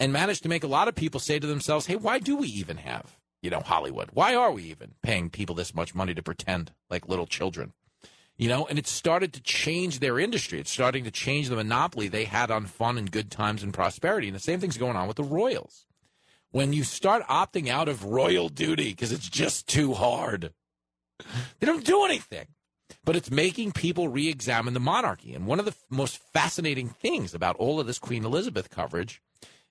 [0.00, 2.48] and managed to make a lot of people say to themselves, hey, why do we
[2.48, 4.08] even have, you know, Hollywood?
[4.12, 7.74] Why are we even paying people this much money to pretend like little children?
[8.36, 10.58] You know, and it started to change their industry.
[10.58, 14.26] It's starting to change the monopoly they had on fun and good times and prosperity.
[14.26, 15.86] And the same thing's going on with the Royals.
[16.50, 20.52] When you start opting out of royal duty because it's just too hard,
[21.58, 22.46] they don't do anything.
[23.04, 25.34] But it's making people re examine the monarchy.
[25.34, 29.22] And one of the most fascinating things about all of this Queen Elizabeth coverage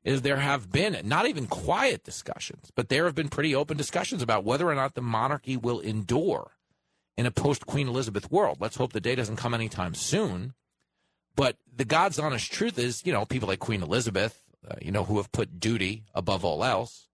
[0.03, 4.21] is there have been not even quiet discussions, but there have been pretty open discussions
[4.21, 6.51] about whether or not the monarchy will endure
[7.21, 8.57] in a post Queen Elizabeth world.
[8.59, 10.55] Let's hope the day doesn't come anytime soon.
[11.35, 15.03] But the God's honest truth is, you know, people like Queen Elizabeth, uh, you know,
[15.03, 17.07] who have put duty above all else,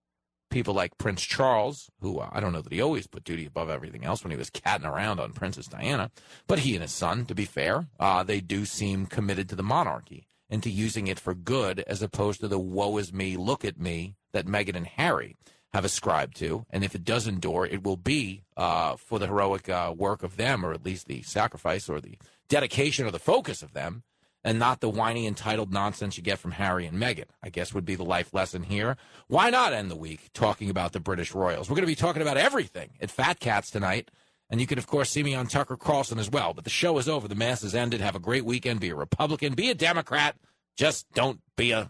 [0.50, 3.70] people like Prince Charles, who uh, I don't know that he always put duty above
[3.70, 6.10] everything else when he was catting around on Princess Diana,
[6.48, 9.62] but he and his son, to be fair, uh, they do seem committed to the
[9.62, 13.66] monarchy and to using it for good as opposed to the woe is me, look
[13.66, 15.36] at me that Meghan and Harry
[15.74, 16.66] have ascribed to.
[16.70, 20.38] And if it does endure, it will be uh, for the heroic uh, work of
[20.38, 22.18] them, or at least the sacrifice or the
[22.48, 24.04] dedication or the focus of them
[24.44, 27.84] and not the whiny, entitled nonsense you get from Harry and Meghan, I guess would
[27.84, 28.96] be the life lesson here.
[29.28, 31.70] Why not end the week talking about the British Royals?
[31.70, 34.10] We're going to be talking about everything at Fat Katz tonight.
[34.50, 36.54] And you can, of course, see me on Tucker Carlson as well.
[36.54, 37.28] But the show is over.
[37.28, 38.00] The mass has ended.
[38.00, 38.80] Have a great weekend.
[38.80, 39.54] Be a Republican.
[39.54, 40.38] Be a Democrat.
[40.78, 41.90] Just don't be a